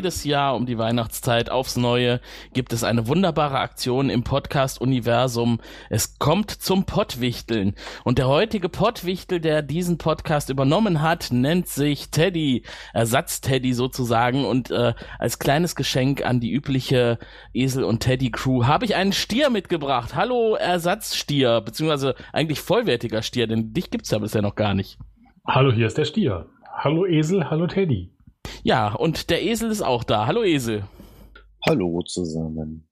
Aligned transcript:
Jedes 0.00 0.24
Jahr 0.24 0.56
um 0.56 0.64
die 0.64 0.78
Weihnachtszeit 0.78 1.50
aufs 1.50 1.76
Neue 1.76 2.22
gibt 2.54 2.72
es 2.72 2.84
eine 2.84 3.06
wunderbare 3.06 3.58
Aktion 3.58 4.08
im 4.08 4.24
Podcast-Universum. 4.24 5.60
Es 5.90 6.18
kommt 6.18 6.50
zum 6.50 6.86
Pottwichteln. 6.86 7.74
Und 8.02 8.16
der 8.16 8.26
heutige 8.26 8.70
Pottwichtel, 8.70 9.40
der 9.40 9.60
diesen 9.60 9.98
Podcast 9.98 10.48
übernommen 10.48 11.02
hat, 11.02 11.28
nennt 11.32 11.68
sich 11.68 12.10
Teddy, 12.10 12.62
Ersatz-Teddy 12.94 13.74
sozusagen. 13.74 14.46
Und 14.46 14.70
äh, 14.70 14.94
als 15.18 15.38
kleines 15.38 15.76
Geschenk 15.76 16.24
an 16.24 16.40
die 16.40 16.50
übliche 16.50 17.18
Esel- 17.52 17.84
und 17.84 18.00
Teddy-Crew 18.00 18.64
habe 18.64 18.86
ich 18.86 18.94
einen 18.94 19.12
Stier 19.12 19.50
mitgebracht. 19.50 20.14
Hallo 20.14 20.54
Ersatzstier, 20.54 21.60
beziehungsweise 21.60 22.14
eigentlich 22.32 22.62
vollwertiger 22.62 23.20
Stier, 23.20 23.46
denn 23.46 23.74
dich 23.74 23.90
gibt's 23.90 24.10
ja 24.10 24.18
bisher 24.18 24.40
noch 24.40 24.54
gar 24.54 24.72
nicht. 24.72 24.98
Hallo, 25.46 25.70
hier 25.70 25.88
ist 25.88 25.98
der 25.98 26.06
Stier. 26.06 26.46
Hallo 26.72 27.04
Esel, 27.04 27.50
hallo 27.50 27.66
Teddy. 27.66 28.10
Ja, 28.62 28.92
und 28.92 29.30
der 29.30 29.42
Esel 29.42 29.70
ist 29.70 29.80
auch 29.80 30.04
da. 30.04 30.26
Hallo 30.26 30.44
Esel. 30.44 30.84
Hallo 31.66 32.02
zusammen. 32.02 32.86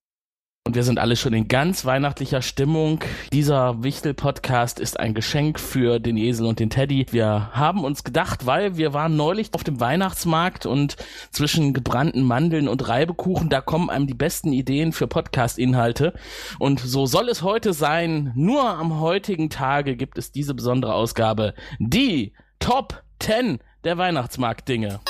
Und 0.66 0.74
wir 0.74 0.82
sind 0.82 0.98
alle 0.98 1.16
schon 1.16 1.34
in 1.34 1.48
ganz 1.48 1.84
weihnachtlicher 1.84 2.40
Stimmung. 2.40 3.00
Dieser 3.32 3.82
Wichtel-Podcast 3.82 4.80
ist 4.80 4.98
ein 4.98 5.14
Geschenk 5.14 5.60
für 5.60 5.98
den 5.98 6.16
Esel 6.16 6.46
und 6.46 6.58
den 6.58 6.70
Teddy. 6.70 7.06
Wir 7.10 7.50
haben 7.52 7.84
uns 7.84 8.02
gedacht, 8.02 8.46
weil 8.46 8.76
wir 8.76 8.94
waren 8.94 9.16
neulich 9.16 9.52
auf 9.52 9.64
dem 9.64 9.78
Weihnachtsmarkt 9.78 10.64
und 10.64 10.96
zwischen 11.32 11.74
gebrannten 11.74 12.22
Mandeln 12.22 12.68
und 12.68 12.88
Reibekuchen, 12.88 13.50
da 13.50 13.60
kommen 13.60 13.90
einem 13.90 14.06
die 14.06 14.14
besten 14.14 14.52
Ideen 14.52 14.92
für 14.92 15.06
Podcast-Inhalte. 15.06 16.14
Und 16.58 16.80
so 16.80 17.04
soll 17.04 17.28
es 17.28 17.42
heute 17.42 17.74
sein. 17.74 18.32
Nur 18.34 18.64
am 18.64 19.00
heutigen 19.00 19.50
Tage 19.50 19.96
gibt 19.96 20.16
es 20.16 20.32
diese 20.32 20.54
besondere 20.54 20.94
Ausgabe. 20.94 21.54
Die 21.78 22.32
Top 22.58 23.02
10 23.20 23.58
der 23.84 23.98
Weihnachtsmarkt-Dinge. 23.98 25.00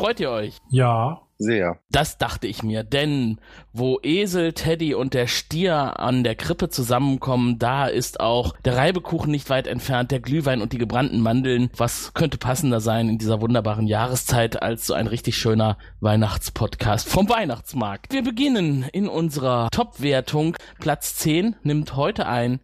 Freut 0.00 0.18
ihr 0.18 0.30
euch? 0.30 0.56
Ja. 0.70 1.20
Sehr. 1.36 1.78
Das 1.90 2.16
dachte 2.16 2.46
ich 2.46 2.62
mir, 2.62 2.84
denn 2.84 3.38
wo 3.74 3.98
Esel, 4.02 4.54
Teddy 4.54 4.94
und 4.94 5.12
der 5.12 5.26
Stier 5.26 6.00
an 6.00 6.24
der 6.24 6.36
Krippe 6.36 6.70
zusammenkommen, 6.70 7.58
da 7.58 7.86
ist 7.86 8.20
auch 8.20 8.54
der 8.64 8.76
Reibekuchen 8.76 9.30
nicht 9.30 9.50
weit 9.50 9.66
entfernt, 9.66 10.10
der 10.10 10.20
Glühwein 10.20 10.62
und 10.62 10.72
die 10.72 10.78
gebrannten 10.78 11.20
Mandeln. 11.20 11.70
Was 11.76 12.14
könnte 12.14 12.38
passender 12.38 12.80
sein 12.80 13.10
in 13.10 13.18
dieser 13.18 13.42
wunderbaren 13.42 13.86
Jahreszeit 13.86 14.62
als 14.62 14.86
so 14.86 14.94
ein 14.94 15.06
richtig 15.06 15.36
schöner 15.36 15.76
Weihnachtspodcast 16.00 17.06
vom 17.06 17.28
Weihnachtsmarkt? 17.28 18.10
Wir 18.10 18.22
beginnen 18.22 18.86
in 18.92 19.06
unserer 19.06 19.68
Top-Wertung. 19.70 20.56
Platz 20.78 21.16
10 21.16 21.56
nimmt 21.62 21.96
heute 21.96 22.26
ein 22.26 22.60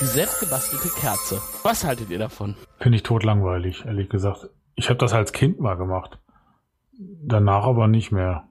die 0.00 0.06
selbstgebastelte 0.06 0.88
Kerze. 1.00 1.40
Was 1.62 1.84
haltet 1.84 2.10
ihr 2.10 2.18
davon? 2.18 2.56
Finde 2.78 2.96
ich 2.96 3.02
totlangweilig, 3.02 3.84
ehrlich 3.86 4.08
gesagt. 4.08 4.48
Ich 4.80 4.88
habe 4.88 4.96
das 4.96 5.12
als 5.12 5.32
Kind 5.32 5.60
mal 5.60 5.74
gemacht. 5.74 6.18
Danach 6.98 7.64
aber 7.64 7.86
nicht 7.86 8.12
mehr. 8.12 8.48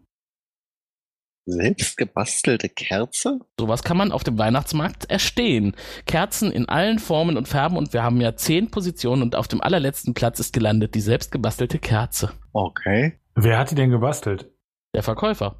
Selbst 1.48 1.98
gebastelte 1.98 2.70
Kerze? 2.70 3.40
Sowas 3.60 3.82
kann 3.82 3.98
man 3.98 4.12
auf 4.12 4.24
dem 4.24 4.38
Weihnachtsmarkt 4.38 5.10
erstehen. 5.10 5.76
Kerzen 6.06 6.52
in 6.52 6.70
allen 6.70 7.00
Formen 7.00 7.36
und 7.36 7.48
Farben 7.48 7.78
und 7.78 7.94
wir 7.94 8.04
haben 8.04 8.22
ja 8.22 8.36
zehn 8.36 8.70
Positionen 8.70 9.24
und 9.24 9.36
auf 9.36 9.48
dem 9.48 9.60
allerletzten 9.60 10.14
Platz 10.14 10.40
ist 10.40 10.54
gelandet 10.54 10.94
die 10.94 11.00
selbst 11.02 11.32
gebastelte 11.32 11.80
Kerze. 11.80 12.32
Okay. 12.54 13.20
Wer 13.34 13.58
hat 13.58 13.72
die 13.72 13.76
denn 13.76 13.90
gebastelt? 13.90 14.52
Der 14.94 15.02
Verkäufer. 15.02 15.56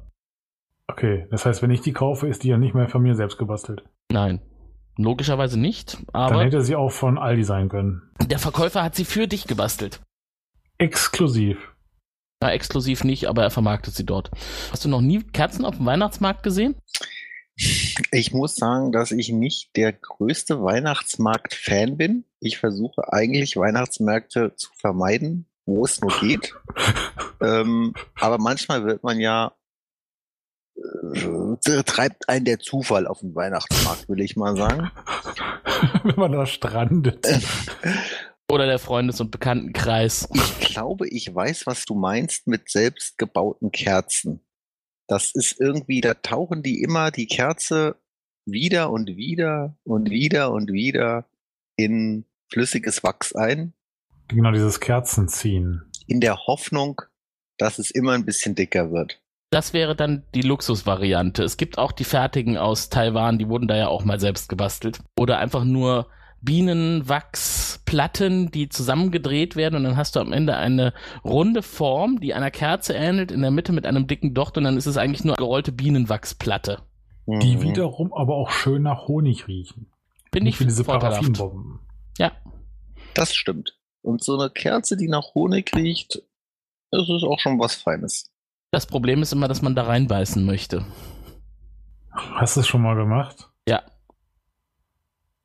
Okay, 0.86 1.26
das 1.32 1.46
heißt, 1.46 1.62
wenn 1.62 1.72
ich 1.72 1.80
die 1.80 1.92
kaufe, 1.92 2.28
ist 2.28 2.44
die 2.44 2.48
ja 2.48 2.58
nicht 2.58 2.76
mehr 2.76 2.88
von 2.88 3.02
mir 3.02 3.16
selbst 3.16 3.38
gebastelt. 3.38 3.82
Nein. 4.12 4.40
Logischerweise 4.96 5.58
nicht, 5.58 5.94
Dann 6.12 6.22
aber 6.32 6.44
hätte 6.44 6.62
sie 6.62 6.76
auch 6.76 6.92
von 6.92 7.18
Aldi 7.18 7.42
sein 7.42 7.68
können. 7.68 8.02
der 8.24 8.38
Verkäufer 8.38 8.84
hat 8.84 8.94
sie 8.94 9.04
für 9.04 9.26
dich 9.26 9.48
gebastelt. 9.48 10.00
Exklusiv. 10.80 11.58
Ja, 12.42 12.52
exklusiv 12.52 13.04
nicht, 13.04 13.26
aber 13.26 13.42
er 13.42 13.50
vermarktet 13.50 13.94
sie 13.94 14.06
dort. 14.06 14.30
Hast 14.72 14.82
du 14.82 14.88
noch 14.88 15.02
nie 15.02 15.22
Kerzen 15.22 15.66
auf 15.66 15.76
dem 15.76 15.84
Weihnachtsmarkt 15.84 16.42
gesehen? 16.42 16.74
Ich 18.12 18.32
muss 18.32 18.56
sagen, 18.56 18.90
dass 18.90 19.10
ich 19.10 19.28
nicht 19.28 19.76
der 19.76 19.92
größte 19.92 20.62
Weihnachtsmarkt-Fan 20.62 21.98
bin. 21.98 22.24
Ich 22.40 22.56
versuche 22.56 23.12
eigentlich 23.12 23.58
Weihnachtsmärkte 23.58 24.54
zu 24.56 24.70
vermeiden, 24.74 25.44
wo 25.66 25.84
es 25.84 26.00
nur 26.00 26.18
geht. 26.18 26.54
ähm, 27.42 27.92
aber 28.18 28.38
manchmal 28.38 28.86
wird 28.86 29.02
man 29.02 29.20
ja 29.20 29.52
äh, 30.76 31.82
treibt 31.82 32.26
einen 32.30 32.46
der 32.46 32.58
Zufall 32.58 33.06
auf 33.06 33.20
den 33.20 33.34
Weihnachtsmarkt, 33.34 34.08
will 34.08 34.22
ich 34.22 34.36
mal 34.36 34.56
sagen. 34.56 34.90
Wenn 36.04 36.16
man 36.16 36.32
da 36.32 36.46
strandet. 36.46 37.26
Oder 38.50 38.66
der 38.66 38.78
Freundes- 38.78 39.20
und 39.20 39.30
Bekanntenkreis? 39.30 40.28
Ich 40.34 40.58
glaube, 40.60 41.08
ich 41.08 41.32
weiß, 41.32 41.66
was 41.66 41.84
du 41.84 41.94
meinst 41.94 42.46
mit 42.48 42.68
selbstgebauten 42.68 43.70
Kerzen. 43.70 44.40
Das 45.06 45.32
ist 45.34 45.60
irgendwie, 45.60 46.00
da 46.00 46.14
tauchen 46.14 46.62
die 46.62 46.82
immer 46.82 47.10
die 47.10 47.26
Kerze 47.26 47.96
wieder 48.44 48.90
und 48.90 49.08
wieder 49.16 49.76
und 49.84 50.10
wieder 50.10 50.50
und 50.52 50.72
wieder 50.72 51.26
in 51.76 52.24
flüssiges 52.52 53.02
Wachs 53.04 53.34
ein, 53.34 53.72
Genau 54.28 54.52
dieses 54.52 54.80
Kerzenziehen. 54.80 55.82
in 56.06 56.20
der 56.20 56.46
Hoffnung, 56.46 57.02
dass 57.58 57.78
es 57.78 57.90
immer 57.90 58.12
ein 58.12 58.24
bisschen 58.24 58.54
dicker 58.54 58.90
wird. 58.92 59.20
Das 59.50 59.72
wäre 59.72 59.96
dann 59.96 60.24
die 60.34 60.42
Luxusvariante. 60.42 61.42
Es 61.42 61.56
gibt 61.56 61.78
auch 61.78 61.90
die 61.90 62.04
fertigen 62.04 62.56
aus 62.56 62.88
Taiwan, 62.88 63.38
die 63.38 63.48
wurden 63.48 63.66
da 63.66 63.76
ja 63.76 63.88
auch 63.88 64.04
mal 64.04 64.20
selbst 64.20 64.48
gebastelt. 64.48 65.00
Oder 65.18 65.38
einfach 65.38 65.64
nur 65.64 66.08
Bienenwachsplatten, 66.42 68.50
die 68.50 68.68
zusammengedreht 68.68 69.56
werden 69.56 69.76
und 69.76 69.84
dann 69.84 69.96
hast 69.96 70.16
du 70.16 70.20
am 70.20 70.32
Ende 70.32 70.56
eine 70.56 70.92
runde 71.24 71.62
Form, 71.62 72.20
die 72.20 72.34
einer 72.34 72.50
Kerze 72.50 72.94
ähnelt, 72.94 73.30
in 73.32 73.42
der 73.42 73.50
Mitte 73.50 73.72
mit 73.72 73.86
einem 73.86 74.06
dicken 74.06 74.34
Docht 74.34 74.56
und 74.58 74.64
dann 74.64 74.76
ist 74.76 74.86
es 74.86 74.96
eigentlich 74.96 75.24
nur 75.24 75.36
gerollte 75.36 75.72
Bienenwachsplatte. 75.72 76.82
Die 77.26 77.56
Mhm. 77.56 77.62
wiederum 77.62 78.12
aber 78.12 78.34
auch 78.36 78.50
schön 78.50 78.82
nach 78.82 79.06
Honig 79.06 79.46
riechen. 79.46 79.86
Bin 80.30 80.46
ich 80.46 80.58
wie 80.60 80.64
diese. 80.64 80.84
Paraffinbomben. 80.84 81.80
Ja, 82.18 82.32
Das 83.14 83.34
stimmt. 83.34 83.76
Und 84.02 84.24
so 84.24 84.38
eine 84.38 84.50
Kerze, 84.50 84.96
die 84.96 85.08
nach 85.08 85.34
Honig 85.34 85.72
riecht, 85.76 86.22
das 86.90 87.08
ist 87.08 87.22
auch 87.24 87.38
schon 87.38 87.58
was 87.58 87.74
Feines. 87.74 88.30
das 88.72 88.86
Problem 88.86 89.20
ist 89.22 89.32
immer, 89.32 89.48
dass 89.48 89.62
man 89.62 89.74
da 89.74 89.82
reinbeißen 89.84 90.44
möchte. 90.44 90.84
Hast 92.12 92.56
du 92.56 92.60
es 92.60 92.66
schon 92.68 92.82
mal 92.82 92.94
gemacht? 92.96 93.48
Ja, 93.68 93.82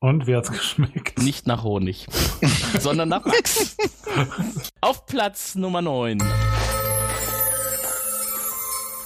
Und 0.05 0.27
wie 0.27 0.35
hat's 0.35 0.51
geschmeckt? 0.51 1.17
nicht 1.17 1.47
nach 1.47 1.63
Honig, 1.63 2.05
sondern 2.79 3.09
nach 3.09 3.25
Wachs. 3.25 3.75
Auf 4.79 5.07
Platz 5.07 5.55
Nummer 5.55 5.81
9. 5.81 6.19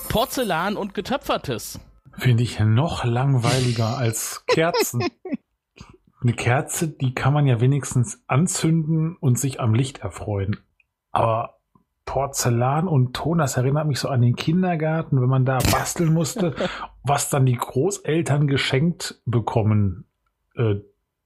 Porzellan 0.09 0.75
und 0.75 0.93
getöpfertes. 0.93 1.79
Finde 2.17 2.43
ich 2.43 2.59
noch 2.59 3.05
langweiliger 3.05 3.97
als 3.97 4.43
Kerzen. 4.47 5.05
Eine 6.21 6.33
Kerze, 6.33 6.89
die 6.89 7.13
kann 7.13 7.31
man 7.31 7.47
ja 7.47 7.61
wenigstens 7.61 8.21
anzünden 8.27 9.15
und 9.15 9.39
sich 9.39 9.61
am 9.61 9.73
Licht 9.73 9.99
erfreuen. 9.99 10.57
Aber 11.11 11.61
Porzellan 12.03 12.89
und 12.89 13.13
Ton, 13.13 13.37
das 13.37 13.55
erinnert 13.55 13.87
mich 13.87 14.01
so 14.01 14.09
an 14.09 14.21
den 14.21 14.35
Kindergarten, 14.35 15.21
wenn 15.21 15.29
man 15.29 15.45
da 15.45 15.59
basteln 15.59 16.13
musste, 16.13 16.55
was 17.03 17.29
dann 17.29 17.45
die 17.45 17.55
Großeltern 17.55 18.47
geschenkt 18.47 19.21
bekommen 19.25 20.08
äh, 20.59 20.81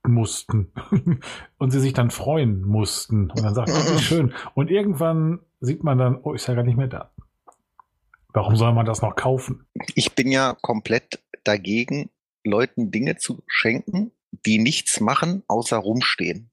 mussten. 0.08 0.72
und 1.58 1.72
sie 1.72 1.80
sich 1.80 1.94
dann 1.94 2.12
freuen 2.12 2.62
mussten. 2.62 3.30
Und 3.32 3.44
dann 3.44 3.56
sagt 3.56 3.70
man, 3.70 3.82
oh, 3.82 3.96
wie 3.96 4.00
schön. 4.04 4.34
Und 4.54 4.70
irgendwann 4.70 5.40
sieht 5.60 5.84
man 5.84 5.98
dann, 5.98 6.18
oh, 6.22 6.34
ist 6.34 6.48
ja 6.48 6.54
gar 6.54 6.64
nicht 6.64 6.78
mehr 6.78 6.88
da. 6.88 7.12
Warum 8.34 8.56
soll 8.56 8.74
man 8.74 8.86
das 8.86 9.02
noch 9.02 9.16
kaufen? 9.16 9.66
Ich 9.96 10.14
bin 10.14 10.32
ja 10.32 10.58
komplett 10.62 11.20
dagegen, 11.44 12.10
Leuten 12.44 12.92
Dinge 12.92 13.16
zu 13.18 13.44
schenken, 13.48 14.12
die 14.46 14.58
nichts 14.58 15.00
machen, 15.00 15.44
außer 15.48 15.78
rumstehen. 15.78 16.50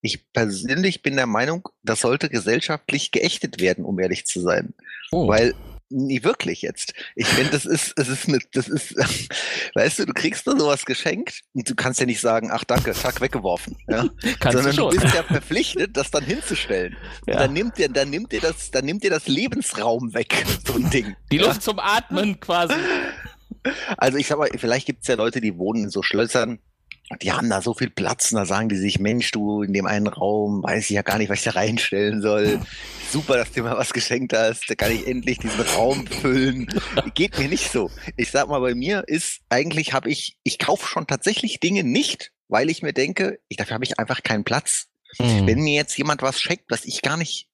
Ich 0.00 0.32
persönlich 0.32 1.02
bin 1.02 1.14
der 1.14 1.26
Meinung, 1.26 1.68
das 1.82 2.00
sollte 2.00 2.28
gesellschaftlich 2.28 3.12
geächtet 3.12 3.60
werden, 3.60 3.84
um 3.84 4.00
ehrlich 4.00 4.26
zu 4.26 4.40
sein. 4.40 4.74
Oh. 5.12 5.28
Weil, 5.28 5.54
nie 5.92 6.24
wirklich 6.24 6.62
jetzt. 6.62 6.94
Ich 7.14 7.26
finde, 7.26 7.50
das 7.52 7.64
ist, 7.64 7.92
es 7.96 8.08
ist 8.08 8.28
eine, 8.28 8.38
das 8.52 8.68
ist, 8.68 8.96
weißt 9.74 10.00
du, 10.00 10.06
du 10.06 10.12
kriegst 10.12 10.46
nur 10.46 10.58
sowas 10.58 10.84
geschenkt 10.84 11.42
und 11.54 11.68
du 11.68 11.74
kannst 11.74 12.00
ja 12.00 12.06
nicht 12.06 12.20
sagen, 12.20 12.50
ach 12.52 12.64
danke, 12.64 12.92
zack, 12.92 13.20
weggeworfen. 13.20 13.76
Ja? 13.88 14.06
Kannst 14.40 14.56
Sondern 14.58 14.64
du 14.64 14.70
du 14.70 14.92
schon. 14.92 15.02
bist 15.02 15.14
ja 15.14 15.22
verpflichtet, 15.22 15.96
das 15.96 16.10
dann 16.10 16.24
hinzustellen. 16.24 16.96
Ja. 17.26 17.36
Dann 17.38 17.52
nimmt 17.52 17.78
dir, 17.78 17.88
dann 17.88 18.10
nimmt 18.10 18.32
dir 18.32 18.40
das, 18.40 18.70
dann 18.72 18.84
nimmt 18.84 19.04
dir 19.04 19.10
das 19.10 19.28
Lebensraum 19.28 20.12
weg, 20.12 20.44
so 20.66 20.74
ein 20.74 20.90
Ding. 20.90 21.14
Die 21.30 21.38
Luft 21.38 21.62
zum 21.62 21.78
Atmen 21.78 22.40
quasi. 22.40 22.74
Also 23.96 24.18
ich 24.18 24.26
sag 24.26 24.38
mal, 24.38 24.50
vielleicht 24.56 24.86
gibt's 24.86 25.06
ja 25.06 25.14
Leute, 25.14 25.40
die 25.40 25.56
wohnen 25.56 25.84
in 25.84 25.90
so 25.90 26.02
Schlössern 26.02 26.58
die 27.20 27.32
haben 27.32 27.50
da 27.50 27.60
so 27.60 27.74
viel 27.74 27.90
Platz 27.90 28.32
und 28.32 28.38
da 28.38 28.46
sagen 28.46 28.68
die 28.68 28.76
sich, 28.76 28.98
Mensch, 28.98 29.30
du 29.30 29.62
in 29.62 29.72
dem 29.72 29.86
einen 29.86 30.06
Raum, 30.06 30.62
weiß 30.62 30.84
ich 30.84 30.90
ja 30.90 31.02
gar 31.02 31.18
nicht, 31.18 31.28
was 31.28 31.38
ich 31.38 31.44
da 31.44 31.52
reinstellen 31.52 32.22
soll. 32.22 32.60
Super, 33.10 33.36
dass 33.36 33.52
du 33.52 33.62
mir 33.62 33.76
was 33.76 33.92
geschenkt 33.92 34.32
hast, 34.32 34.68
da 34.68 34.74
kann 34.74 34.92
ich 34.92 35.06
endlich 35.06 35.38
diesen 35.38 35.60
Raum 35.60 36.06
füllen. 36.06 36.68
Geht 37.14 37.38
mir 37.38 37.48
nicht 37.48 37.70
so. 37.70 37.90
Ich 38.16 38.30
sag 38.30 38.48
mal, 38.48 38.60
bei 38.60 38.74
mir 38.74 39.04
ist 39.06 39.40
eigentlich 39.48 39.92
habe 39.92 40.10
ich, 40.10 40.38
ich 40.44 40.58
kaufe 40.58 40.86
schon 40.86 41.06
tatsächlich 41.06 41.60
Dinge 41.60 41.84
nicht, 41.84 42.32
weil 42.48 42.70
ich 42.70 42.82
mir 42.82 42.92
denke, 42.92 43.38
ich, 43.48 43.56
dafür 43.56 43.74
habe 43.74 43.84
ich 43.84 43.98
einfach 43.98 44.22
keinen 44.22 44.44
Platz. 44.44 44.88
Hm. 45.18 45.46
Wenn 45.46 45.60
mir 45.60 45.74
jetzt 45.74 45.96
jemand 45.98 46.22
was 46.22 46.40
schenkt, 46.40 46.64
was 46.68 46.84
ich 46.84 47.02
gar 47.02 47.16
nicht, 47.16 47.48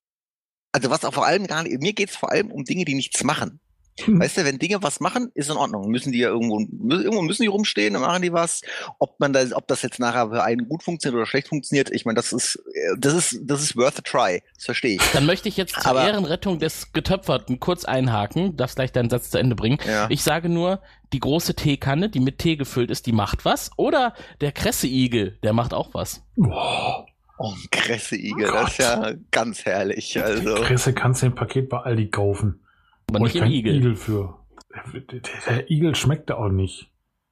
also 0.72 0.90
was 0.90 1.04
auch 1.04 1.14
vor 1.14 1.26
allem 1.26 1.46
gar 1.46 1.62
nicht, 1.62 1.80
mir 1.80 1.92
geht 1.92 2.10
es 2.10 2.16
vor 2.16 2.30
allem 2.30 2.50
um 2.50 2.64
Dinge, 2.64 2.84
die 2.84 2.94
nichts 2.94 3.24
machen. 3.24 3.60
Hm. 4.04 4.20
Weißt 4.20 4.36
du, 4.36 4.44
wenn 4.44 4.58
Dinge 4.58 4.82
was 4.82 5.00
machen, 5.00 5.30
ist 5.34 5.50
in 5.50 5.56
Ordnung. 5.56 5.88
Müssen 5.90 6.12
die 6.12 6.18
ja 6.20 6.28
irgendwo, 6.28 6.60
irgendwo 6.60 7.22
müssen 7.22 7.42
die 7.42 7.48
rumstehen, 7.48 7.94
dann 7.94 8.02
machen 8.02 8.22
die 8.22 8.32
was. 8.32 8.62
Ob 8.98 9.18
man 9.20 9.32
da, 9.32 9.42
ob 9.54 9.66
das 9.68 9.82
jetzt 9.82 9.98
nachher 9.98 10.28
für 10.30 10.42
einen 10.42 10.68
gut 10.68 10.82
funktioniert 10.82 11.16
oder 11.16 11.26
schlecht 11.26 11.48
funktioniert, 11.48 11.90
ich 11.90 12.04
meine, 12.04 12.16
das 12.16 12.32
ist, 12.32 12.56
äh, 12.74 12.96
das 12.98 13.14
ist, 13.14 13.40
das 13.44 13.62
ist 13.62 13.76
worth 13.76 13.98
a 13.98 14.02
try. 14.02 14.42
Das 14.54 14.64
verstehe 14.66 14.96
ich. 14.96 15.02
Dann 15.12 15.26
möchte 15.26 15.48
ich 15.48 15.56
jetzt 15.56 15.74
zur 15.74 15.86
Aber- 15.90 16.04
Ehrenrettung 16.06 16.58
des 16.58 16.92
Getöpferten 16.92 17.60
kurz 17.60 17.84
einhaken. 17.84 18.56
Darfst 18.56 18.76
gleich 18.76 18.92
deinen 18.92 19.10
Satz 19.10 19.30
zu 19.30 19.38
Ende 19.38 19.56
bringen. 19.56 19.78
Ja. 19.86 20.06
Ich 20.10 20.22
sage 20.22 20.48
nur, 20.48 20.80
die 21.12 21.20
große 21.20 21.54
Teekanne, 21.54 22.08
die 22.10 22.20
mit 22.20 22.38
Tee 22.38 22.56
gefüllt 22.56 22.90
ist, 22.90 23.06
die 23.06 23.12
macht 23.12 23.44
was. 23.44 23.70
Oder 23.76 24.14
der 24.40 24.52
Kresseigel, 24.52 25.38
der 25.42 25.52
macht 25.52 25.72
auch 25.74 25.94
was. 25.94 26.22
Boah. 26.36 27.06
Oh, 27.40 27.52
ein 27.52 27.70
Kresseigel, 27.70 28.50
das 28.52 28.70
ist 28.72 28.78
ja 28.78 29.12
ganz 29.30 29.64
herrlich. 29.64 30.20
Also, 30.20 30.56
Kresse 30.56 30.92
kannst 30.92 31.22
du 31.22 31.26
im 31.26 31.34
Paket 31.36 31.68
bei 31.68 31.78
Aldi 31.78 32.10
kaufen. 32.10 32.60
Aber 33.08 33.20
nicht 33.20 33.34
ich 33.36 33.42
im 33.42 33.50
Igel. 33.50 33.76
Igel 33.76 33.96
für. 33.96 34.38
Der, 34.74 35.00
der, 35.00 35.20
der 35.48 35.70
Igel 35.70 35.94
schmeckt 35.94 36.30
da 36.30 36.34
auch 36.36 36.50
nicht. 36.50 36.90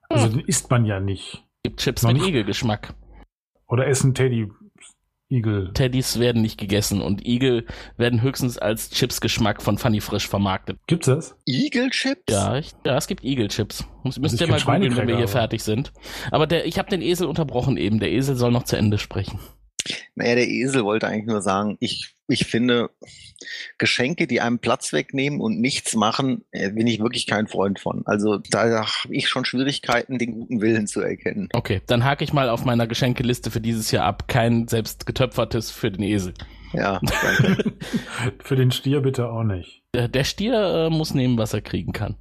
Also 0.08 0.28
den 0.28 0.40
isst 0.40 0.70
man 0.70 0.84
ja 0.84 1.00
nicht. 1.00 1.44
Gibt 1.62 1.80
Chips 1.80 2.02
Noch 2.02 2.12
mit. 2.12 2.22
Igelgeschmack. 2.22 2.94
Oder 3.68 3.86
essen 3.88 4.14
Teddy 4.14 4.48
Igel. 5.28 5.72
Teddys 5.74 6.20
werden 6.20 6.40
nicht 6.40 6.56
gegessen 6.56 7.02
und 7.02 7.26
Igel 7.26 7.66
werden 7.96 8.22
höchstens 8.22 8.58
als 8.58 8.90
Chipsgeschmack 8.90 9.60
von 9.60 9.76
Funny 9.76 10.00
Frisch 10.00 10.28
vermarktet. 10.28 10.78
Gibt's 10.86 11.06
das? 11.06 11.36
Igelchips? 11.46 12.22
Ja, 12.32 12.56
ich, 12.58 12.70
ja, 12.84 12.96
es 12.96 13.08
gibt 13.08 13.24
Igelchips. 13.24 13.84
Müsst, 14.04 14.20
müsst 14.20 14.34
ich 14.36 14.40
ihr 14.42 14.46
mal 14.46 14.60
googeln, 14.60 14.96
wenn 14.96 15.08
wir 15.08 15.16
hier 15.16 15.24
aber- 15.24 15.32
fertig 15.32 15.64
sind. 15.64 15.92
Aber 16.30 16.46
der, 16.46 16.64
ich 16.66 16.78
habe 16.78 16.88
den 16.90 17.02
Esel 17.02 17.26
unterbrochen 17.26 17.76
eben. 17.76 17.98
Der 17.98 18.12
Esel 18.12 18.36
soll 18.36 18.52
noch 18.52 18.62
zu 18.62 18.76
Ende 18.76 18.98
sprechen. 18.98 19.40
Naja, 20.16 20.34
der 20.34 20.48
Esel 20.48 20.84
wollte 20.84 21.06
eigentlich 21.06 21.26
nur 21.26 21.42
sagen, 21.42 21.76
ich, 21.78 22.14
ich 22.26 22.46
finde, 22.46 22.88
Geschenke, 23.78 24.26
die 24.26 24.40
einem 24.40 24.58
Platz 24.58 24.92
wegnehmen 24.94 25.40
und 25.40 25.60
nichts 25.60 25.94
machen, 25.94 26.44
äh, 26.52 26.70
bin 26.70 26.86
ich 26.86 27.00
wirklich 27.00 27.26
kein 27.26 27.46
Freund 27.46 27.78
von. 27.78 28.02
Also 28.06 28.38
da 28.50 28.86
habe 28.86 29.14
ich 29.14 29.28
schon 29.28 29.44
Schwierigkeiten, 29.44 30.18
den 30.18 30.32
guten 30.32 30.60
Willen 30.62 30.86
zu 30.86 31.02
erkennen. 31.02 31.48
Okay, 31.52 31.82
dann 31.86 32.04
hake 32.04 32.24
ich 32.24 32.32
mal 32.32 32.48
auf 32.48 32.64
meiner 32.64 32.86
Geschenkeliste 32.86 33.50
für 33.50 33.60
dieses 33.60 33.90
Jahr 33.90 34.06
ab. 34.06 34.26
Kein 34.26 34.66
selbst 34.68 35.04
getöpfertes 35.06 35.70
für 35.70 35.90
den 35.90 36.02
Esel. 36.02 36.32
Ja, 36.72 37.00
danke. 37.00 37.74
Für 38.42 38.56
den 38.56 38.72
Stier 38.72 39.00
bitte 39.00 39.28
auch 39.30 39.44
nicht. 39.44 39.82
Der, 39.94 40.08
der 40.08 40.24
Stier 40.24 40.88
äh, 40.88 40.90
muss 40.90 41.14
nehmen, 41.14 41.38
was 41.38 41.54
er 41.54 41.60
kriegen 41.62 41.92
kann. 41.92 42.16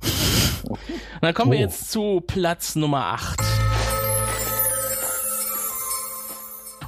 Dann 1.21 1.33
kommen 1.33 1.51
wir 1.51 1.57
Oh. 1.59 1.61
jetzt 1.61 1.91
zu 1.91 2.21
Platz 2.25 2.75
Nummer 2.75 3.05
8. 3.07 3.39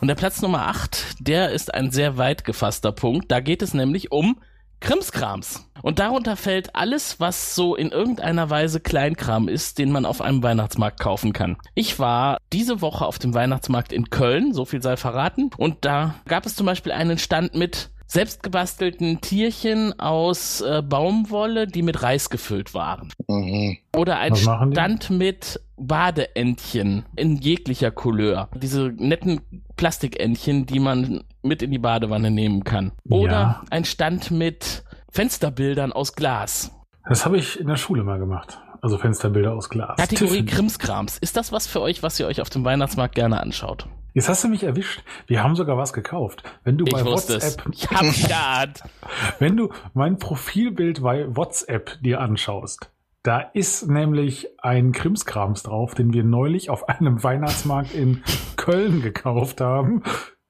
Und 0.01 0.07
der 0.07 0.15
Platz 0.15 0.41
Nummer 0.41 0.67
8, 0.67 1.17
der 1.19 1.51
ist 1.51 1.73
ein 1.73 1.91
sehr 1.91 2.17
weit 2.17 2.44
gefasster 2.44 2.91
Punkt. 2.91 3.31
Da 3.31 3.39
geht 3.39 3.61
es 3.61 3.73
nämlich 3.73 4.11
um 4.11 4.38
Krimskrams. 4.79 5.67
Und 5.81 5.99
darunter 5.99 6.35
fällt 6.35 6.75
alles, 6.75 7.19
was 7.19 7.55
so 7.55 7.75
in 7.75 7.89
irgendeiner 7.89 8.49
Weise 8.49 8.79
Kleinkram 8.79 9.47
ist, 9.47 9.79
den 9.79 9.91
man 9.91 10.05
auf 10.05 10.21
einem 10.21 10.44
Weihnachtsmarkt 10.44 10.99
kaufen 10.99 11.33
kann. 11.33 11.57
Ich 11.73 11.99
war 11.99 12.38
diese 12.53 12.81
Woche 12.81 13.05
auf 13.05 13.19
dem 13.19 13.33
Weihnachtsmarkt 13.33 13.91
in 13.91 14.09
Köln, 14.09 14.53
so 14.53 14.65
viel 14.65 14.81
sei 14.81 14.97
verraten. 14.97 15.49
Und 15.57 15.85
da 15.85 16.15
gab 16.25 16.45
es 16.45 16.55
zum 16.55 16.65
Beispiel 16.65 16.91
einen 16.91 17.17
Stand 17.17 17.55
mit 17.55 17.89
selbstgebastelten 18.07 19.19
Tierchen 19.19 20.00
aus 20.00 20.61
äh, 20.61 20.81
Baumwolle, 20.81 21.67
die 21.67 21.81
mit 21.81 22.01
Reis 22.03 22.29
gefüllt 22.29 22.73
waren. 22.73 23.09
Mhm. 23.27 23.77
Oder 23.95 24.19
ein? 24.19 24.35
Stand 24.35 25.09
mit 25.09 25.59
Badeentchen 25.75 27.05
in 27.15 27.38
jeglicher 27.38 27.91
Couleur. 27.91 28.50
Diese 28.55 28.93
netten 28.95 29.41
Plastikentchen, 29.77 30.65
die 30.65 30.79
man 30.79 31.24
mit 31.41 31.62
in 31.62 31.71
die 31.71 31.79
Badewanne 31.79 32.31
nehmen 32.31 32.63
kann. 32.63 32.91
Oder 33.09 33.31
Ja. 33.31 33.63
ein 33.69 33.85
Stand 33.85 34.31
mit 34.31 34.83
Fensterbildern 35.12 35.94
aus 35.94 36.13
Glas. 36.13 36.71
Das 37.07 37.25
habe 37.25 37.38
ich 37.38 37.59
in 37.59 37.68
der 37.68 37.77
Schule 37.77 38.03
mal 38.03 38.19
gemacht. 38.19 38.59
Also 38.81 38.97
Fensterbilder 38.97 39.53
aus 39.53 39.69
Glas. 39.69 39.97
Kategorie. 39.97 40.45
Krimskrams. 40.45 41.18
Ist 41.18 41.38
das 41.38 41.51
was 41.51 41.65
für 41.68 41.81
euch, 41.81 42.03
was 42.03 42.19
ihr 42.19 42.27
euch 42.27 42.41
auf 42.41 42.50
dem 42.50 42.63
Weihnachtsmarkt 42.65 43.15
gerne 43.15 43.39
anschaut? 43.41 43.88
Jetzt 44.13 44.29
hast 44.29 44.44
du 44.44 44.47
mich 44.47 44.63
erwischt. 44.63 45.03
Wir 45.27 45.44
haben 45.44 45.56
sogar 45.56 45.77
was 45.77 45.94
gekauft. 45.94 46.44
Wenn 46.63 46.77
du 46.77 46.85
Ich 46.85 46.94
bei. 46.94 47.06
WhatsApp, 47.06 47.63
Ich 47.71 47.88
geahnt. 47.88 48.83
wenn 49.39 49.56
du 49.57 49.69
mein 49.94 50.18
Profilbild 50.18 51.01
bei 51.01 51.25
WhatsApp 51.35 51.97
dir 52.01 52.19
anschaust, 52.19 52.89
da 53.27 53.39
ist 53.39 53.88
nämlich 53.89 54.47
ein 54.62 54.91
Krimskrams 54.94 55.63
drauf, 55.63 55.94
den 55.95 56.13
wir 56.13 56.24
neulich 56.24 56.69
auf 56.69 56.88
einem 56.88 57.24
Weihnachtsmarkt 57.24 57.94
in 57.94 58.24
Köln 58.56 59.01
gekauft 59.01 59.59
haben. 59.62 60.03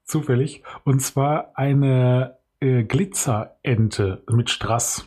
Zufällig. 0.04 0.62
Und 0.84 1.00
zwar 1.00 1.52
eine 1.56 2.38
äh, 2.60 2.84
Glitzerente 2.84 4.22
mit 4.30 4.48
Strass. 4.50 5.06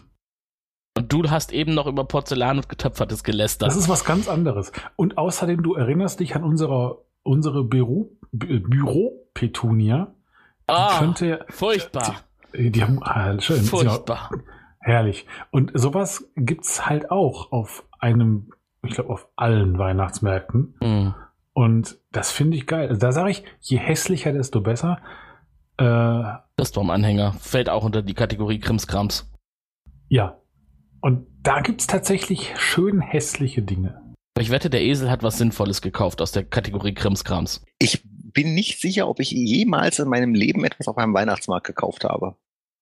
Und 0.97 1.13
du 1.13 1.29
hast 1.29 1.53
eben 1.53 1.73
noch 1.73 1.87
über 1.87 2.03
Porzellan 2.03 2.57
und 2.57 2.67
Getöpfertes 2.69 3.23
gelästert. 3.23 3.69
Das 3.69 3.77
ist 3.77 3.87
was 3.89 4.03
ganz 4.03 4.27
anderes. 4.27 4.71
Und 4.97 5.17
außerdem, 5.17 5.63
du 5.63 5.73
erinnerst 5.75 6.19
dich 6.19 6.35
an 6.35 6.43
unsere, 6.43 7.05
unsere 7.23 7.63
Büro, 7.63 8.17
Bü- 8.35 8.67
Büro-Petunia. 8.69 10.13
Die 10.69 10.73
Ah, 10.73 10.99
könnte, 10.99 11.45
furchtbar. 11.49 12.15
die 12.53 12.83
haben, 12.83 12.99
ah, 13.01 13.39
schön. 13.39 13.63
Furchtbar. 13.63 14.29
Herrlich. 14.81 15.25
Und 15.51 15.71
sowas 15.73 16.31
gibt's 16.35 16.87
halt 16.87 17.11
auch 17.11 17.51
auf 17.51 17.85
einem, 17.99 18.51
ich 18.83 18.95
glaube, 18.95 19.11
auf 19.11 19.29
allen 19.35 19.77
Weihnachtsmärkten. 19.77 20.75
Hm. 20.81 21.13
Und 21.53 21.97
das 22.11 22.31
finde 22.31 22.57
ich 22.57 22.65
geil. 22.65 22.87
Also 22.87 22.99
da 22.99 23.11
sage 23.11 23.31
ich, 23.31 23.43
je 23.59 23.77
hässlicher, 23.77 24.33
desto 24.33 24.61
besser. 24.61 24.99
Äh, 25.77 26.23
Christbaum-Anhänger 26.57 27.33
fällt 27.33 27.69
auch 27.69 27.83
unter 27.83 28.01
die 28.01 28.13
Kategorie 28.13 28.59
Krimskrams. 28.59 29.31
ja. 30.09 30.37
Und 31.03 31.25
da 31.41 31.61
gibt's 31.61 31.87
tatsächlich 31.87 32.53
schön 32.57 33.01
hässliche 33.01 33.63
Dinge. 33.63 34.13
Ich 34.39 34.51
wette, 34.51 34.69
der 34.69 34.83
Esel 34.83 35.09
hat 35.09 35.23
was 35.23 35.39
Sinnvolles 35.39 35.81
gekauft 35.81 36.21
aus 36.21 36.31
der 36.31 36.43
Kategorie 36.43 36.93
Krimskrams. 36.93 37.63
Ich 37.79 38.03
bin 38.05 38.53
nicht 38.53 38.79
sicher, 38.79 39.07
ob 39.07 39.19
ich 39.19 39.31
jemals 39.31 39.97
in 39.97 40.07
meinem 40.07 40.35
Leben 40.35 40.63
etwas 40.63 40.87
auf 40.87 40.99
einem 40.99 41.15
Weihnachtsmarkt 41.15 41.65
gekauft 41.65 42.03
habe. 42.03 42.35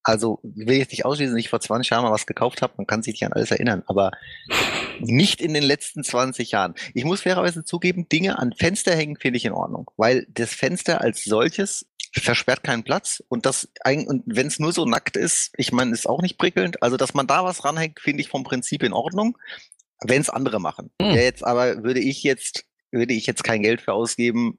Also, 0.10 0.40
ich 0.44 0.68
will 0.68 0.78
jetzt 0.78 0.92
nicht 0.92 1.06
ausschließen, 1.06 1.36
dass 1.36 1.40
ich 1.40 1.50
vor 1.50 1.60
20 1.60 1.92
Jahren 1.92 2.04
mal 2.04 2.12
was 2.12 2.26
gekauft 2.26 2.64
habe, 2.64 2.74
man 2.78 2.88
kann 2.88 3.04
sich 3.04 3.14
nicht 3.14 3.26
an 3.26 3.34
alles 3.34 3.52
erinnern, 3.52 3.84
aber 3.86 4.10
nicht 5.00 5.40
in 5.40 5.54
den 5.54 5.62
letzten 5.62 6.04
20 6.04 6.50
Jahren. 6.50 6.74
Ich 6.96 7.06
muss 7.06 7.22
fairerweise 7.22 7.64
zugeben, 7.64 8.10
Dinge 8.10 8.40
an 8.40 8.52
Fenster 8.54 8.96
hängen 8.96 9.18
finde 9.18 9.38
ich 9.38 9.46
in 9.46 9.52
Ordnung, 9.52 9.92
weil 9.98 10.26
das 10.30 10.56
Fenster 10.56 11.02
als 11.02 11.24
solches 11.24 11.86
versperrt 12.12 12.64
keinen 12.64 12.84
Platz 12.84 13.22
und 13.30 13.46
das 13.46 13.70
und 13.86 14.24
wenn 14.26 14.48
es 14.48 14.58
nur 14.58 14.72
so 14.72 14.86
nackt 14.86 15.16
ist, 15.16 15.52
ich 15.58 15.72
meine, 15.72 15.92
ist 15.92 16.10
auch 16.10 16.24
nicht 16.24 16.40
prickelnd, 16.40 16.82
also 16.82 16.98
dass 16.98 17.14
man 17.14 17.28
da 17.28 17.44
was 17.44 17.64
ranhängt, 17.64 18.00
finde 18.00 18.22
ich 18.22 18.30
vom 18.30 18.44
Prinzip 18.44 18.82
in 18.82 18.94
Ordnung, 18.94 19.38
wenn 20.02 20.22
es 20.22 20.32
andere 20.32 20.60
machen. 20.60 20.90
Hm. 21.00 21.12
Ja, 21.12 21.22
jetzt 21.22 21.44
aber 21.44 21.84
würde 21.84 22.00
ich 22.00 22.24
jetzt 22.24 22.66
würde 22.90 23.14
ich 23.14 23.28
jetzt 23.28 23.44
kein 23.44 23.62
Geld 23.62 23.82
für 23.82 23.94
ausgeben, 23.94 24.58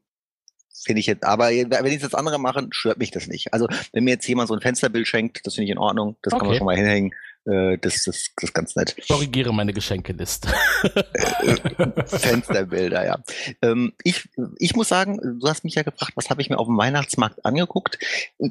finde 0.72 1.00
ich 1.00 1.06
jetzt, 1.06 1.24
aber 1.24 1.48
wenn 1.48 1.86
ich 1.86 2.02
jetzt 2.02 2.14
andere 2.14 2.38
machen, 2.38 2.68
stört 2.72 2.98
mich 2.98 3.10
das 3.10 3.26
nicht. 3.26 3.52
Also 3.52 3.68
wenn 3.92 4.04
mir 4.04 4.12
jetzt 4.12 4.26
jemand 4.26 4.48
so 4.48 4.54
ein 4.54 4.60
Fensterbild 4.60 5.06
schenkt, 5.06 5.46
das 5.46 5.54
finde 5.54 5.66
ich 5.66 5.70
in 5.70 5.78
Ordnung, 5.78 6.16
das 6.22 6.32
kann 6.32 6.40
man 6.40 6.48
Okay. 6.48 6.58
schon 6.58 6.66
mal 6.66 6.76
hinhängen, 6.76 7.12
äh, 7.46 7.78
das, 7.78 8.04
das, 8.04 8.30
das 8.36 8.44
ist 8.44 8.54
ganz 8.54 8.76
nett. 8.76 8.96
Korrigiere 9.08 9.52
meine 9.52 9.72
Geschenkeliste. 9.72 10.48
Fensterbilder, 12.06 13.04
ja. 13.04 13.18
Ähm, 13.62 13.92
ich, 14.04 14.28
ich 14.58 14.74
muss 14.74 14.88
sagen, 14.88 15.38
du 15.40 15.48
hast 15.48 15.64
mich 15.64 15.74
ja 15.74 15.82
gefragt, 15.82 16.12
was 16.16 16.30
habe 16.30 16.42
ich 16.42 16.50
mir 16.50 16.58
auf 16.58 16.66
dem 16.66 16.76
Weihnachtsmarkt 16.78 17.44
angeguckt? 17.44 17.98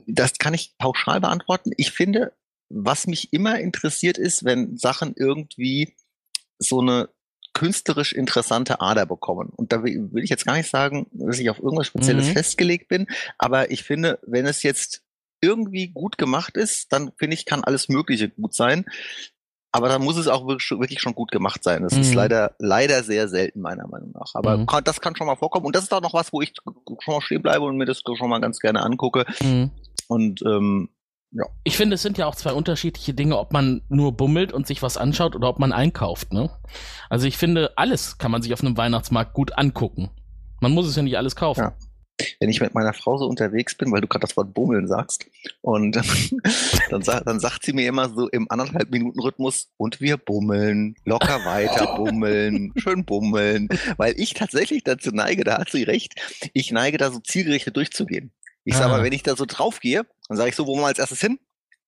Das 0.08 0.34
kann 0.38 0.54
ich 0.54 0.76
pauschal 0.78 1.22
beantworten. 1.22 1.72
Ich 1.78 1.92
finde, 1.92 2.34
was 2.70 3.08
mich 3.08 3.34
immer 3.34 3.60
interessiert 3.60 4.18
ist, 4.18 4.44
wenn 4.44 4.78
Sachen 4.78 5.14
irgendwie 5.16 5.96
so 6.60 6.82
eine 6.82 7.10
künstlerisch 7.60 8.14
interessante 8.14 8.80
Ader 8.80 9.06
bekommen. 9.06 9.50
Und 9.56 9.72
da 9.74 9.84
will 9.84 10.10
will 10.14 10.24
ich 10.24 10.30
jetzt 10.30 10.46
gar 10.46 10.56
nicht 10.56 10.70
sagen, 10.70 11.08
dass 11.12 11.40
ich 11.40 11.50
auf 11.50 11.60
irgendwas 11.60 11.88
Spezielles 11.88 12.28
Mhm. 12.28 12.32
festgelegt 12.34 12.88
bin, 12.88 13.08
aber 13.38 13.70
ich 13.72 13.84
finde, 13.84 14.20
wenn 14.26 14.46
es 14.46 14.64
jetzt 14.64 15.04
irgendwie 15.42 15.88
gut 15.90 16.18
gemacht 16.18 16.56
ist, 16.58 16.92
dann 16.94 17.12
finde 17.18 17.34
ich, 17.36 17.46
kann 17.46 17.64
alles 17.64 17.90
Mögliche 17.90 18.30
gut 18.30 18.54
sein. 18.54 18.86
Aber 19.72 19.88
dann 19.88 20.02
muss 20.04 20.18
es 20.18 20.28
auch 20.28 20.48
wirklich 20.48 21.00
schon, 21.00 21.14
gut 21.14 21.32
gemacht 21.32 21.64
sein. 21.64 21.84
Das 21.84 21.94
ist 21.94 22.10
Mhm. 22.12 22.16
leider, 22.16 22.56
leider 22.60 23.04
sehr 23.04 23.28
selten, 23.28 23.62
meiner 23.62 23.88
Meinung 23.88 24.12
nach. 24.14 24.34
Aber 24.34 24.58
Mhm. 24.58 24.66
kann, 24.66 24.84
das 24.84 25.00
kann 25.00 25.16
schon 25.16 25.28
mal 25.28 25.36
vorkommen. 25.36 25.66
Und 25.68 25.76
das 25.76 25.84
ist 25.84 25.94
auch 25.94 26.02
noch 26.02 26.14
was, 26.14 26.34
wo 26.34 26.42
ich 26.42 26.54
schon 26.64 27.14
mal 27.14 27.22
stehen 27.22 27.42
bleibe 27.44 27.66
und 27.66 27.78
mir 27.78 27.86
das 27.86 28.02
schon 28.04 28.30
mal 28.30 28.42
ganz 28.42 28.60
gerne 28.60 28.82
angucke. 28.82 29.26
Hm. 29.42 29.70
Und 30.08 30.42
ähm, 30.42 30.90
Ich 31.64 31.78
finde, 31.78 31.96
es 31.96 32.02
sind 32.02 32.18
ja 32.18 32.26
auch 32.26 32.36
zwei 32.36 32.54
unterschiedliche 32.54 33.14
Dinge, 33.14 33.38
ob 33.38 33.54
man 33.54 33.82
nur 33.90 34.14
bummelt 34.14 34.52
und 34.52 34.66
sich 34.66 34.82
was 34.82 34.98
anschaut 34.98 35.36
oder 35.36 35.50
ob 35.50 35.60
man 35.60 35.72
einkauft, 35.72 36.34
ne? 36.34 36.50
Also 37.10 37.28
ich 37.28 37.38
finde, 37.38 37.78
alles 37.78 38.18
kann 38.18 38.32
man 38.32 38.42
sich 38.42 38.54
auf 38.54 38.62
einem 38.62 38.78
Weihnachtsmarkt 38.78 39.34
gut 39.34 39.58
angucken. 39.58 40.10
Man 40.60 40.72
muss 40.72 40.88
es 40.88 40.96
ja 40.96 41.04
nicht 41.04 41.18
alles 41.18 41.36
kaufen. 41.36 41.62
Ja. 41.62 41.74
Wenn 42.42 42.50
ich 42.50 42.60
mit 42.60 42.74
meiner 42.74 42.94
Frau 42.94 43.18
so 43.18 43.28
unterwegs 43.28 43.76
bin, 43.76 43.92
weil 43.94 44.02
du 44.02 44.08
gerade 44.08 44.26
das 44.26 44.36
Wort 44.36 44.54
Bummeln 44.54 44.88
sagst, 44.88 45.26
und 45.62 45.96
dann, 46.90 47.02
dann 47.02 47.40
sagt 47.40 47.64
sie 47.64 47.72
mir 47.72 47.88
immer 47.88 48.10
so 48.10 48.28
im 48.28 48.50
anderthalb 48.50 48.90
Minuten 48.90 49.22
Rhythmus, 49.22 49.70
und 49.78 50.02
wir 50.02 50.18
bummeln, 50.18 50.96
locker 51.06 51.46
weiter 51.46 51.96
bummeln, 51.96 52.74
schön 52.76 53.06
bummeln, 53.06 53.70
weil 53.96 54.20
ich 54.20 54.34
tatsächlich 54.34 54.84
dazu 54.84 55.12
neige, 55.12 55.46
da 55.46 55.60
hat 55.60 55.70
sie 55.70 55.84
recht, 55.84 56.16
ich 56.54 56.72
neige 56.72 56.98
da 56.98 57.12
so 57.12 57.20
zielgerichtet 57.20 57.78
durchzugehen. 57.78 58.34
Ich 58.70 58.76
sage 58.76 58.92
Ah. 58.94 58.98
mal, 58.98 59.04
wenn 59.04 59.14
ich 59.14 59.24
da 59.24 59.36
so 59.36 59.46
drauf 59.46 59.80
gehe, 59.80 60.04
dann 60.28 60.38
sage 60.38 60.50
ich 60.50 60.56
so, 60.56 60.66
wo 60.68 60.72
wollen 60.74 60.82
wir 60.84 60.88
als 60.88 61.00
erstes 61.00 61.22
hin? 61.22 61.40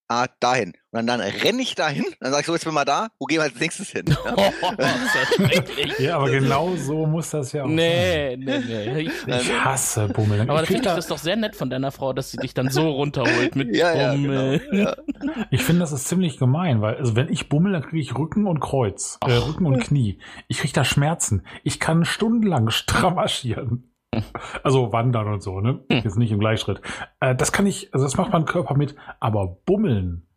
Ah, 0.07 0.27
dahin. 0.41 0.73
Und 0.91 1.07
dann, 1.07 1.07
dann 1.07 1.21
renne 1.21 1.61
ich 1.61 1.73
dahin, 1.73 2.03
dann 2.19 2.31
sage 2.31 2.41
ich 2.41 2.45
so, 2.47 2.51
jetzt 2.53 2.65
bin 2.65 2.73
mal 2.73 2.83
da, 2.83 3.07
wo 3.17 3.27
gehen 3.27 3.38
wir 3.38 3.43
als 3.43 3.57
nächstes 3.57 3.91
hin? 3.91 4.03
Ja? 4.25 4.51
Oh, 4.61 4.71
das 4.77 4.93
ist 4.95 5.15
ja 5.39 5.45
schrecklich. 5.47 6.00
Ja, 6.00 6.17
aber 6.17 6.29
genau 6.29 6.75
so 6.75 7.05
muss 7.05 7.29
das 7.29 7.53
ja 7.53 7.63
auch 7.63 7.67
sein. 7.67 7.75
Nee, 7.75 8.35
nee, 8.35 8.59
nee. 8.59 9.00
Ich, 9.07 9.11
Ich 9.25 9.53
hasse 9.63 10.09
Bummeln. 10.09 10.41
aber 10.50 10.55
da 10.57 10.63
ich 10.63 10.67
finde 10.67 10.81
ich 10.81 10.88
da, 10.88 10.97
das 10.97 11.07
doch 11.07 11.17
sehr 11.17 11.38
nett 11.38 11.55
von 11.55 11.69
deiner 11.69 11.91
Frau, 11.93 12.11
dass 12.11 12.31
sie 12.31 12.38
dich 12.38 12.53
dann 12.53 12.67
so 12.69 12.89
runterholt 12.89 13.55
mit 13.55 13.73
Ja, 13.73 13.93
ja, 13.95 14.11
Bummel. 14.11 14.59
genau. 14.69 14.83
Ja. 14.83 14.97
ich 15.50 15.63
finde, 15.63 15.79
das 15.79 15.93
ist 15.93 16.09
ziemlich 16.09 16.38
gemein, 16.38 16.81
weil 16.81 16.95
also 16.95 17.15
wenn 17.15 17.29
ich 17.31 17.47
bummel, 17.47 17.71
dann 17.71 17.83
kriege 17.83 18.01
ich 18.01 18.17
Rücken 18.17 18.47
und 18.47 18.59
Kreuz, 18.59 19.17
äh. 19.25 19.31
Rücken 19.31 19.65
und 19.65 19.79
Knie. 19.79 20.19
Ich 20.50 20.57
kriege 20.57 20.73
da 20.73 20.83
Schmerzen. 20.83 21.45
Ich 21.63 21.79
kann 21.79 22.03
stundenlang 22.03 22.69
stramm 22.69 23.15
marschieren. 23.15 23.90
Also 24.63 24.91
wandern 24.91 25.27
und 25.27 25.41
so, 25.44 25.62
ne? 25.62 25.80
Hm. 25.89 26.01
Jetzt 26.03 26.18
nicht 26.18 26.32
im 26.32 26.39
Gleichschritt. 26.39 26.82
Äh, 27.20 27.36
das 27.36 27.51
kann 27.51 27.65
ich, 27.65 27.94
also 27.94 28.06
das 28.06 28.18
macht 28.18 28.32
mein 28.34 28.46
Körper 28.46 28.75
mit, 28.75 28.96
aber 29.20 29.58
bummeln 29.65 30.27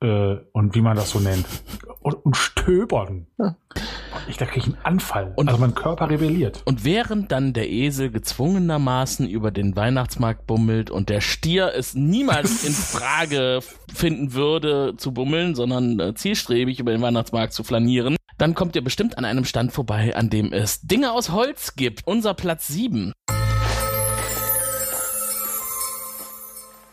äh, 0.00 0.36
und 0.52 0.74
wie 0.74 0.80
man 0.80 0.96
das 0.96 1.10
so 1.10 1.18
nennt 1.20 1.44
und, 2.00 2.14
und 2.14 2.36
stöbern. 2.36 3.26
Ich, 4.28 4.36
da 4.36 4.46
kriege 4.46 4.60
ich 4.60 4.66
einen 4.66 4.84
Anfall. 4.84 5.32
Und- 5.36 5.48
also 5.48 5.60
mein 5.60 5.74
Körper 5.74 6.08
rebelliert. 6.10 6.62
Und 6.64 6.84
während 6.84 7.32
dann 7.32 7.52
der 7.52 7.68
Esel 7.70 8.10
gezwungenermaßen 8.10 9.28
über 9.28 9.50
den 9.50 9.74
Weihnachtsmarkt 9.74 10.46
bummelt 10.46 10.90
und 10.90 11.08
der 11.08 11.20
Stier 11.20 11.72
es 11.76 11.94
niemals 11.94 12.64
in 12.64 12.72
Frage 12.72 13.60
finden 13.92 14.32
würde 14.32 14.94
zu 14.96 15.12
bummeln, 15.12 15.54
sondern 15.54 15.98
äh, 15.98 16.14
zielstrebig 16.14 16.78
über 16.78 16.92
den 16.92 17.02
Weihnachtsmarkt 17.02 17.52
zu 17.52 17.64
flanieren, 17.64 18.16
dann 18.42 18.56
kommt 18.56 18.74
ihr 18.74 18.82
bestimmt 18.82 19.18
an 19.18 19.24
einem 19.24 19.44
Stand 19.44 19.70
vorbei, 19.70 20.16
an 20.16 20.28
dem 20.28 20.52
es 20.52 20.80
Dinge 20.80 21.12
aus 21.12 21.30
Holz 21.30 21.76
gibt. 21.76 22.04
Unser 22.08 22.34
Platz 22.34 22.66
7. 22.66 23.12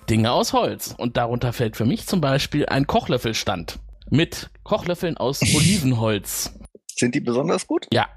Dinge 0.08 0.32
aus 0.32 0.54
Holz. 0.54 0.94
Und 0.96 1.18
darunter 1.18 1.52
fällt 1.52 1.76
für 1.76 1.86
mich 1.86 2.06
zum 2.06 2.22
Beispiel 2.22 2.68
ein 2.68 2.86
Kochlöffelstand 2.86 3.80
mit 4.12 4.52
Kochlöffeln 4.64 5.18
aus 5.18 5.42
Olivenholz. 5.56 6.54
Sind 6.86 7.16
die 7.16 7.20
besonders 7.20 7.66
gut? 7.66 7.88
Ja. 7.92 8.10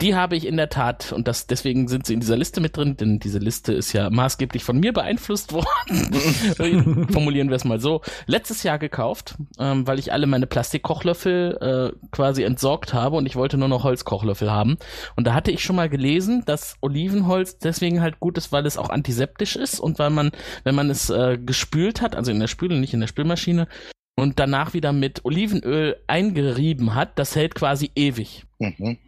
Die 0.00 0.14
habe 0.14 0.36
ich 0.36 0.46
in 0.46 0.56
der 0.56 0.68
Tat 0.68 1.12
und 1.12 1.28
das 1.28 1.46
deswegen 1.46 1.88
sind 1.88 2.06
sie 2.06 2.14
in 2.14 2.20
dieser 2.20 2.36
Liste 2.36 2.60
mit 2.60 2.76
drin, 2.76 2.96
denn 2.96 3.18
diese 3.18 3.38
Liste 3.38 3.72
ist 3.72 3.92
ja 3.92 4.10
maßgeblich 4.10 4.64
von 4.64 4.78
mir 4.78 4.92
beeinflusst 4.92 5.52
worden. 5.52 7.06
Formulieren 7.12 7.48
wir 7.48 7.56
es 7.56 7.64
mal 7.64 7.80
so. 7.80 8.02
Letztes 8.26 8.62
Jahr 8.62 8.78
gekauft, 8.78 9.36
ähm, 9.58 9.86
weil 9.86 9.98
ich 9.98 10.12
alle 10.12 10.26
meine 10.26 10.46
Plastikkochlöffel 10.46 11.92
äh, 11.94 12.06
quasi 12.10 12.42
entsorgt 12.42 12.94
habe 12.94 13.16
und 13.16 13.26
ich 13.26 13.36
wollte 13.36 13.58
nur 13.58 13.68
noch 13.68 13.84
Holzkochlöffel 13.84 14.50
haben. 14.50 14.76
Und 15.16 15.26
da 15.26 15.34
hatte 15.34 15.50
ich 15.50 15.62
schon 15.62 15.76
mal 15.76 15.88
gelesen, 15.88 16.42
dass 16.46 16.76
Olivenholz 16.80 17.58
deswegen 17.58 18.00
halt 18.00 18.20
gut 18.20 18.38
ist, 18.38 18.52
weil 18.52 18.66
es 18.66 18.78
auch 18.78 18.90
antiseptisch 18.90 19.56
ist 19.56 19.80
und 19.80 19.98
weil 19.98 20.10
man, 20.10 20.30
wenn 20.64 20.74
man 20.74 20.90
es 20.90 21.10
äh, 21.10 21.38
gespült 21.38 22.02
hat, 22.02 22.16
also 22.16 22.30
in 22.30 22.40
der 22.40 22.48
Spüle, 22.48 22.78
nicht 22.78 22.94
in 22.94 23.00
der 23.00 23.06
Spülmaschine, 23.06 23.68
und 24.16 24.38
danach 24.38 24.72
wieder 24.72 24.92
mit 24.92 25.24
Olivenöl 25.24 25.96
eingerieben 26.06 26.94
hat, 26.94 27.18
das 27.18 27.36
hält 27.36 27.54
quasi 27.54 27.90
ewig. 27.94 28.44
Mhm. 28.58 28.98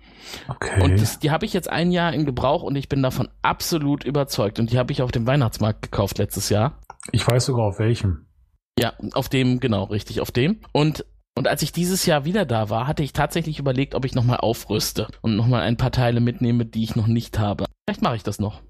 Okay. 0.48 0.82
Und 0.82 1.00
das, 1.00 1.18
die 1.18 1.30
habe 1.30 1.44
ich 1.46 1.52
jetzt 1.52 1.70
ein 1.70 1.90
Jahr 1.90 2.12
in 2.12 2.24
Gebrauch 2.24 2.62
und 2.62 2.76
ich 2.76 2.88
bin 2.88 3.02
davon 3.02 3.28
absolut 3.42 4.04
überzeugt. 4.04 4.58
Und 4.58 4.72
die 4.72 4.78
habe 4.78 4.92
ich 4.92 5.02
auf 5.02 5.12
dem 5.12 5.26
Weihnachtsmarkt 5.26 5.82
gekauft 5.82 6.18
letztes 6.18 6.48
Jahr. 6.48 6.78
ich 7.12 7.26
weiß 7.26 7.46
sogar 7.46 7.66
auf 7.66 7.78
welchem. 7.78 8.26
Ja, 8.78 8.92
auf 9.12 9.28
dem, 9.28 9.60
genau, 9.60 9.84
richtig, 9.84 10.20
auf 10.20 10.30
dem. 10.30 10.60
Und, 10.72 11.04
und 11.36 11.48
als 11.48 11.62
ich 11.62 11.72
dieses 11.72 12.06
Jahr 12.06 12.24
wieder 12.24 12.44
da 12.44 12.70
war, 12.70 12.86
hatte 12.86 13.02
ich 13.02 13.12
tatsächlich 13.12 13.58
überlegt, 13.58 13.94
ob 13.94 14.04
ich 14.04 14.14
nochmal 14.14 14.38
aufrüste 14.38 15.08
und 15.20 15.36
nochmal 15.36 15.62
ein 15.62 15.76
paar 15.76 15.90
Teile 15.90 16.20
mitnehme, 16.20 16.64
die 16.64 16.84
ich 16.84 16.94
noch 16.94 17.08
nicht 17.08 17.38
habe. 17.38 17.64
Vielleicht 17.86 18.02
mache 18.02 18.16
ich 18.16 18.22
das 18.22 18.38
noch. 18.38 18.62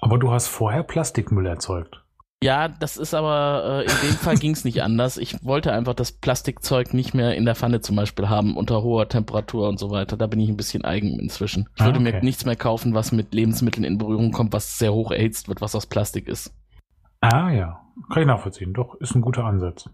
Aber 0.00 0.18
du 0.18 0.30
hast 0.30 0.46
vorher 0.46 0.84
Plastikmüll 0.84 1.46
erzeugt. 1.46 2.04
Ja, 2.42 2.68
das 2.68 2.96
ist 2.96 3.14
aber, 3.14 3.84
äh, 3.84 3.90
in 3.90 4.08
dem 4.10 4.16
Fall 4.16 4.36
ging 4.38 4.52
es 4.52 4.64
nicht 4.64 4.82
anders. 4.82 5.16
Ich 5.16 5.44
wollte 5.44 5.72
einfach 5.72 5.94
das 5.94 6.12
Plastikzeug 6.12 6.94
nicht 6.94 7.12
mehr 7.12 7.34
in 7.34 7.44
der 7.44 7.56
Pfanne 7.56 7.80
zum 7.80 7.96
Beispiel 7.96 8.28
haben, 8.28 8.56
unter 8.56 8.82
hoher 8.82 9.08
Temperatur 9.08 9.68
und 9.68 9.78
so 9.78 9.90
weiter. 9.90 10.16
Da 10.16 10.28
bin 10.28 10.38
ich 10.38 10.48
ein 10.48 10.56
bisschen 10.56 10.84
eigen 10.84 11.18
inzwischen. 11.18 11.68
Ich 11.74 11.82
Ah, 11.82 11.86
würde 11.86 11.98
okay. 12.00 12.12
mir 12.12 12.22
nichts 12.22 12.44
mehr 12.44 12.54
kaufen, 12.54 12.94
was 12.94 13.10
mit 13.10 13.34
Lebensmitteln 13.34 13.82
in 13.84 13.98
Berührung 13.98 14.30
kommt, 14.30 14.52
was 14.52 14.78
sehr 14.78 14.92
hoch 14.92 15.10
erhitzt 15.10 15.48
wird, 15.48 15.60
was 15.60 15.74
aus 15.74 15.86
Plastik 15.86 16.28
ist. 16.28 16.54
Ah 17.20 17.50
ja, 17.50 17.80
kann 18.12 18.22
ich 18.22 18.28
nachvollziehen. 18.28 18.72
Doch, 18.72 18.94
ist 19.00 19.16
ein 19.16 19.20
guter 19.22 19.44
Ansatz. 19.44 19.90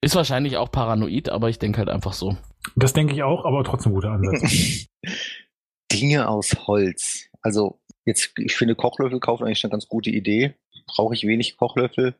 Ist 0.00 0.14
wahrscheinlich 0.14 0.58
auch 0.58 0.70
paranoid, 0.70 1.30
aber 1.30 1.48
ich 1.48 1.58
denke 1.58 1.78
halt 1.78 1.88
einfach 1.88 2.12
so. 2.12 2.36
Das 2.76 2.92
denke 2.92 3.14
ich 3.14 3.24
auch, 3.24 3.44
aber 3.44 3.64
trotzdem 3.64 3.92
guter 3.92 4.12
Ansatz. 4.12 4.86
Dinge 5.92 6.28
aus 6.28 6.54
Holz. 6.68 7.28
Also 7.42 7.80
jetzt, 8.04 8.38
ich 8.38 8.54
finde 8.54 8.76
Kochlöffel 8.76 9.18
kaufen 9.18 9.44
eigentlich 9.44 9.64
eine 9.64 9.70
ganz 9.72 9.88
gute 9.88 10.10
Idee. 10.10 10.54
Brauche 10.86 11.14
ich 11.14 11.26
wenig 11.26 11.56
Kochlöffel. 11.56 12.14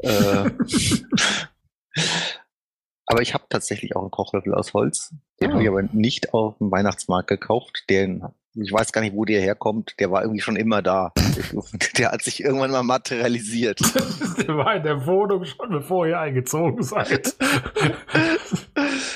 äh, 0.00 0.50
aber 3.06 3.22
ich 3.22 3.34
habe 3.34 3.44
tatsächlich 3.48 3.94
auch 3.96 4.02
einen 4.02 4.10
Kochlöffel 4.10 4.54
aus 4.54 4.74
Holz. 4.74 5.14
Den 5.40 5.50
Ah. 5.50 5.54
habe 5.54 5.62
ich 5.62 5.68
aber 5.68 5.82
nicht 5.82 6.34
auf 6.34 6.58
dem 6.58 6.70
Weihnachtsmarkt 6.70 7.28
gekauft. 7.28 7.84
Den, 7.88 8.24
ich 8.54 8.72
weiß 8.72 8.92
gar 8.92 9.00
nicht, 9.00 9.14
wo 9.14 9.24
der 9.24 9.40
herkommt. 9.40 9.94
Der 10.00 10.10
war 10.10 10.22
irgendwie 10.22 10.40
schon 10.40 10.56
immer 10.56 10.82
da. 10.82 11.12
der 11.98 12.12
hat 12.12 12.22
sich 12.22 12.42
irgendwann 12.42 12.70
mal 12.70 12.82
materialisiert. 12.82 13.80
Der 14.38 14.56
war 14.56 14.76
in 14.76 14.82
der 14.82 15.06
Wohnung 15.06 15.44
schon, 15.44 15.70
bevor 15.70 16.06
ihr 16.06 16.18
eingezogen 16.20 16.82
seid. 16.82 17.34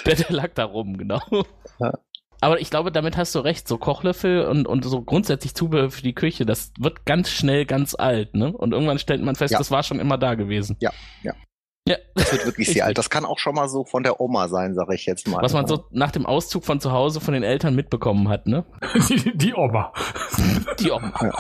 Der, 0.07 0.15
der 0.15 0.31
lag 0.31 0.49
da 0.55 0.65
rum, 0.65 0.97
genau. 0.97 1.21
Ja. 1.79 1.93
Aber 2.41 2.61
ich 2.61 2.71
glaube, 2.71 2.91
damit 2.91 3.17
hast 3.17 3.35
du 3.35 3.41
recht. 3.41 3.69
So 3.69 3.77
Kochlöffel 3.79 4.47
und, 4.47 4.67
und 4.67 4.85
so 4.85 5.03
grundsätzlich 5.03 5.55
Zubehör 5.55 5.91
für 5.91 6.03
die 6.03 6.15
Küche, 6.15 6.47
das 6.47 6.73
wird 6.79 7.05
ganz 7.05 7.29
schnell 7.31 7.67
ganz 7.67 7.95
alt, 7.95 8.35
ne? 8.35 8.53
Und 8.53 8.73
irgendwann 8.73 8.99
stellt 8.99 9.23
man 9.23 9.35
fest, 9.37 9.53
Ja. 9.53 9.59
das 9.59 9.71
war 9.71 9.83
schon 9.83 10.01
immer 10.01 10.17
da 10.19 10.35
gewesen. 10.35 10.77
Ja, 10.81 10.91
ja. 11.23 11.33
Ja. 11.89 11.97
Das 12.15 12.33
wird 12.33 12.47
wirklich 12.47 12.69
sehr 12.69 12.85
alt. 12.87 12.99
Das 12.99 13.11
kann 13.11 13.25
auch 13.25 13.39
schon 13.39 13.55
mal 13.55 13.69
so 13.69 13.85
von 13.85 14.03
der 14.03 14.21
Oma 14.21 14.49
sein, 14.49 14.75
sage 14.75 14.95
ich 14.95 15.07
jetzt 15.07 15.27
mal. 15.29 15.43
Was 15.43 15.53
man 15.55 15.67
so 15.67 15.85
nach 15.91 16.11
dem 16.11 16.27
Auszug 16.27 16.65
von 16.65 16.79
zu 16.81 16.93
Hause 16.93 17.21
von 17.21 17.35
den 17.35 17.43
Eltern 17.43 17.75
mitbekommen 17.75 18.29
hat, 18.29 18.47
ne? 18.47 18.65
Die, 19.09 19.37
die 19.37 19.55
Oma. 19.55 19.93
Die 20.79 20.91
Oma. 20.91 21.13
Ja. 21.23 21.33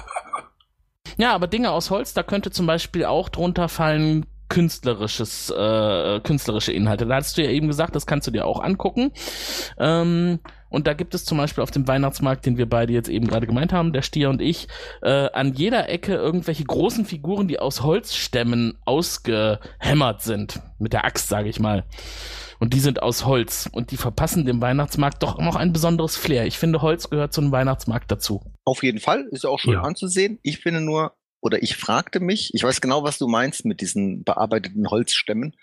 Ja, 1.18 1.34
aber 1.34 1.46
Dinge 1.46 1.70
aus 1.70 1.90
Holz, 1.90 2.14
da 2.14 2.22
könnte 2.22 2.50
zum 2.50 2.66
Beispiel 2.66 3.04
auch 3.04 3.28
drunter 3.28 3.68
fallen 3.68 4.26
künstlerisches, 4.48 5.50
äh, 5.50 6.20
künstlerische 6.20 6.72
Inhalte. 6.72 7.06
Da 7.06 7.16
hast 7.16 7.36
du 7.38 7.42
ja 7.44 7.50
eben 7.50 7.68
gesagt, 7.68 7.94
das 7.94 8.06
kannst 8.06 8.26
du 8.26 8.30
dir 8.30 8.46
auch 8.46 8.60
angucken. 8.62 9.12
Ähm, 9.78 10.40
und 10.70 10.86
da 10.86 10.94
gibt 10.94 11.14
es 11.14 11.24
zum 11.24 11.36
Beispiel 11.38 11.62
auf 11.62 11.70
dem 11.70 11.86
Weihnachtsmarkt, 11.86 12.46
den 12.46 12.56
wir 12.56 12.68
beide 12.68 12.92
jetzt 12.92 13.08
eben 13.10 13.26
gerade 13.26 13.46
gemeint 13.46 13.72
haben, 13.72 13.92
der 13.92 14.02
Stier 14.02 14.30
und 14.30 14.40
ich, 14.40 14.68
äh, 15.02 15.28
an 15.32 15.52
jeder 15.52 15.88
Ecke 15.90 16.14
irgendwelche 16.14 16.64
großen 16.64 17.04
Figuren, 17.04 17.48
die 17.48 17.58
aus 17.58 17.82
Holzstämmen 17.82 18.78
ausgehämmert 18.84 20.22
sind. 20.22 20.60
Mit 20.78 20.92
der 20.92 21.04
Axt, 21.04 21.28
sage 21.28 21.48
ich 21.48 21.60
mal. 21.60 21.84
Und 22.58 22.74
die 22.74 22.80
sind 22.80 23.02
aus 23.02 23.24
Holz. 23.24 23.68
Und 23.72 23.90
die 23.90 23.96
verpassen 23.96 24.44
dem 24.46 24.60
Weihnachtsmarkt 24.60 25.22
doch 25.22 25.38
noch 25.38 25.56
ein 25.56 25.72
besonderes 25.72 26.16
Flair. 26.16 26.46
Ich 26.46 26.58
finde, 26.58 26.82
Holz 26.82 27.08
gehört 27.10 27.32
zu 27.32 27.40
einem 27.40 27.52
Weihnachtsmarkt 27.52 28.10
dazu. 28.10 28.42
Auf 28.64 28.82
jeden 28.82 29.00
Fall, 29.00 29.26
ist 29.30 29.44
ja 29.44 29.50
auch 29.50 29.58
schön 29.58 29.74
Ja. 29.74 29.82
anzusehen. 29.82 30.38
Ich 30.42 30.58
finde 30.58 30.80
nur, 30.80 31.14
oder 31.40 31.62
ich 31.62 31.76
fragte 31.76 32.20
mich, 32.20 32.52
ich 32.54 32.62
weiß 32.62 32.80
genau, 32.82 33.02
was 33.02 33.16
du 33.18 33.28
meinst 33.28 33.64
mit 33.64 33.80
diesen 33.80 34.24
bearbeiteten 34.24 34.88
Holzstämmen. 34.90 35.56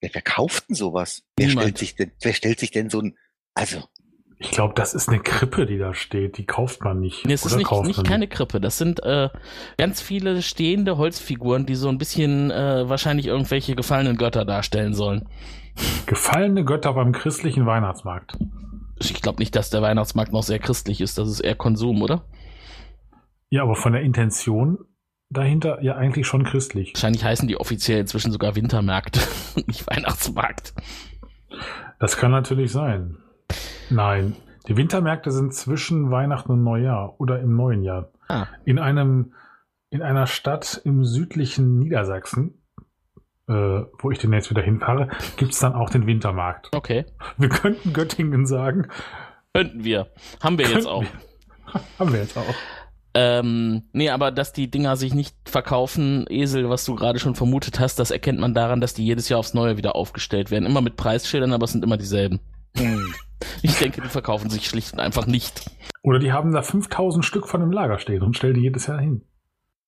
Wer 0.00 0.10
verkauft 0.10 0.68
denn 0.68 0.74
sowas? 0.76 1.22
Wer 1.36 1.46
Niemand. 1.48 1.62
stellt 1.64 1.78
sich 1.78 1.94
denn, 1.94 2.12
wer 2.20 2.32
stellt 2.34 2.58
sich 2.60 2.70
denn 2.72 2.90
so 2.90 3.00
ein, 3.00 3.16
also, 3.54 3.84
Ich 4.38 4.50
glaube, 4.50 4.74
das 4.74 4.92
ist 4.92 5.08
eine 5.08 5.20
Krippe, 5.20 5.64
die 5.64 5.78
da 5.78 5.94
steht. 5.94 6.36
Die 6.36 6.44
kauft 6.44 6.82
man 6.84 7.00
nicht. 7.00 7.24
Nee, 7.24 7.32
es 7.32 7.46
ist 7.46 7.56
nicht, 7.56 7.70
nicht 7.84 8.04
keine 8.04 8.28
Krippe. 8.28 8.60
Das 8.60 8.76
sind 8.76 9.02
äh, 9.02 9.30
ganz 9.78 10.02
viele 10.02 10.42
stehende 10.42 10.98
Holzfiguren, 10.98 11.64
die 11.64 11.74
so 11.74 11.88
ein 11.88 11.96
bisschen 11.96 12.50
äh, 12.50 12.86
wahrscheinlich 12.86 13.26
irgendwelche 13.26 13.74
gefallenen 13.74 14.18
Götter 14.18 14.44
darstellen 14.44 14.92
sollen. 14.92 15.26
Gefallene 16.04 16.64
Götter 16.64 16.92
beim 16.92 17.12
christlichen 17.12 17.64
Weihnachtsmarkt. 17.64 18.34
Ich 18.98 19.14
glaube 19.22 19.38
nicht, 19.38 19.56
dass 19.56 19.70
der 19.70 19.80
Weihnachtsmarkt 19.80 20.32
noch 20.32 20.42
sehr 20.42 20.58
christlich 20.58 21.00
ist. 21.00 21.16
Das 21.16 21.28
ist 21.28 21.40
eher 21.40 21.54
Konsum, 21.54 22.02
oder? 22.02 22.24
Ja, 23.48 23.62
aber 23.62 23.74
von 23.74 23.92
der 23.92 24.02
Intention 24.02 24.78
dahinter 25.30 25.82
ja 25.82 25.96
eigentlich 25.96 26.26
schon 26.26 26.44
christlich. 26.44 26.92
Wahrscheinlich 26.94 27.24
heißen 27.24 27.48
die 27.48 27.58
offiziell 27.58 28.00
inzwischen 28.00 28.32
sogar 28.32 28.54
Wintermärkte 28.54 29.20
und 29.56 29.66
nicht 29.68 29.86
Weihnachtsmarkt. 29.86 30.74
Das 31.98 32.18
kann 32.18 32.30
natürlich 32.30 32.70
sein. 32.70 33.18
Nein, 33.90 34.36
die 34.68 34.76
Wintermärkte 34.76 35.30
sind 35.30 35.54
zwischen 35.54 36.10
Weihnachten 36.10 36.52
und 36.52 36.64
Neujahr 36.64 37.14
oder 37.18 37.40
im 37.40 37.56
neuen 37.56 37.82
Jahr. 37.82 38.10
Ah. 38.28 38.46
In 38.64 38.78
einem, 38.78 39.34
in 39.90 40.02
einer 40.02 40.26
Stadt 40.26 40.80
im 40.84 41.04
südlichen 41.04 41.78
Niedersachsen, 41.78 42.62
äh, 43.48 43.52
wo 43.52 44.10
ich 44.10 44.18
demnächst 44.18 44.50
wieder 44.50 44.62
hinfahre, 44.62 45.08
gibt's 45.36 45.60
dann 45.60 45.74
auch 45.74 45.90
den 45.90 46.06
Wintermarkt. 46.06 46.70
Okay. 46.74 47.06
Wir 47.36 47.48
könnten 47.48 47.92
Göttingen 47.92 48.46
sagen, 48.46 48.88
Könnten 49.56 49.84
wir. 49.84 50.08
Haben 50.42 50.58
wir 50.58 50.68
jetzt 50.68 50.86
auch. 50.86 51.02
wir. 51.02 51.80
haben 51.98 52.12
wir 52.12 52.20
jetzt 52.20 52.36
auch. 52.36 52.54
Ähm, 53.14 53.84
nee, 53.92 54.10
aber 54.10 54.30
dass 54.30 54.52
die 54.52 54.70
Dinger 54.70 54.96
sich 54.96 55.14
nicht 55.14 55.34
verkaufen, 55.46 56.26
Esel, 56.28 56.68
was 56.68 56.84
du 56.84 56.94
gerade 56.94 57.18
schon 57.18 57.34
vermutet 57.34 57.80
hast, 57.80 57.98
das 57.98 58.10
erkennt 58.10 58.38
man 58.38 58.52
daran, 58.52 58.82
dass 58.82 58.92
die 58.92 59.06
jedes 59.06 59.30
Jahr 59.30 59.38
aufs 59.38 59.54
Neue 59.54 59.78
wieder 59.78 59.96
aufgestellt 59.96 60.50
werden. 60.50 60.66
Immer 60.66 60.82
mit 60.82 60.96
Preisschildern, 60.96 61.54
aber 61.54 61.64
es 61.64 61.72
sind 61.72 61.84
immer 61.84 61.96
dieselben. 61.96 62.40
Ich 63.62 63.78
denke, 63.78 64.00
die 64.00 64.08
verkaufen 64.08 64.50
sich 64.50 64.66
schlicht 64.66 64.92
und 64.92 65.00
einfach 65.00 65.26
nicht. 65.26 65.70
Oder 66.02 66.18
die 66.18 66.32
haben 66.32 66.52
da 66.52 66.62
5000 66.62 67.24
Stück 67.24 67.48
von 67.48 67.60
dem 67.60 67.72
Lager 67.72 67.98
stehen 67.98 68.22
und 68.22 68.36
stellen 68.36 68.54
die 68.54 68.62
jedes 68.62 68.86
Jahr 68.86 69.00
hin. 69.00 69.22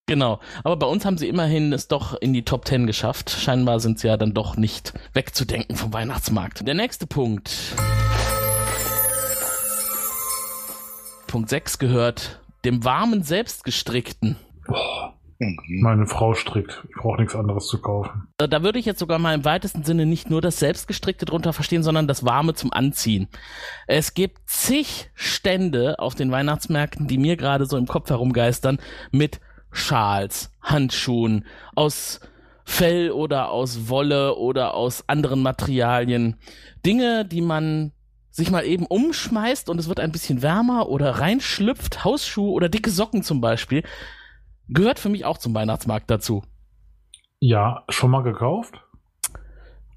Genau. 0.07 0.39
Aber 0.63 0.75
bei 0.75 0.87
uns 0.87 1.05
haben 1.05 1.17
sie 1.17 1.27
immerhin 1.27 1.71
es 1.71 1.87
doch 1.87 2.19
in 2.19 2.33
die 2.33 2.43
Top 2.43 2.67
10 2.67 2.87
geschafft. 2.87 3.29
Scheinbar 3.29 3.79
sind 3.79 3.99
sie 3.99 4.07
ja 4.07 4.17
dann 4.17 4.33
doch 4.33 4.57
nicht 4.57 4.93
wegzudenken 5.13 5.75
vom 5.75 5.93
Weihnachtsmarkt. 5.93 6.67
Der 6.67 6.73
nächste 6.73 7.05
Punkt. 7.05 7.75
Punkt 11.27 11.49
6 11.49 11.77
gehört 11.77 12.41
dem 12.65 12.83
warmen 12.83 13.21
Selbstgestrickten. 13.21 14.35
Boah, 14.65 15.13
Mhm. 15.39 15.57
meine 15.81 16.05
Frau 16.05 16.33
strickt. 16.33 16.83
Ich 16.89 16.95
brauche 16.95 17.19
nichts 17.21 17.35
anderes 17.35 17.67
zu 17.67 17.81
kaufen. 17.81 18.27
Äh, 18.37 18.49
Da 18.49 18.61
würde 18.61 18.77
ich 18.77 18.85
jetzt 18.85 18.99
sogar 18.99 19.19
mal 19.19 19.33
im 19.33 19.45
weitesten 19.45 19.83
Sinne 19.83 20.05
nicht 20.05 20.29
nur 20.29 20.41
das 20.41 20.59
Selbstgestrickte 20.59 21.25
drunter 21.25 21.53
verstehen, 21.53 21.81
sondern 21.81 22.07
das 22.07 22.25
Warme 22.25 22.53
zum 22.55 22.73
Anziehen. 22.73 23.29
Es 23.87 24.13
gibt 24.13 24.39
zig 24.49 25.09
Stände 25.15 25.97
auf 25.99 26.13
den 26.15 26.29
Weihnachtsmärkten, 26.31 27.07
die 27.07 27.17
mir 27.17 27.37
gerade 27.37 27.65
so 27.65 27.77
im 27.77 27.87
Kopf 27.87 28.09
herumgeistern, 28.09 28.79
mit 29.11 29.39
Schals, 29.71 30.51
Handschuhen, 30.61 31.45
aus 31.75 32.19
Fell 32.65 33.11
oder 33.11 33.49
aus 33.49 33.87
Wolle 33.89 34.35
oder 34.35 34.73
aus 34.73 35.07
anderen 35.07 35.41
Materialien. 35.41 36.35
Dinge, 36.85 37.25
die 37.25 37.41
man 37.41 37.93
sich 38.29 38.51
mal 38.51 38.65
eben 38.65 38.85
umschmeißt 38.85 39.69
und 39.69 39.79
es 39.79 39.87
wird 39.87 39.99
ein 39.99 40.11
bisschen 40.11 40.41
wärmer 40.41 40.87
oder 40.89 41.11
reinschlüpft, 41.11 42.03
Hausschuhe 42.03 42.51
oder 42.51 42.69
dicke 42.69 42.89
Socken 42.89 43.23
zum 43.23 43.41
Beispiel, 43.41 43.83
gehört 44.69 44.99
für 44.99 45.09
mich 45.09 45.25
auch 45.25 45.37
zum 45.37 45.53
Weihnachtsmarkt 45.53 46.09
dazu. 46.09 46.43
Ja, 47.39 47.83
schon 47.89 48.11
mal 48.11 48.23
gekauft? 48.23 48.83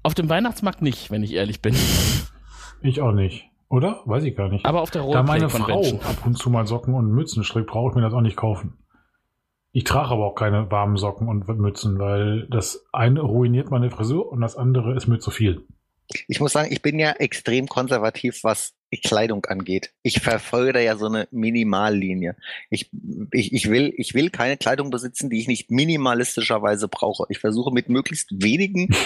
Auf 0.01 0.13
dem 0.13 0.29
Weihnachtsmarkt 0.29 0.81
nicht, 0.81 1.11
wenn 1.11 1.23
ich 1.23 1.33
ehrlich 1.33 1.61
bin. 1.61 1.75
Ich 2.81 3.01
auch 3.01 3.13
nicht. 3.13 3.49
Oder? 3.69 4.01
Weiß 4.05 4.23
ich 4.23 4.35
gar 4.35 4.49
nicht. 4.49 4.65
Aber 4.65 4.81
auf 4.81 4.91
der 4.91 5.03
da 5.07 5.23
meine 5.23 5.49
Frau 5.49 5.81
ab 5.81 6.25
und 6.25 6.37
zu 6.37 6.49
mal 6.49 6.67
Socken 6.67 6.93
und 6.93 7.11
Mützen 7.11 7.43
strickt, 7.43 7.67
brauche 7.67 7.89
ich 7.89 7.95
mir 7.95 8.01
das 8.01 8.13
auch 8.13 8.21
nicht 8.21 8.37
kaufen. 8.37 8.77
Ich 9.71 9.85
trage 9.85 10.09
aber 10.09 10.27
auch 10.27 10.35
keine 10.35 10.69
warmen 10.69 10.97
Socken 10.97 11.27
und 11.27 11.47
Mützen, 11.47 11.97
weil 11.97 12.47
das 12.49 12.85
eine 12.91 13.21
ruiniert 13.21 13.71
meine 13.71 13.89
Frisur 13.89 14.31
und 14.31 14.41
das 14.41 14.55
andere 14.55 14.95
ist 14.95 15.07
mir 15.07 15.19
zu 15.19 15.31
viel. 15.31 15.65
Ich 16.27 16.39
muss 16.39 16.53
sagen, 16.53 16.71
ich 16.71 16.83
bin 16.83 16.99
ja 16.99 17.11
extrem 17.13 17.67
konservativ, 17.67 18.43
was 18.43 18.75
Kleidung 18.97 19.45
angeht. 19.45 19.91
Ich 20.03 20.19
verfolge 20.21 20.73
da 20.73 20.79
ja 20.79 20.95
so 20.97 21.05
eine 21.07 21.27
Minimallinie. 21.31 22.35
Ich, 22.69 22.89
ich, 23.31 23.53
ich, 23.53 23.69
will, 23.69 23.93
ich 23.97 24.13
will 24.13 24.29
keine 24.29 24.57
Kleidung 24.57 24.89
besitzen, 24.89 25.29
die 25.29 25.39
ich 25.39 25.47
nicht 25.47 25.71
minimalistischerweise 25.71 26.87
brauche. 26.87 27.25
Ich 27.29 27.39
versuche 27.39 27.71
mit 27.73 27.89
möglichst 27.89 28.29
wenigen 28.43 28.89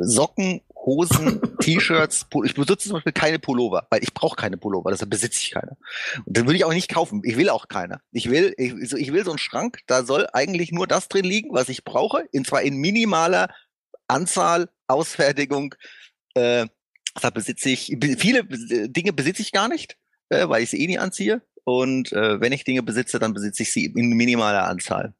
Socken, 0.00 0.60
Hosen, 0.74 1.40
T-Shirts, 1.60 2.26
ich 2.44 2.54
besitze 2.54 2.88
zum 2.88 2.92
Beispiel 2.94 3.12
keine 3.12 3.38
Pullover, 3.40 3.86
weil 3.90 4.02
ich 4.02 4.14
brauche 4.14 4.36
keine 4.36 4.56
Pullover, 4.56 4.90
deshalb 4.92 5.10
besitze 5.10 5.40
ich 5.42 5.50
keine. 5.50 5.76
Und 6.24 6.36
den 6.36 6.46
würde 6.46 6.56
ich 6.56 6.64
auch 6.64 6.72
nicht 6.72 6.88
kaufen. 6.88 7.22
Ich 7.24 7.36
will 7.36 7.48
auch 7.48 7.66
keine. 7.68 8.00
Ich 8.12 8.30
will, 8.30 8.54
ich, 8.56 8.72
so- 8.88 8.96
ich 8.96 9.12
will 9.12 9.24
so 9.24 9.32
einen 9.32 9.38
Schrank, 9.38 9.80
da 9.88 10.04
soll 10.04 10.28
eigentlich 10.32 10.70
nur 10.70 10.86
das 10.86 11.08
drin 11.08 11.24
liegen, 11.24 11.50
was 11.52 11.68
ich 11.68 11.82
brauche, 11.84 12.28
und 12.32 12.46
zwar 12.46 12.62
in 12.62 12.76
minimaler 12.76 13.48
Anzahl, 14.06 14.68
Ausfertigung. 14.86 15.74
Äh, 16.34 16.66
deshalb 17.18 17.34
besitze 17.34 17.68
ich, 17.70 17.96
viele 18.18 18.40
Bes- 18.40 18.88
Dinge 18.88 19.12
besitze 19.12 19.42
ich 19.42 19.52
gar 19.52 19.68
nicht, 19.68 19.96
äh, 20.30 20.48
weil 20.48 20.62
ich 20.62 20.70
sie 20.70 20.82
eh 20.82 20.86
nie 20.86 20.98
anziehe. 20.98 21.42
Und 21.64 22.12
äh, 22.12 22.40
wenn 22.40 22.52
ich 22.52 22.64
Dinge 22.64 22.82
besitze, 22.82 23.18
dann 23.18 23.34
besitze 23.34 23.62
ich 23.62 23.72
sie 23.72 23.86
in 23.86 24.10
minimaler 24.10 24.64
Anzahl. 24.68 25.14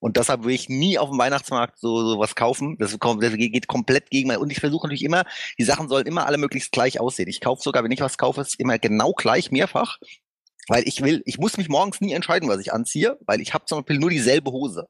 Und 0.00 0.16
deshalb 0.16 0.44
will 0.44 0.54
ich 0.54 0.68
nie 0.68 0.98
auf 0.98 1.08
dem 1.10 1.18
Weihnachtsmarkt 1.18 1.78
so, 1.78 2.04
so 2.06 2.18
was 2.18 2.34
kaufen. 2.34 2.76
Das, 2.78 2.98
kommt- 2.98 3.22
das 3.22 3.32
geht 3.34 3.52
geht 3.52 3.66
komplett 3.68 4.10
gegen 4.10 4.28
mein. 4.28 4.38
Und 4.38 4.50
ich 4.50 4.60
versuche 4.60 4.86
natürlich 4.86 5.04
immer, 5.04 5.24
die 5.58 5.64
Sachen 5.64 5.88
sollen 5.88 6.06
immer 6.06 6.26
alle 6.26 6.38
möglichst 6.38 6.72
gleich 6.72 7.00
aussehen. 7.00 7.28
Ich 7.28 7.40
kaufe 7.40 7.62
sogar, 7.62 7.82
wenn 7.84 7.92
ich 7.92 8.00
was 8.00 8.18
kaufe, 8.18 8.40
ist 8.40 8.58
immer 8.60 8.78
genau 8.78 9.12
gleich, 9.12 9.50
mehrfach. 9.50 9.98
Weil 10.68 10.86
ich 10.88 11.00
will, 11.02 11.22
ich 11.24 11.38
muss 11.38 11.56
mich 11.56 11.68
morgens 11.68 12.00
nie 12.00 12.12
entscheiden, 12.12 12.48
was 12.48 12.60
ich 12.60 12.72
anziehe, 12.72 13.16
weil 13.24 13.40
ich 13.40 13.54
habe 13.54 13.64
zum 13.66 13.78
Beispiel 13.78 13.98
nur 14.00 14.10
dieselbe 14.10 14.50
Hose. 14.50 14.88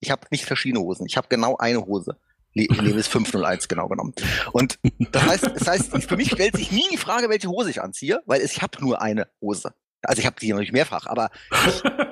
Ich 0.00 0.10
habe 0.10 0.26
nicht 0.30 0.44
verschiedene 0.44 0.84
Hosen. 0.84 1.06
Ich 1.06 1.16
habe 1.16 1.28
genau 1.28 1.56
eine 1.56 1.84
Hose. 1.86 2.18
Le 2.54 2.66
Levis 2.82 3.08
501 3.08 3.68
genau 3.68 3.88
genommen. 3.88 4.14
Und 4.52 4.78
das 5.10 5.26
heißt, 5.26 5.44
das 5.56 5.66
heißt, 5.68 6.04
für 6.08 6.16
mich 6.16 6.30
stellt 6.30 6.56
sich 6.56 6.70
nie 6.70 6.84
die 6.92 6.96
Frage, 6.98 7.28
welche 7.28 7.48
Hose 7.48 7.70
ich 7.70 7.82
anziehe, 7.82 8.20
weil 8.26 8.40
ich 8.42 8.62
habe 8.62 8.80
nur 8.80 9.02
eine 9.02 9.26
Hose. 9.40 9.72
Also 10.06 10.20
ich 10.20 10.26
habe 10.26 10.36
die 10.38 10.50
natürlich 10.52 10.70
mehrfach, 10.72 11.06
aber 11.06 11.30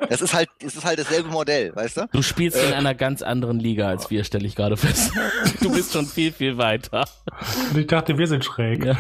das 0.09 0.23
ist 0.23 0.33
halt, 0.33 0.49
es 0.65 0.75
ist 0.77 0.85
halt 0.85 0.99
dasselbe 0.99 1.29
Modell, 1.29 1.77
weißt 1.77 1.99
du? 1.99 2.09
Du 2.11 2.23
spielst 2.23 2.57
in 2.57 2.73
Äh. 2.73 2.75
einer 2.75 2.95
ganz 2.95 3.21
anderen 3.21 3.61
Liga 3.61 3.87
als 3.87 4.11
wir, 4.11 4.25
stelle 4.25 4.47
ich 4.47 4.57
gerade 4.57 4.77
fest. 4.79 5.13
Du 5.61 5.71
bist 5.73 5.93
schon 5.93 6.07
viel, 6.07 6.33
viel 6.33 6.57
weiter. 6.59 7.05
Und 7.71 7.79
ich 7.79 7.87
dachte, 7.87 8.17
wir 8.19 8.27
sind 8.27 8.45
schräg. 8.45 8.85
Ja. 8.85 8.97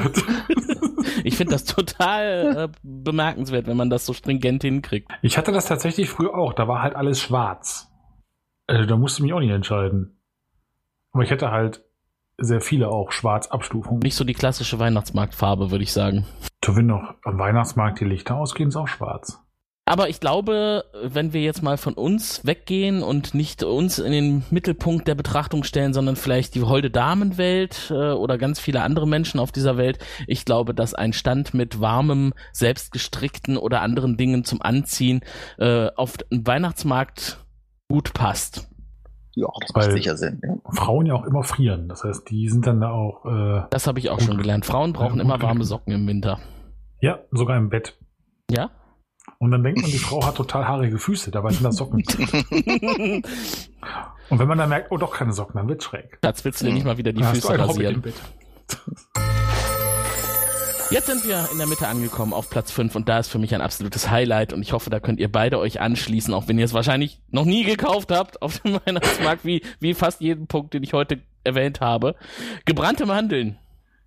Ich 1.24 1.36
finde 1.36 1.52
das 1.52 1.64
total 1.64 2.56
äh, 2.56 2.68
bemerkenswert, 2.82 3.66
wenn 3.66 3.76
man 3.76 3.90
das 3.90 4.06
so 4.06 4.12
stringent 4.12 4.62
hinkriegt. 4.62 5.10
Ich 5.22 5.38
hatte 5.38 5.52
das 5.52 5.66
tatsächlich 5.66 6.08
früher 6.08 6.34
auch. 6.34 6.52
Da 6.52 6.68
war 6.68 6.82
halt 6.82 6.94
alles 6.94 7.20
schwarz. 7.20 7.88
Also, 8.66 8.86
da 8.86 8.96
musste 8.96 9.20
ich 9.20 9.22
mich 9.24 9.32
auch 9.32 9.40
nicht 9.40 9.50
entscheiden. 9.50 10.21
Aber 11.12 11.22
ich 11.22 11.30
hätte 11.30 11.50
halt 11.50 11.84
sehr 12.38 12.60
viele 12.60 12.88
auch 12.88 13.12
Schwarz-Abstufungen. 13.12 14.00
Nicht 14.00 14.16
so 14.16 14.24
die 14.24 14.34
klassische 14.34 14.78
Weihnachtsmarktfarbe, 14.78 15.70
würde 15.70 15.84
ich 15.84 15.92
sagen. 15.92 16.26
Du, 16.60 16.76
wenn 16.76 16.86
noch 16.86 17.14
am 17.24 17.38
Weihnachtsmarkt 17.38 18.00
die 18.00 18.04
Lichter 18.04 18.36
ausgehen, 18.36 18.68
ist 18.68 18.76
auch 18.76 18.88
schwarz. 18.88 19.42
Aber 19.84 20.08
ich 20.08 20.20
glaube, 20.20 20.84
wenn 21.02 21.32
wir 21.32 21.42
jetzt 21.42 21.62
mal 21.62 21.76
von 21.76 21.94
uns 21.94 22.46
weggehen 22.46 23.02
und 23.02 23.34
nicht 23.34 23.64
uns 23.64 23.98
in 23.98 24.12
den 24.12 24.44
Mittelpunkt 24.50 25.08
der 25.08 25.16
Betrachtung 25.16 25.64
stellen, 25.64 25.92
sondern 25.92 26.14
vielleicht 26.14 26.54
die 26.54 26.62
holde 26.62 26.88
Damenwelt 26.88 27.90
äh, 27.90 28.12
oder 28.12 28.38
ganz 28.38 28.60
viele 28.60 28.82
andere 28.82 29.08
Menschen 29.08 29.40
auf 29.40 29.50
dieser 29.50 29.76
Welt, 29.76 29.98
ich 30.28 30.44
glaube, 30.44 30.72
dass 30.72 30.94
ein 30.94 31.12
Stand 31.12 31.52
mit 31.52 31.80
warmem, 31.80 32.32
selbstgestrickten 32.52 33.56
oder 33.56 33.82
anderen 33.82 34.16
Dingen 34.16 34.44
zum 34.44 34.62
Anziehen 34.62 35.20
äh, 35.58 35.88
auf 35.96 36.16
den 36.16 36.46
Weihnachtsmarkt 36.46 37.44
gut 37.88 38.14
passt. 38.14 38.71
Ja, 39.34 39.48
das 39.60 39.74
Weil- 39.74 39.86
macht 39.86 39.96
sicher 39.96 40.16
Sinn. 40.16 40.40
Ja. 40.44 40.54
Frauen 40.72 41.06
ja 41.06 41.14
auch 41.14 41.24
immer 41.24 41.42
frieren. 41.42 41.88
Das 41.88 42.04
heißt, 42.04 42.28
die 42.28 42.48
sind 42.48 42.66
dann 42.66 42.80
da 42.80 42.90
auch, 42.90 43.24
äh, 43.24 43.62
Das 43.70 43.86
habe 43.86 43.98
ich 43.98 44.10
auch 44.10 44.20
schon 44.20 44.36
gelernt. 44.36 44.66
Frauen 44.66 44.92
brauchen 44.92 45.20
immer 45.20 45.40
warme 45.40 45.64
Socken 45.64 45.92
im 45.94 46.06
Winter. 46.06 46.38
ja, 47.00 47.18
sogar 47.30 47.56
im 47.56 47.70
Bett. 47.70 47.98
Ja? 48.50 48.70
Und 49.38 49.50
dann 49.52 49.62
denkt 49.62 49.80
man, 49.82 49.90
die 49.90 49.98
Frau 49.98 50.24
hat 50.26 50.34
total 50.36 50.66
haarige 50.68 50.98
Füße, 50.98 51.30
dabei 51.30 51.50
sind 51.50 51.64
das 51.64 51.76
Socken. 51.76 52.02
Und 54.30 54.38
wenn 54.38 54.48
man 54.48 54.58
dann 54.58 54.68
merkt, 54.68 54.90
oh 54.92 54.96
doch 54.98 55.12
keine 55.12 55.32
Socken, 55.32 55.56
dann 55.56 55.68
wird 55.68 55.82
schräg. 55.82 56.18
Schatz, 56.24 56.44
willst 56.44 56.60
du 56.60 56.66
dir 56.66 56.72
nicht 56.74 56.84
mal 56.84 56.96
wieder 56.98 57.12
die 57.12 57.20
Dann 57.20 57.28
hast 57.30 57.44
du 57.44 57.48
Füße 57.48 57.54
ein 57.54 57.68
Hobbit 57.68 57.86
rasieren? 57.86 58.02
Jetzt 60.92 61.06
sind 61.06 61.26
wir 61.26 61.48
in 61.50 61.56
der 61.56 61.66
Mitte 61.66 61.88
angekommen 61.88 62.34
auf 62.34 62.50
Platz 62.50 62.70
5 62.70 62.94
und 62.94 63.08
da 63.08 63.18
ist 63.18 63.28
für 63.28 63.38
mich 63.38 63.54
ein 63.54 63.62
absolutes 63.62 64.10
Highlight 64.10 64.52
und 64.52 64.60
ich 64.60 64.74
hoffe, 64.74 64.90
da 64.90 65.00
könnt 65.00 65.20
ihr 65.20 65.32
beide 65.32 65.58
euch 65.58 65.80
anschließen, 65.80 66.34
auch 66.34 66.48
wenn 66.48 66.58
ihr 66.58 66.66
es 66.66 66.74
wahrscheinlich 66.74 67.22
noch 67.30 67.46
nie 67.46 67.64
gekauft 67.64 68.10
habt 68.12 68.42
auf 68.42 68.58
dem 68.58 68.74
Weihnachtsmarkt, 68.86 69.42
wie, 69.46 69.62
wie 69.80 69.94
fast 69.94 70.20
jeden 70.20 70.48
Punkt, 70.48 70.74
den 70.74 70.82
ich 70.82 70.92
heute 70.92 71.22
erwähnt 71.44 71.80
habe. 71.80 72.14
Gebrannte 72.66 73.06
Mandeln. 73.06 73.58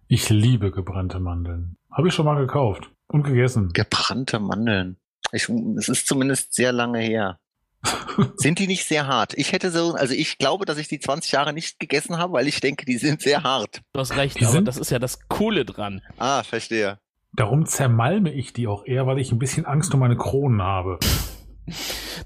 Ich 0.07 0.29
liebe 0.29 0.69
gebrannte 0.69 1.19
Mandeln. 1.19 1.75
Habe 1.91 2.09
ich 2.09 2.13
schon 2.13 2.25
mal 2.25 2.35
gekauft 2.35 2.91
und 3.07 3.23
gegessen. 3.23 3.69
Gebrannte 3.73 4.39
Mandeln. 4.39 4.97
Ich, 5.31 5.49
es 5.49 5.89
ist 5.89 6.05
zumindest 6.05 6.53
sehr 6.53 6.71
lange 6.71 6.99
her. 6.99 7.39
sind 8.37 8.59
die 8.59 8.67
nicht 8.67 8.85
sehr 8.85 9.07
hart? 9.07 9.33
Ich 9.35 9.51
hätte 9.51 9.71
so, 9.71 9.93
also 9.93 10.13
ich 10.13 10.37
glaube, 10.37 10.65
dass 10.65 10.77
ich 10.77 10.87
die 10.87 10.99
20 10.99 11.31
Jahre 11.31 11.53
nicht 11.53 11.79
gegessen 11.79 12.17
habe, 12.17 12.33
weil 12.33 12.47
ich 12.47 12.59
denke, 12.61 12.85
die 12.85 12.97
sind 12.97 13.21
sehr 13.21 13.43
hart. 13.43 13.81
Du 13.93 13.99
hast 13.99 14.15
recht, 14.15 14.39
Die 14.39 14.45
aber 14.45 14.53
sind- 14.53 14.67
das 14.67 14.77
ist 14.77 14.89
ja 14.91 14.99
das 14.99 15.27
Coole 15.27 15.65
dran. 15.65 16.01
Ah, 16.17 16.43
verstehe. 16.43 16.99
Darum 17.33 17.65
zermalme 17.65 18.31
ich 18.31 18.53
die 18.53 18.67
auch 18.67 18.85
eher, 18.85 19.05
weil 19.07 19.19
ich 19.19 19.31
ein 19.31 19.39
bisschen 19.39 19.65
Angst 19.65 19.93
um 19.93 19.99
meine 19.99 20.15
Kronen 20.15 20.61
habe. 20.61 20.99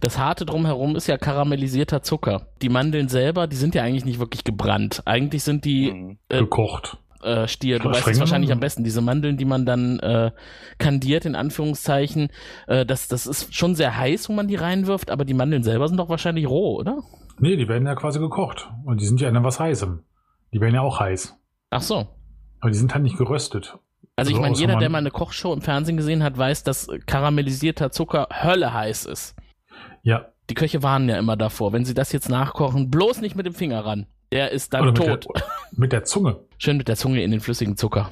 Das 0.01 0.17
Harte 0.17 0.45
drumherum 0.45 0.95
ist 0.95 1.07
ja 1.07 1.17
karamellisierter 1.17 2.01
Zucker. 2.03 2.47
Die 2.61 2.69
Mandeln 2.69 3.07
selber, 3.07 3.47
die 3.47 3.55
sind 3.55 3.73
ja 3.73 3.83
eigentlich 3.83 4.05
nicht 4.05 4.19
wirklich 4.19 4.43
gebrannt. 4.43 5.01
Eigentlich 5.05 5.43
sind 5.43 5.65
die 5.65 5.91
Mhm. 5.91 6.17
Äh, 6.29 6.39
Gekocht. 6.39 6.97
Äh, 7.23 7.47
Stier, 7.47 7.79
du 7.79 7.89
weißt 7.89 8.07
es 8.07 8.19
wahrscheinlich 8.19 8.51
am 8.51 8.59
besten, 8.59 8.83
diese 8.83 9.01
Mandeln, 9.01 9.37
die 9.37 9.45
man 9.45 9.65
dann 9.65 9.99
äh, 9.99 10.31
kandiert, 10.77 11.25
in 11.25 11.35
Anführungszeichen, 11.35 12.29
äh, 12.67 12.85
das, 12.85 13.07
das 13.07 13.27
ist 13.27 13.53
schon 13.55 13.75
sehr 13.75 13.97
heiß, 13.97 14.29
wo 14.29 14.33
man 14.33 14.47
die 14.47 14.55
reinwirft, 14.55 15.11
aber 15.11 15.25
die 15.25 15.33
Mandeln 15.33 15.63
selber 15.63 15.87
sind 15.87 15.97
doch 15.97 16.09
wahrscheinlich 16.09 16.47
roh, 16.47 16.77
oder? 16.77 17.03
Nee, 17.39 17.55
die 17.55 17.67
werden 17.67 17.87
ja 17.87 17.95
quasi 17.95 18.19
gekocht. 18.19 18.69
Und 18.85 19.01
die 19.01 19.05
sind 19.05 19.21
ja 19.21 19.29
in 19.29 19.43
was 19.43 19.59
Heißem. 19.59 20.03
Die 20.53 20.59
werden 20.59 20.75
ja 20.75 20.81
auch 20.81 20.99
heiß. 20.99 21.35
Ach 21.69 21.81
so. 21.81 22.07
Aber 22.59 22.71
die 22.71 22.77
sind 22.77 22.93
halt 22.93 23.03
nicht 23.03 23.17
geröstet. 23.17 23.77
Also 24.15 24.31
ich 24.31 24.35
So, 24.35 24.41
meine, 24.41 24.55
jeder, 24.55 24.75
der 24.75 24.89
mal 24.89 24.97
eine 24.97 25.11
Kochshow 25.11 25.53
im 25.53 25.61
Fernsehen 25.61 25.95
gesehen 25.95 26.23
hat, 26.23 26.37
weiß, 26.37 26.63
dass 26.63 26.89
karamellisierter 27.05 27.91
Zucker 27.91 28.27
Hölle 28.31 28.73
heiß 28.73 29.05
ist. 29.05 29.35
Ja. 30.03 30.25
Die 30.49 30.55
Köche 30.55 30.83
warnen 30.83 31.07
ja 31.07 31.17
immer 31.17 31.37
davor, 31.37 31.71
wenn 31.71 31.85
sie 31.85 31.93
das 31.93 32.11
jetzt 32.11 32.27
nachkochen, 32.27 32.89
bloß 32.89 33.21
nicht 33.21 33.35
mit 33.35 33.45
dem 33.45 33.53
Finger 33.53 33.85
ran. 33.85 34.07
Der 34.31 34.51
ist 34.51 34.73
dann 34.73 34.81
Oder 34.81 34.91
mit 34.91 35.23
tot. 35.23 35.35
der, 35.35 35.43
mit 35.71 35.91
der 35.93 36.03
Zunge. 36.03 36.39
Schön 36.59 36.77
mit 36.77 36.87
der 36.89 36.97
Zunge 36.97 37.23
in 37.23 37.31
den 37.31 37.39
flüssigen 37.39 37.77
Zucker. 37.77 38.11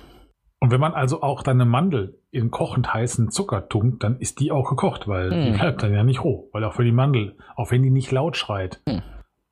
Und 0.60 0.72
wenn 0.72 0.80
man 0.80 0.94
also 0.94 1.22
auch 1.22 1.44
dann 1.44 1.62
eine 1.62 1.70
Mandel 1.70 2.20
in 2.32 2.50
kochend 2.50 2.92
heißen 2.94 3.30
Zucker 3.30 3.68
tunkt, 3.70 4.04
dann 4.04 4.20
ist 4.20 4.40
die 4.40 4.52
auch 4.52 4.70
gekocht, 4.70 5.08
weil 5.08 5.30
Hm. 5.32 5.44
die 5.44 5.52
bleibt 5.60 5.84
dann 5.84 5.94
ja 5.94 6.04
nicht 6.04 6.24
roh. 6.24 6.50
Weil 6.54 6.64
auch 6.64 6.74
für 6.74 6.84
die 6.86 6.92
Mandel, 6.92 7.38
auch 7.56 7.70
wenn 7.72 7.84
die 7.84 7.92
nicht 7.92 8.10
laut 8.12 8.38
schreit, 8.38 8.82
Hm. 8.88 9.02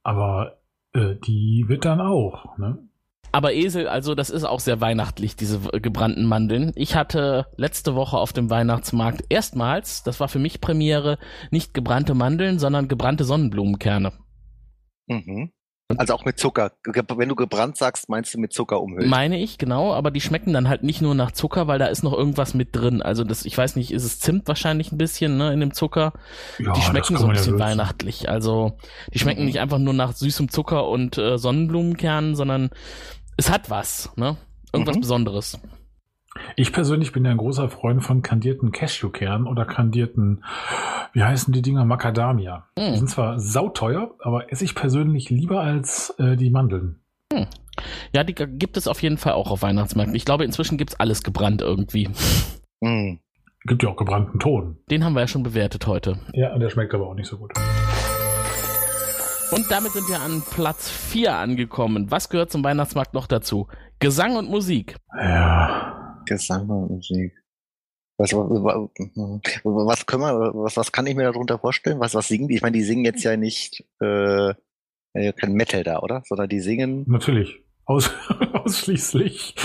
aber 0.02 0.58
äh, 0.94 1.16
die 1.28 1.66
wird 1.68 1.86
dann 1.86 2.00
auch. 2.02 2.58
Ne? 2.58 2.80
Aber 3.34 3.52
Esel, 3.54 3.90
also 3.90 4.16
das 4.16 4.30
ist 4.30 4.46
auch 4.46 4.62
sehr 4.62 4.80
weihnachtlich, 4.80 5.36
diese 5.36 5.60
gebrannten 5.82 6.26
Mandeln. 6.26 6.72
Ich 6.76 6.96
hatte 6.96 7.48
letzte 7.58 7.94
Woche 7.94 8.18
auf 8.18 8.32
dem 8.32 8.50
Weihnachtsmarkt 8.50 9.26
erstmals, 9.28 10.04
das 10.04 10.22
war 10.22 10.30
für 10.30 10.40
mich 10.40 10.62
Premiere, 10.62 11.18
nicht 11.52 11.74
gebrannte 11.74 12.14
Mandeln, 12.16 12.60
sondern 12.60 12.88
gebrannte 12.88 13.26
Sonnenblumenkerne. 13.26 14.14
Mhm. 15.08 15.52
Also 15.98 16.16
auch 16.16 16.26
mit 16.26 16.40
Zucker. 16.40 16.72
Wenn 16.84 17.30
du 17.30 17.36
gebrannt 17.36 17.78
sagst, 17.78 18.10
meinst 18.10 18.34
du 18.34 18.40
mit 18.40 18.52
Zucker 18.52 18.82
umhüllt. 18.82 19.08
Meine 19.08 19.38
ich, 19.40 19.60
genau, 19.60 19.94
aber 19.94 20.10
die 20.10 20.20
schmecken 20.20 20.52
dann 20.52 20.68
halt 20.68 20.82
nicht 20.82 21.00
nur 21.00 21.14
nach 21.14 21.32
Zucker, 21.32 21.68
weil 21.68 21.78
da 21.78 21.86
ist 21.86 22.02
noch 22.04 22.14
irgendwas 22.14 22.56
mit 22.56 22.76
drin. 22.76 23.04
Also 23.04 23.24
das, 23.24 23.46
ich 23.46 23.56
weiß 23.56 23.76
nicht, 23.76 23.92
ist 23.92 24.04
es 24.04 24.20
Zimt 24.20 24.48
wahrscheinlich 24.48 24.92
ein 24.92 24.98
bisschen, 24.98 25.38
ne, 25.38 25.54
in 25.54 25.60
dem 25.60 25.74
Zucker. 25.76 26.14
Ja, 26.58 26.74
die 26.74 26.82
schmecken 26.82 27.18
so 27.18 27.26
ein 27.26 27.30
ja 27.30 27.34
bisschen 27.34 27.54
würzen. 27.54 27.60
weihnachtlich. 27.68 28.28
Also 28.30 28.78
die 29.14 29.20
schmecken 29.20 29.42
Mhm. 29.42 29.46
nicht 29.46 29.60
einfach 29.60 29.78
nur 29.78 29.94
nach 29.94 30.14
süßem 30.14 30.50
Zucker 30.50 30.88
und 30.88 31.20
äh, 31.20 31.38
Sonnenblumenkernen, 31.38 32.36
sondern 32.36 32.72
es 33.38 33.52
hat 33.52 33.70
was, 33.70 34.10
ne? 34.16 34.38
Irgendwas 34.74 34.96
Mhm. 34.96 35.02
Besonderes. 35.02 35.60
Ich 36.58 36.72
persönlich 36.74 37.12
bin 37.12 37.26
ja 37.26 37.32
ein 37.32 37.38
großer 37.38 37.70
Freund 37.70 38.04
von 38.04 38.22
kandierten 38.22 38.72
Cashewkernen 38.72 39.48
oder 39.48 39.66
kandierten, 39.66 40.44
wie 41.14 41.24
heißen 41.24 41.54
die 41.54 41.62
Dinger, 41.62 41.86
Macadamia. 41.86 42.68
Die 42.78 42.82
Hm. 42.88 42.96
sind 42.96 43.10
zwar 43.10 43.40
sauteuer, 43.40 44.12
aber 44.20 44.52
esse 44.52 44.64
ich 44.66 44.76
persönlich 44.76 45.30
lieber 45.30 45.62
als 45.62 46.14
äh, 46.20 46.36
die 46.36 46.50
Mandeln. 46.50 47.00
Ja, 48.14 48.24
die 48.24 48.34
gibt 48.34 48.78
es 48.78 48.88
auf 48.88 49.02
jeden 49.02 49.18
Fall 49.18 49.34
auch 49.34 49.52
auf 49.52 49.62
Weihnachtsmärkten. 49.62 50.16
Ich 50.16 50.26
glaube, 50.26 50.46
inzwischen 50.46 50.78
gibt's 50.78 50.96
alles 51.00 51.24
gebrannt 51.24 51.62
irgendwie. 51.62 52.10
Mhm. 52.82 53.20
Gibt 53.64 53.84
ja 53.84 53.90
auch 53.90 53.96
gebrannten 53.98 54.40
Ton. 54.40 54.78
Den 54.92 55.04
haben 55.04 55.14
wir 55.14 55.22
ja 55.22 55.28
schon 55.28 55.44
bewertet 55.44 55.88
heute. 55.88 56.20
Ja, 56.34 56.54
und 56.54 56.60
der 56.60 56.70
schmeckt 56.70 56.94
aber 56.94 57.08
auch 57.08 57.16
nicht 57.16 57.28
so 57.28 57.38
gut. 57.38 57.52
Und 59.52 59.70
damit 59.72 59.92
sind 59.94 60.08
wir 60.10 60.20
an 60.22 60.44
Platz 60.52 60.90
4 60.90 61.36
angekommen. 61.36 62.12
Was 62.12 62.30
gehört 62.30 62.52
zum 62.52 62.64
Weihnachtsmarkt 62.64 63.14
noch 63.14 63.28
dazu? 63.28 63.68
Gesang 64.00 64.36
und 64.36 64.50
Musik. 64.50 64.96
Ja. 65.18 65.95
Gesang 66.26 66.70
und 66.70 66.90
Musik. 66.92 67.34
Was, 68.18 68.34
wa- 68.34 68.48
wa- 68.50 68.90
was 69.88 70.06
können 70.06 70.24
wir, 70.24 70.54
was, 70.56 70.78
was 70.78 70.92
kann 70.92 71.06
ich 71.08 71.16
mir 71.16 71.24
darunter 71.24 71.60
vorstellen? 71.60 72.00
Was, 72.00 72.16
was 72.16 72.28
singen 72.30 72.48
die? 72.48 72.56
Ich 72.56 72.62
meine, 72.62 72.78
die 72.78 72.84
singen 72.84 73.04
jetzt 73.06 73.24
ja 73.24 73.36
nicht 73.36 73.84
äh, 74.00 74.54
kein 75.14 75.54
Metal 75.54 75.84
da, 75.84 76.00
oder? 76.00 76.24
Sondern 76.26 76.48
die 76.50 76.60
singen. 76.62 77.04
Natürlich. 77.08 77.62
Aus, 77.86 78.10
ausschließlich. 78.54 79.56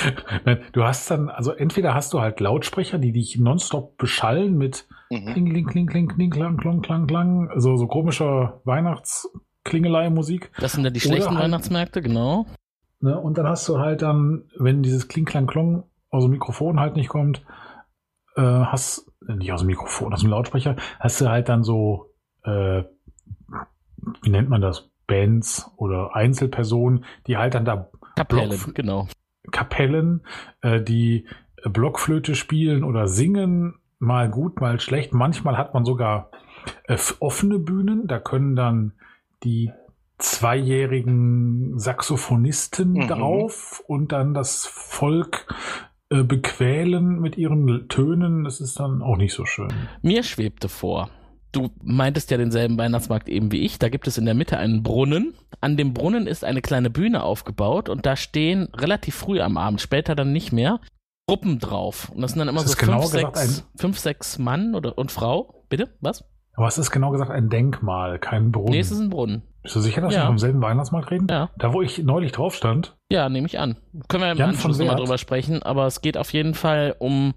Nein, 0.45 0.61
Du 0.73 0.85
hast 0.85 1.11
dann, 1.11 1.29
also 1.31 1.53
entweder 1.53 1.95
hast 1.95 2.13
du 2.13 2.21
halt 2.21 2.41
Lautsprecher, 2.41 2.99
die 2.99 3.13
dich 3.13 3.39
nonstop 3.39 3.97
beschallen 3.97 4.57
mit 4.57 4.87
Mhm. 5.13 5.33
Kling, 5.33 5.49
kling, 5.51 5.67
kling, 5.67 5.87
kling, 5.89 6.09
kling, 6.09 6.31
klang, 6.31 6.57
klang, 6.57 6.83
klang, 6.83 7.07
klang, 7.09 7.51
so, 7.57 7.77
so 7.77 7.89
komischer 7.89 8.61
Weihnachtsklingelei-Musik. 9.65 10.53
Das 10.61 10.73
sind 10.73 10.85
ja 10.85 10.91
die 10.91 11.01
schlechten 11.01 11.31
halt- 11.35 11.45
Weihnachtsmärkte, 11.45 12.03
genau. 12.03 12.47
Ne? 13.01 13.19
Und 13.19 13.39
dann 13.39 13.47
hast 13.49 13.69
du 13.69 13.79
halt 13.79 14.03
dann, 14.03 14.45
wenn 14.57 14.83
dieses 14.85 15.09
Kling, 15.09 15.25
klang, 15.25 15.47
klong 15.49 15.85
aus 16.11 16.25
dem 16.25 16.33
Mikrofon 16.33 16.81
halt 16.81 16.97
nicht 16.97 17.09
kommt, 17.09 17.45
äh, 18.37 18.43
hast, 18.43 19.11
äh, 19.29 19.35
nicht 19.35 19.53
aus 19.53 19.61
dem 19.61 19.69
Mikrofon, 19.69 20.13
aus 20.13 20.21
dem 20.21 20.31
Lautsprecher, 20.31 20.77
hast 20.99 21.21
du 21.21 21.29
halt 21.29 21.49
dann 21.49 21.63
so, 21.63 22.13
äh, 22.45 22.83
wie 24.23 24.31
nennt 24.31 24.49
man 24.49 24.61
das? 24.61 24.91
Bands 25.07 25.71
oder 25.77 26.15
Einzelpersonen, 26.15 27.05
die 27.27 27.37
halt 27.37 27.55
dann 27.55 27.65
da 27.65 27.91
Kapellen, 28.15 28.49
Block- 28.51 28.75
genau. 28.75 29.09
Kapellen, 29.51 30.25
äh, 30.63 30.81
die 30.81 31.27
Blockflöte 31.65 32.35
spielen 32.37 32.85
oder 32.85 33.09
singen, 33.09 33.75
mal 33.99 34.31
gut, 34.31 34.61
mal 34.61 34.79
schlecht. 34.81 35.13
Manchmal 35.13 35.59
hat 35.59 35.75
man 35.75 35.85
sogar 35.85 36.31
äh, 36.87 36.97
offene 37.19 37.59
Bühnen, 37.59 38.07
da 38.07 38.19
können 38.21 38.55
dann 38.55 38.93
die 39.43 39.73
zweijährigen 40.19 41.79
Saxophonisten 41.79 42.93
Mhm. 42.93 43.09
drauf 43.09 43.83
und 43.87 44.13
dann 44.13 44.33
das 44.35 44.67
Volk 44.67 45.47
äh, 46.11 46.25
bequälen 46.25 47.21
mit 47.21 47.39
ihren 47.39 47.89
Tönen. 47.89 48.43
Das 48.45 48.61
ist 48.61 48.81
dann 48.81 49.01
auch 49.01 49.17
nicht 49.17 49.33
so 49.33 49.47
schön. 49.47 49.73
Mir 50.03 50.23
schwebte 50.25 50.69
vor. 50.69 51.09
Du 51.53 51.71
meintest 51.83 52.31
ja 52.31 52.37
denselben 52.37 52.79
Weihnachtsmarkt 52.79 53.29
eben 53.29 53.51
wie 53.53 53.61
ich. 53.61 53.79
Da 53.79 53.89
gibt 53.89 54.07
es 54.07 54.19
in 54.19 54.25
der 54.25 54.35
Mitte 54.35 54.57
einen 54.59 54.83
Brunnen. 54.83 55.35
An 55.61 55.77
dem 55.77 55.95
Brunnen 55.95 56.27
ist 56.27 56.45
eine 56.45 56.63
kleine 56.63 56.91
Bühne 56.91 57.23
aufgebaut 57.23 57.89
und 57.89 58.07
da 58.07 58.17
stehen 58.17 58.69
relativ 58.75 59.15
früh 59.15 59.41
am 59.41 59.57
Abend, 59.57 59.81
später 59.81 60.15
dann 60.15 60.33
nicht 60.33 60.53
mehr, 60.53 60.81
Gruppen 61.29 61.61
drauf. 61.61 62.11
Und 62.13 62.23
das 62.23 62.33
sind 62.33 62.41
dann 62.41 62.49
immer 62.49 62.63
Das 62.63 62.73
so 62.73 62.79
genau 62.79 63.01
fünf, 63.03 63.13
gesagt 63.13 63.37
sechs, 63.37 63.69
fünf, 63.77 63.99
sechs 63.99 64.39
Mann 64.39 64.75
oder, 64.75 64.99
und 64.99 65.13
Frau. 65.13 65.65
Bitte? 65.69 65.95
Was? 66.01 66.25
Aber 66.55 66.67
es 66.67 66.77
ist 66.77 66.91
genau 66.91 67.11
gesagt 67.11 67.31
ein 67.31 67.49
Denkmal, 67.49 68.19
kein 68.19 68.51
Brunnen. 68.51 68.73
Nee, 68.73 68.81
es 68.81 68.91
ist 68.91 68.99
ein 69.01 69.11
Brunnen. 69.11 69.43
Bist 69.63 69.77
du 69.77 69.81
sicher, 69.81 70.01
dass 70.01 70.15
Ja. 70.15 70.23
wir 70.23 70.27
vom 70.27 70.39
selben 70.39 70.63
Weihnachtsmarkt 70.63 71.11
reden? 71.11 71.27
Ja. 71.31 71.51
Da, 71.59 71.73
wo 71.73 71.83
ich 71.83 71.99
neulich 72.03 72.33
drauf 72.33 72.55
stand, 72.55 72.97
Ja, 73.11 73.29
nehme 73.29 73.47
ich 73.47 73.59
an. 73.59 73.77
Können 74.09 74.25
wir 74.25 74.33
im 74.33 74.39
Jan 74.39 74.51
Anschluss 74.51 74.79
nochmal 74.79 74.97
drüber 74.97 75.19
sprechen, 75.19 75.63
aber 75.63 75.87
es 75.87 76.01
geht 76.01 76.17
auf 76.17 76.33
jeden 76.33 76.55
Fall 76.55 76.97
um 76.99 77.35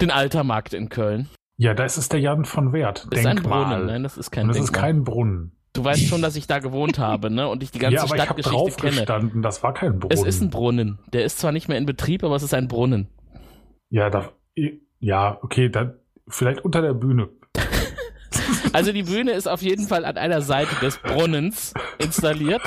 den 0.00 0.10
Altermarkt 0.10 0.74
in 0.74 0.88
Köln. 0.88 1.28
ja, 1.56 1.72
da 1.74 1.84
ist 1.84 1.96
es 1.96 2.08
der 2.08 2.18
Jan 2.20 2.44
von 2.44 2.72
Wert. 2.72 3.06
Das 3.10 3.20
ist 3.20 3.26
ein. 3.26 3.36
Brunnen, 3.36 3.86
nein, 3.86 4.02
das 4.02 4.16
ist 4.16 4.30
kein 4.32 4.42
Und 4.44 4.48
das 4.48 4.56
ist 4.58 4.66
Denkmal. 4.72 4.82
kein 4.82 5.04
Brunnen. 5.04 5.52
Du 5.72 5.84
weißt 5.84 6.06
schon, 6.06 6.22
dass 6.22 6.34
ich 6.36 6.46
da 6.46 6.58
gewohnt 6.60 6.98
habe, 7.00 7.30
ne? 7.30 7.48
Und 7.48 7.62
ich 7.64 7.70
die 7.72 7.78
ganze 7.80 7.96
ja, 7.96 8.02
aber 8.02 8.14
ich 8.16 8.20
habe 8.28 8.40
Stadtgeschichte 8.42 8.56
drauf 8.56 8.76
kenne. 8.76 8.92
gestanden, 8.96 9.42
das 9.42 9.62
war 9.62 9.72
kein 9.74 9.98
Brunnen. 9.98 10.16
Es 10.16 10.22
ist 10.24 10.40
ein 10.40 10.50
Brunnen. 10.50 10.98
Der 11.12 11.24
ist 11.24 11.38
zwar 11.40 11.50
nicht 11.52 11.68
mehr 11.68 11.78
in 11.78 11.86
Betrieb, 11.86 12.22
aber 12.24 12.34
es 12.36 12.42
ist 12.44 12.54
ein 12.54 12.68
Brunnen. 12.68 13.08
Ja, 13.90 14.08
da, 14.10 14.30
ja, 15.00 15.38
okay, 15.42 15.68
da, 15.68 15.94
vielleicht 16.28 16.64
unter 16.64 16.80
der 16.82 16.94
Bühne. 16.94 17.28
Also 18.72 18.92
die 18.92 19.04
Bühne 19.04 19.32
ist 19.32 19.48
auf 19.48 19.62
jeden 19.62 19.86
Fall 19.86 20.04
an 20.04 20.16
einer 20.16 20.40
Seite 20.40 20.74
des 20.80 20.98
Brunnens 20.98 21.74
installiert. 21.98 22.62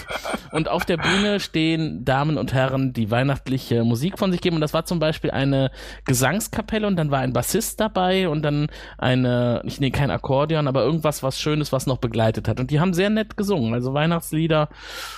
Und 0.52 0.70
auf 0.70 0.86
der 0.86 0.98
Bühne 0.98 1.40
stehen 1.40 2.06
Damen 2.06 2.38
und 2.38 2.54
Herren, 2.54 2.94
die 2.94 3.12
weihnachtliche 3.12 3.84
Musik 3.84 4.18
von 4.18 4.32
sich 4.32 4.42
geben. 4.42 4.56
Und 4.56 4.62
das 4.62 4.74
war 4.74 4.86
zum 4.86 5.00
Beispiel 5.00 5.32
eine 5.32 5.72
Gesangskapelle 6.06 6.88
und 6.88 6.96
dann 6.96 7.12
war 7.12 7.20
ein 7.20 7.34
Bassist 7.34 7.80
dabei 7.80 8.30
und 8.30 8.44
dann 8.44 8.68
eine, 8.98 9.62
ich 9.66 9.80
nee, 9.80 9.92
kein 9.92 10.12
Akkordeon, 10.12 10.68
aber 10.68 10.84
irgendwas 10.84 11.24
was 11.24 11.40
Schönes, 11.40 11.72
was 11.72 11.88
noch 11.88 11.98
begleitet 11.98 12.48
hat. 12.48 12.60
Und 12.60 12.72
die 12.72 12.80
haben 12.80 12.94
sehr 12.94 13.10
nett 13.10 13.38
gesungen, 13.38 13.74
also 13.74 13.94
Weihnachtslieder. 13.94 14.70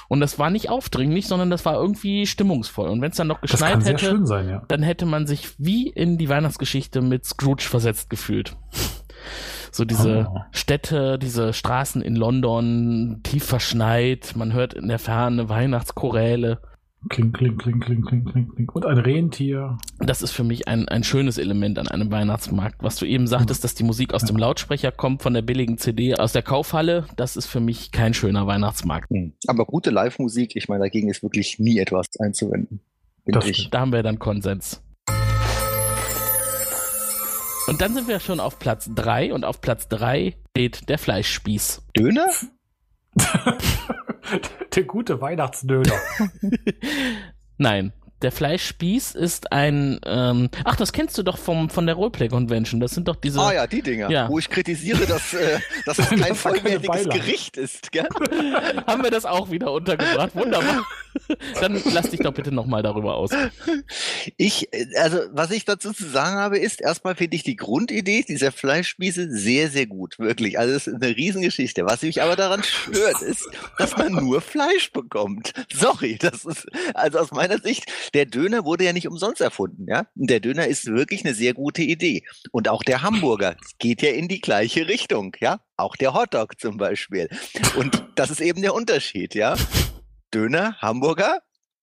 Und 0.08 0.20
das 0.20 0.40
war 0.40 0.50
nicht 0.50 0.70
aufdringlich, 0.70 1.28
sondern 1.28 1.50
das 1.50 1.66
war 1.66 1.76
irgendwie 1.76 2.26
stimmungsvoll. 2.26 2.90
Und 2.90 3.02
wenn 3.02 3.12
es 3.12 3.18
dann 3.18 3.28
noch 3.28 3.42
geschneit 3.42 3.86
hätte, 3.86 4.26
sein, 4.26 4.50
ja. 4.50 4.64
dann 4.68 4.84
hätte 4.84 5.06
man 5.06 5.28
sich 5.28 5.50
wie 5.58 5.88
in 5.88 6.18
die 6.18 6.30
Weihnachtsgeschichte 6.30 7.02
mit 7.02 7.26
Scrooge 7.26 7.64
versetzt 7.64 8.10
gefühlt. 8.10 8.56
So 9.72 9.86
diese 9.86 10.28
Oh. 10.30 10.40
Städte, 10.52 11.18
diese 11.20 11.54
Straßen 11.54 12.02
in 12.02 12.16
London, 12.16 13.22
tief 13.24 13.44
verschneit, 13.46 14.34
man 14.36 14.54
hört 14.54 14.74
in 14.74 14.88
der 14.88 15.00
Ferne 15.00 15.50
Weihnachtschoräle. 15.50 16.60
Kling, 17.08 17.32
kling, 17.32 17.58
kling, 17.58 17.80
kling, 17.80 18.02
kling, 18.04 18.26
kling, 18.26 18.50
kling. 18.50 18.70
Und 18.74 18.86
ein 18.86 18.98
Rentier. 18.98 19.78
Das 20.00 20.22
ist 20.22 20.32
für 20.32 20.44
mich 20.44 20.68
ein, 20.68 20.90
ein 20.90 21.06
schönes 21.06 21.38
Element 21.38 21.80
an 21.80 21.88
einem 21.88 22.12
Weihnachtsmarkt. 22.12 22.84
Was 22.84 22.98
du 22.98 23.06
eben 23.06 23.26
sagtest, 23.26 23.64
dass 23.64 23.74
die 23.74 23.86
Musik 23.86 24.14
aus 24.14 24.26
dem 24.26 24.36
Lautsprecher 24.36 24.92
kommt, 24.92 25.22
von 25.24 25.34
der 25.34 25.42
billigen 25.42 25.78
CD 25.78 26.16
aus 26.16 26.34
der 26.34 26.42
Kaufhalle, 26.42 27.06
das 27.16 27.38
ist 27.38 27.46
für 27.46 27.62
mich 27.62 27.94
kein 27.94 28.14
schöner 28.14 28.48
Weihnachtsmarkt. 28.48 29.10
Hm. 29.12 29.32
Aber 29.48 29.66
gute 29.66 29.92
Live-Musik, 29.92 30.58
ich 30.58 30.68
meine, 30.68 30.84
dagegen 30.84 31.10
ist 31.10 31.24
wirklich 31.24 31.58
nie 31.58 31.80
etwas 31.80 32.08
einzuwenden. 32.20 32.82
Da 33.72 33.80
haben 33.80 33.94
wir 33.94 34.04
dann 34.04 34.20
Konsens. 34.20 34.84
Und 37.70 37.82
dann 37.82 37.94
sind 37.94 38.08
wir 38.08 38.20
schon 38.20 38.40
auf 38.40 38.58
Platz 38.58 38.90
drei 38.96 39.32
und 39.32 39.46
auf 39.46 39.62
Platz 39.62 39.88
drei 39.88 40.36
steht 40.50 40.90
der 40.90 40.98
Fleischspieß. 40.98 41.84
Döner? 41.96 42.26
der 44.76 44.84
gute 44.86 45.22
Weihnachtsdöner. 45.22 45.94
Nein. 47.60 47.94
Der 48.22 48.32
Fleischspieß 48.32 49.16
ist 49.16 49.52
ein, 49.52 50.00
ähm, 50.06 50.50
ach, 50.66 50.76
das 50.76 50.92
kennst 50.92 51.18
du 51.18 51.24
doch 51.24 51.38
vom, 51.38 51.70
von 51.70 51.86
der 51.86 51.96
Roleplay 51.96 52.28
Convention. 52.28 52.80
Das 52.82 52.92
sind 52.92 53.08
doch 53.08 53.16
diese, 53.16 53.40
Ah 53.40 53.54
ja, 53.54 53.68
die 53.68 53.82
Dinger, 53.82 54.10
Ja. 54.10 54.28
wo 54.30 54.40
ich 54.40 54.50
kritisiere, 54.50 55.06
dass, 55.06 55.34
äh, 55.34 55.60
dass 55.86 56.00
es 56.00 56.10
Das 56.10 56.20
kein 56.20 56.36
vollwertiges. 56.36 57.08
Gericht 57.10 57.56
ist. 57.58 57.92
Gell? 57.92 58.08
haben 58.88 59.04
wir 59.04 59.12
das 59.12 59.26
auch 59.26 59.50
wieder 59.52 59.72
untergebracht. 59.72 60.36
Wunderbar. 60.36 60.86
Dann 61.62 61.82
lass 61.92 62.10
dich 62.10 62.20
doch 62.20 62.34
bitte 62.34 62.52
nochmal 62.52 62.84
darüber 62.84 63.16
aus. 63.16 63.32
Ich, 64.38 64.72
äh, 64.74 64.86
also 64.98 65.20
was 65.32 65.52
ich 65.52 65.66
dazu 65.66 65.94
zu 65.94 66.08
sagen 66.08 66.36
habe, 66.38 66.58
ist, 66.60 66.82
erstmal 66.82 67.16
finde 67.16 67.36
ich 67.36 67.44
die 67.44 67.56
Grundidee 67.56 68.24
dieser 68.28 68.52
Fleischspieße 68.52 69.30
sehr, 69.32 69.70
sehr 69.70 69.86
gut, 69.88 70.20
wirklich. 70.20 70.60
Also 70.60 70.74
es 70.76 70.88
ist 70.88 71.02
eine 71.02 71.16
Riesengeschichte. 71.16 71.86
Was 71.86 72.02
mich 72.02 72.22
aber 72.22 72.36
daran 72.36 72.64
stört, 72.64 73.22
ist, 73.22 73.48
dass 73.78 73.96
man 73.98 74.14
nur 74.14 74.42
Fleisch 74.42 74.92
bekommt. 74.92 75.54
Sorry, 75.74 76.18
das 76.20 76.46
ist, 76.46 76.68
also 76.94 77.20
aus 77.20 77.32
meiner 77.32 77.60
Sicht, 77.60 77.86
der 78.14 78.26
Döner 78.26 78.66
wurde 78.66 78.86
ja 78.86 78.94
nicht 78.94 79.08
umsonst 79.08 79.42
erfunden, 79.42 79.86
ja. 79.88 80.08
Der 80.16 80.40
Döner 80.40 80.68
ist 80.68 80.86
wirklich 80.86 81.26
eine 81.26 81.34
sehr 81.34 81.54
gute 81.54 81.82
Idee. 81.82 82.24
Und 82.52 82.70
auch 82.70 82.84
der 82.84 83.02
Hamburger 83.02 83.56
geht 83.80 84.02
ja 84.02 84.12
in 84.12 84.28
die 84.28 84.42
gleiche 84.42 84.88
Richtung, 84.88 85.36
ja. 85.40 85.60
Auch 85.78 85.96
der 85.96 86.14
Hotdog 86.14 86.60
zum 86.60 86.78
Beispiel. 86.78 87.30
Und 87.76 88.06
das 88.16 88.30
ist 88.30 88.42
eben 88.42 88.62
der 88.62 88.74
Unterschied, 88.74 89.36
ja. 89.36 89.56
Döner, 90.34 90.78
Hamburger, 90.80 91.40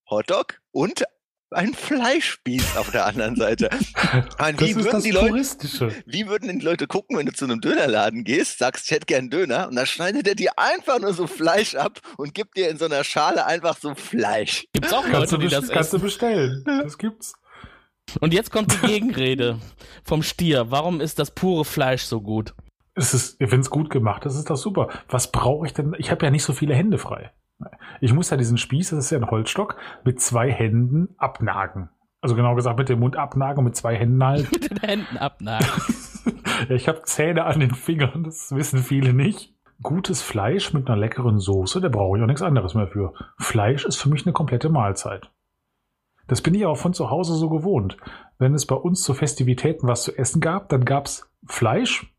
Hotdog 0.09 0.61
und 0.71 1.05
ein 1.51 1.75
Fleischspieß 1.75 2.77
auf 2.77 2.91
der 2.91 3.07
anderen 3.07 3.37
Seite. 3.37 3.71
Das 4.39 4.61
wie 4.61 4.71
ist 4.71 4.77
würden 4.77 5.03
die 5.03 5.11
Leute, 5.11 5.35
wie 6.07 6.27
würden 6.27 6.49
denn 6.49 6.59
die 6.59 6.65
Leute 6.65 6.87
gucken, 6.87 7.17
wenn 7.17 7.27
du 7.27 7.33
zu 7.33 7.45
einem 7.45 7.61
Dönerladen 7.61 8.25
gehst, 8.25 8.59
sagst, 8.59 8.87
ich 8.87 8.91
hätte 8.93 9.07
gern 9.07 9.31
Döner, 9.31 9.69
und 9.69 9.77
dann 9.77 9.87
schneidet 9.87 10.29
er 10.29 10.35
dir 10.35 10.53
einfach 10.57 11.01
nur 11.01 11.13
so 11.13 11.27
Fleisch 11.27 11.75
ab 11.75 12.01
und 12.17 12.35
gibt 12.35 12.57
dir 12.57 12.69
in 12.71 12.79
so 12.79 12.85
einer 12.85 13.05
Schale 13.05 13.47
einfach 13.47 13.77
so 13.79 13.95
Fleisch. 13.95 14.67
Gibt's 14.73 14.93
auch 14.93 15.03
Kannst 15.03 15.33
Leute, 15.33 15.39
du, 15.39 15.39
die 15.39 15.49
das 15.49 15.69
kannst 15.69 15.93
du 15.93 15.99
bestellen. 15.99 16.65
Das 16.65 16.99
gibt's. 16.99 17.35
Und 18.21 18.33
jetzt 18.33 18.51
kommt 18.51 18.73
die 18.73 18.87
Gegenrede 18.87 19.59
vom 20.05 20.23
Stier. 20.23 20.71
Warum 20.71 21.01
ist 21.01 21.19
das 21.19 21.33
pure 21.33 21.65
Fleisch 21.65 22.03
so 22.03 22.21
gut? 22.21 22.55
Es 22.95 23.13
ist, 23.13 23.37
wenn 23.41 23.61
es 23.61 23.71
gut 23.71 23.91
gemacht 23.91 24.25
ist, 24.25 24.37
ist 24.37 24.49
das 24.49 24.63
super. 24.63 24.89
Was 25.09 25.31
brauche 25.33 25.67
ich 25.67 25.75
denn? 25.75 25.95
Ich 25.99 26.11
habe 26.11 26.25
ja 26.25 26.31
nicht 26.31 26.45
so 26.45 26.53
viele 26.53 26.75
Hände 26.75 26.99
frei. 26.99 27.33
Ich 28.01 28.13
muss 28.13 28.31
ja 28.31 28.37
diesen 28.37 28.59
Spieß, 28.59 28.91
das 28.91 29.07
ist 29.07 29.11
ja 29.11 29.19
ein 29.19 29.31
Holzstock, 29.31 29.77
mit 30.05 30.21
zwei 30.21 30.51
Händen 30.51 31.15
abnagen. 31.19 31.91
Also 32.21 32.35
genau 32.35 32.55
gesagt 32.55 32.79
mit 32.79 32.89
dem 32.89 33.01
Mund 33.01 33.17
abnagen 33.17 33.59
und 33.59 33.65
mit 33.65 33.77
zwei 33.77 33.97
Händen 33.97 34.25
halt. 34.25 34.51
Mit 34.51 34.71
den 34.71 34.79
Händen 34.79 35.17
abnagen. 35.17 35.67
ja, 36.69 36.75
ich 36.75 36.89
habe 36.89 37.03
Zähne 37.03 37.45
an 37.45 37.61
den 37.61 37.75
Fingern, 37.75 38.25
das 38.25 38.55
wissen 38.55 38.81
viele 38.81 39.13
nicht. 39.13 39.55
Gutes 39.83 40.23
Fleisch 40.23 40.73
mit 40.73 40.89
einer 40.89 40.97
leckeren 40.97 41.39
Soße, 41.39 41.81
da 41.81 41.89
brauche 41.89 42.17
ich 42.17 42.23
auch 42.23 42.27
nichts 42.27 42.43
anderes 42.43 42.75
mehr 42.75 42.89
für. 42.89 43.13
Fleisch 43.39 43.85
ist 43.85 43.97
für 43.97 44.09
mich 44.09 44.25
eine 44.25 44.33
komplette 44.33 44.71
Mahlzeit. 44.71 45.31
Das 46.29 46.41
bin 46.41 46.55
ich 46.55 46.67
auch 46.67 46.77
von 46.77 46.95
zu 46.95 47.11
Hause 47.11 47.35
so 47.35 47.51
gewohnt. 47.51 47.97
Wenn 48.39 48.55
es 48.55 48.67
bei 48.67 48.75
uns 48.75 49.03
zu 49.03 49.15
Festivitäten 49.15 49.87
was 49.87 50.03
zu 50.03 50.17
essen 50.17 50.41
gab, 50.41 50.71
dann 50.71 50.85
gab's 50.85 51.31
Fleisch 51.47 52.13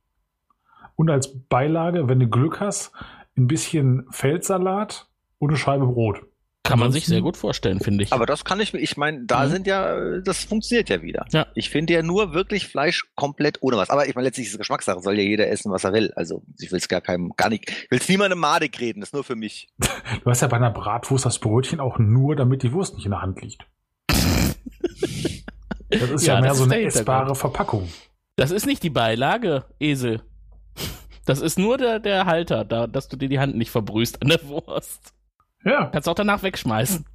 und 0.98 1.10
als 1.10 1.40
Beilage, 1.48 2.10
wenn 2.10 2.20
du 2.20 2.28
Glück 2.28 2.60
hast, 2.60 2.92
ein 3.38 3.48
bisschen 3.48 4.08
Feldsalat 4.10 5.07
und 5.40 5.50
eine 5.50 5.58
Scheibe 5.58 5.86
Brot. 5.88 6.22
Kann 6.64 6.80
man 6.80 6.92
sich 6.92 7.06
sehr 7.06 7.22
gut 7.22 7.38
vorstellen, 7.38 7.80
finde 7.80 8.04
ich. 8.04 8.12
Aber 8.12 8.26
das 8.26 8.44
kann 8.44 8.60
ich 8.60 8.74
mir, 8.74 8.80
ich 8.80 8.98
meine, 8.98 9.24
da 9.26 9.46
Mhm. 9.46 9.50
sind 9.52 9.68
ja, 9.68 10.20
das 10.20 10.44
funktioniert 10.44 10.90
ja 10.90 11.02
wieder. 11.02 11.26
Ja. 11.32 11.48
Ich 11.56 11.70
finde 11.70 11.94
ja 11.94 12.04
nur 12.04 12.34
wirklich 12.34 12.68
Fleisch 12.68 13.06
komplett 13.16 13.60
ohne 13.62 13.78
was. 13.78 13.90
Aber 13.90 14.06
ich 14.06 14.16
meine, 14.16 14.26
letztlich 14.28 14.48
ist 14.48 14.52
es 14.54 14.58
Geschmackssache, 14.58 15.00
soll 15.00 15.16
ja 15.18 15.24
jeder 15.24 15.48
essen, 15.48 15.72
was 15.72 15.86
er 15.86 15.94
will. 15.94 16.12
Also 16.18 16.44
ich 16.60 16.70
will 16.70 16.80
es 16.80 16.90
gar 16.90 17.00
keinem, 17.00 17.32
gar 17.38 17.48
nicht, 17.50 17.70
ich 17.70 17.90
will 17.92 18.00
es 18.00 18.10
niemandem 18.10 18.40
madig 18.40 18.78
reden, 18.82 19.00
das 19.00 19.10
ist 19.10 19.14
nur 19.14 19.24
für 19.24 19.36
mich. 19.38 19.70
Du 20.24 20.30
hast 20.30 20.42
ja 20.42 20.48
bei 20.50 20.58
einer 20.58 20.72
Bratwurst 20.72 21.26
das 21.26 21.40
Brötchen 21.40 21.80
auch 21.80 22.00
nur, 22.00 22.36
damit 22.36 22.64
die 22.64 22.74
Wurst 22.74 22.96
nicht 22.96 23.06
in 23.06 23.12
der 23.12 23.22
Hand 23.22 23.42
liegt. 23.42 23.66
Das 25.90 26.10
ist 26.10 26.26
ja, 26.28 26.36
Ja, 26.36 26.42
mehr 26.42 26.54
so 26.54 26.66
eine 26.66 26.82
essbare. 26.82 27.34
Verpackung. 27.34 27.88
Das 28.36 28.52
ist 28.52 28.66
nicht 28.66 28.84
die 28.84 28.90
Beilage, 28.90 29.64
Esel. 29.80 30.22
Das 31.26 31.40
ist 31.42 31.58
nur 31.58 31.78
der, 31.78 32.00
der 32.00 32.26
Halter, 32.26 32.66
da, 32.66 32.88
dass 32.88 33.08
du 33.08 33.16
dir 33.18 33.30
die 33.30 33.40
Hand 33.40 33.56
nicht 33.56 33.72
verbrühst 33.72 34.22
an 34.22 34.28
der 34.30 34.46
Wurst. 34.48 35.14
Ja. 35.64 35.88
Kannst 35.88 36.08
auch 36.08 36.16
danach 36.16 36.44
wegschmeißen. 36.44 37.06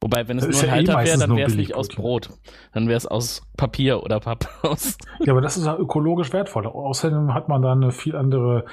Wobei, 0.00 0.28
wenn 0.28 0.38
es 0.38 0.46
Das 0.46 0.54
nur 0.54 0.62
ein 0.62 0.68
ja 0.68 0.72
eh 0.72 0.76
Halter 0.76 0.92
wäre, 0.92 0.98
meistens 0.98 1.20
dann 1.20 1.36
wäre 1.36 1.48
es 1.48 1.56
nicht 1.56 1.74
aus. 1.74 1.88
Brot. 1.88 2.30
Dann 2.72 2.86
wäre 2.86 2.96
es 2.96 3.06
aus 3.06 3.42
Papier 3.56 4.02
oder 4.02 4.20
Papphaus. 4.20 4.96
Ja, 5.20 5.32
aber 5.32 5.40
das 5.40 5.56
ist 5.56 5.66
ja 5.66 5.76
ökologisch 5.76 6.32
wertvoll. 6.32 6.66
Außerdem 6.66 7.34
hat 7.34 7.48
man 7.48 7.62
da 7.62 7.72
eine 7.72 7.90
viel 7.90 8.14
andere 8.14 8.64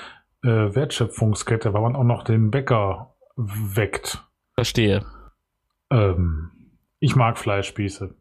äh, 0.44 0.48
Wertschöpfungskette, 0.48 1.74
weil 1.74 1.82
man 1.82 1.96
auch 1.96 2.04
noch 2.04 2.24
den 2.24 2.52
Bäcker 2.52 3.16
weckt. 3.36 4.24
Verstehe. 4.54 5.04
Ähm, 5.92 6.52
ich 7.00 7.16
mag 7.16 7.38
Fleischspieße. 7.38 8.16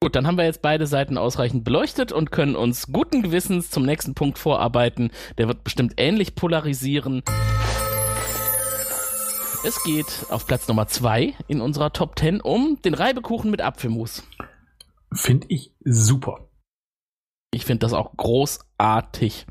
Gut, 0.00 0.14
dann 0.14 0.28
haben 0.28 0.38
wir 0.38 0.44
jetzt 0.44 0.62
beide 0.62 0.86
Seiten 0.86 1.18
ausreichend 1.18 1.64
beleuchtet 1.64 2.12
und 2.12 2.30
können 2.30 2.54
uns 2.54 2.92
guten 2.92 3.20
Gewissens 3.22 3.70
zum 3.70 3.84
nächsten 3.84 4.14
Punkt 4.14 4.38
vorarbeiten. 4.38 5.10
Der 5.38 5.48
wird 5.48 5.64
bestimmt 5.64 5.94
ähnlich 5.96 6.36
polarisieren. 6.36 7.22
Es 9.64 9.82
geht 9.82 10.26
auf 10.30 10.46
Platz 10.46 10.68
Nummer 10.68 10.86
zwei 10.86 11.34
in 11.48 11.60
unserer 11.60 11.92
Top 11.92 12.18
10 12.18 12.40
um 12.40 12.80
den 12.82 12.94
Reibekuchen 12.94 13.50
mit 13.50 13.60
Apfelmus. 13.60 14.22
Finde 15.12 15.46
ich 15.50 15.72
super. 15.84 16.48
Ich 17.50 17.64
finde 17.64 17.80
das 17.80 17.92
auch 17.92 18.16
großartig. 18.16 19.46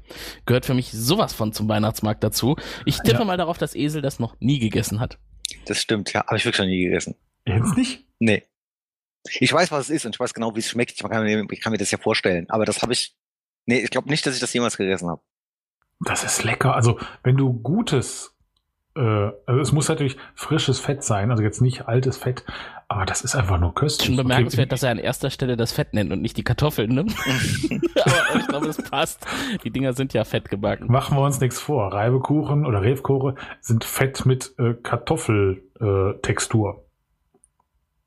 Gehört 0.45 0.65
für 0.65 0.73
mich 0.73 0.91
sowas 0.91 1.33
von 1.33 1.51
zum 1.51 1.67
Weihnachtsmarkt 1.67 2.23
dazu. 2.23 2.55
Ich 2.85 2.99
tippe 2.99 3.19
Ja. 3.19 3.25
mal 3.25 3.37
darauf, 3.37 3.57
dass 3.57 3.75
Esel 3.75 4.01
das 4.01 4.19
noch 4.19 4.35
nie 4.39 4.59
gegessen 4.59 4.99
hat. 4.99 5.17
Das 5.65 5.79
stimmt, 5.79 6.13
ja, 6.13 6.25
habe 6.25 6.37
ich 6.37 6.45
wirklich 6.45 6.59
noch 6.59 6.65
nie 6.67 6.83
gegessen. 6.83 7.15
Jetzt 7.45 7.75
nicht? 7.77 8.05
Nee. 8.19 8.43
Ich 9.39 9.51
weiß, 9.51 9.71
was 9.71 9.85
es 9.85 9.89
ist 9.89 10.05
und 10.05 10.15
ich 10.15 10.19
weiß 10.19 10.33
genau, 10.33 10.55
wie 10.55 10.59
es 10.59 10.69
schmeckt. 10.69 10.91
Ich 10.91 10.97
kann 10.99 11.23
mir, 11.23 11.45
ich 11.51 11.61
kann 11.61 11.71
mir 11.71 11.77
das 11.77 11.91
ja 11.91 11.97
vorstellen. 11.97 12.49
Aber 12.49 12.65
das 12.65 12.81
habe 12.81 12.93
ich. 12.93 13.15
Nee, 13.65 13.79
ich 13.79 13.89
glaube 13.89 14.09
nicht, 14.09 14.25
dass 14.25 14.33
ich 14.35 14.39
das 14.39 14.53
jemals 14.53 14.77
gegessen 14.77 15.09
habe. 15.09 15.21
Das 15.99 16.23
ist 16.23 16.43
lecker. 16.43 16.75
Also, 16.75 16.97
wenn 17.23 17.35
du 17.35 17.51
gutes, 17.53 18.36
also 18.97 19.61
es 19.61 19.71
muss 19.71 19.89
natürlich 19.89 20.17
frisches 20.35 20.79
Fett 20.79 21.03
sein, 21.03 21.31
also 21.31 21.43
jetzt 21.43 21.61
nicht 21.61 21.87
altes 21.87 22.17
Fett, 22.17 22.43
aber 22.87 23.05
das 23.05 23.21
ist 23.21 23.35
einfach 23.35 23.59
nur 23.59 23.75
köstlich. 23.75 24.07
Schon 24.07 24.15
bemerkenswert, 24.15 24.67
Okay, 24.67 24.69
dass 24.69 24.83
er 24.83 24.91
an 24.91 24.97
erster 24.97 25.29
Stelle 25.29 25.57
das 25.57 25.73
Fett 25.73 25.93
nennt 25.93 26.11
und 26.11 26.21
nicht 26.21 26.37
die 26.37 26.43
Kartoffeln, 26.43 26.93
ne? 26.93 27.01
Aber 28.05 28.39
ich 28.39 28.47
glaube, 28.47 28.67
das 28.67 28.81
passt. 28.81 29.25
Die 29.63 29.71
Dinger 29.71 29.93
sind 29.93 30.13
ja 30.13 30.23
fett 30.23 30.49
gebacken. 30.49 30.89
Machen 30.89 31.17
wir 31.17 31.21
uns 31.21 31.41
nichts 31.41 31.59
vor. 31.59 31.93
Reibekuchen 31.93 32.65
oder 32.65 32.81
Refkoche 32.81 33.35
sind 33.59 33.83
Fett 33.83 34.25
mit 34.25 34.53
äh, 34.57 34.73
Kartoffeltextur. 34.73 36.75
Äh. 36.75 36.87